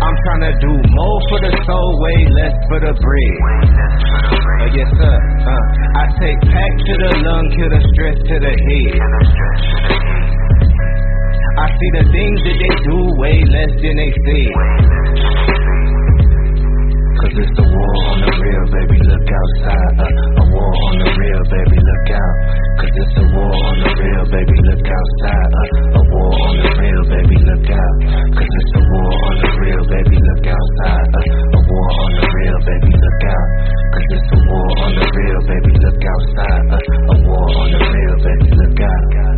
I'm 0.00 0.16
trying 0.24 0.44
to 0.48 0.54
do 0.64 0.72
more 0.96 1.20
for 1.28 1.38
the 1.44 1.52
soul, 1.68 1.88
way 2.00 2.18
less 2.32 2.56
for 2.72 2.80
the 2.80 2.92
bread. 2.96 3.36
Uh, 3.44 4.66
yes, 4.72 4.88
sir. 4.96 5.16
Uh, 5.44 5.62
I 6.00 6.04
take 6.18 6.40
pack 6.40 6.72
to 6.88 6.94
the 7.04 7.12
lung, 7.20 7.44
kill 7.52 7.68
the 7.68 7.82
stress 7.92 8.16
to 8.16 8.36
the 8.40 8.54
head. 8.64 8.96
I 11.60 11.66
see 11.76 11.90
the 11.92 12.04
things 12.08 12.38
that 12.48 12.56
they 12.56 12.74
do 12.88 12.96
way 13.20 13.36
less 13.44 13.72
than 13.84 13.94
they 14.00 14.08
say. 14.24 15.39
Cause 17.20 17.36
it's 17.36 17.52
the 17.52 17.66
war 17.68 17.92
on 18.08 18.18
the 18.24 18.32
real, 18.32 18.64
baby, 18.72 18.96
look 19.04 19.28
outside. 19.28 19.92
Uh, 20.00 20.40
a 20.40 20.44
war 20.56 20.72
on 20.72 20.94
the 21.04 21.10
real, 21.20 21.42
baby, 21.52 21.76
look 21.76 22.08
out. 22.16 22.36
Cause 22.80 22.94
it's 22.96 23.12
the 23.12 23.26
war 23.36 23.52
on 23.60 23.76
the 23.76 23.92
real, 23.92 24.24
baby, 24.32 24.56
look 24.56 24.88
outside. 24.88 25.50
Uh, 25.52 26.00
a 26.00 26.02
war 26.16 26.32
on 26.32 26.54
the 26.64 26.70
real, 26.80 27.04
baby, 27.12 27.36
look 27.44 27.68
out. 27.76 27.96
Cause 28.40 28.48
it's 28.48 28.70
the 28.72 28.82
war 28.88 29.12
on 29.28 29.36
the 29.36 29.50
real, 29.52 29.84
baby, 29.84 30.16
look 30.16 30.46
outside. 30.48 31.08
Uh, 31.12 31.56
a 31.56 31.60
war 31.60 31.90
on 31.92 32.10
the 32.16 32.24
real, 32.24 32.58
baby, 32.64 32.88
look 32.88 33.22
out. 33.28 33.48
Cause 33.92 34.08
it's 34.16 34.28
the 34.32 34.40
war 34.40 34.68
on 34.80 34.92
the 34.96 35.06
real, 35.12 35.40
baby, 35.44 35.72
look 35.76 36.00
outside. 36.00 36.64
Uh, 36.72 37.12
a 37.12 37.16
war 37.20 37.48
on 37.52 37.68
the 37.68 37.82
real, 37.84 38.16
baby, 38.24 38.48
look 38.64 38.80
out. 38.80 39.29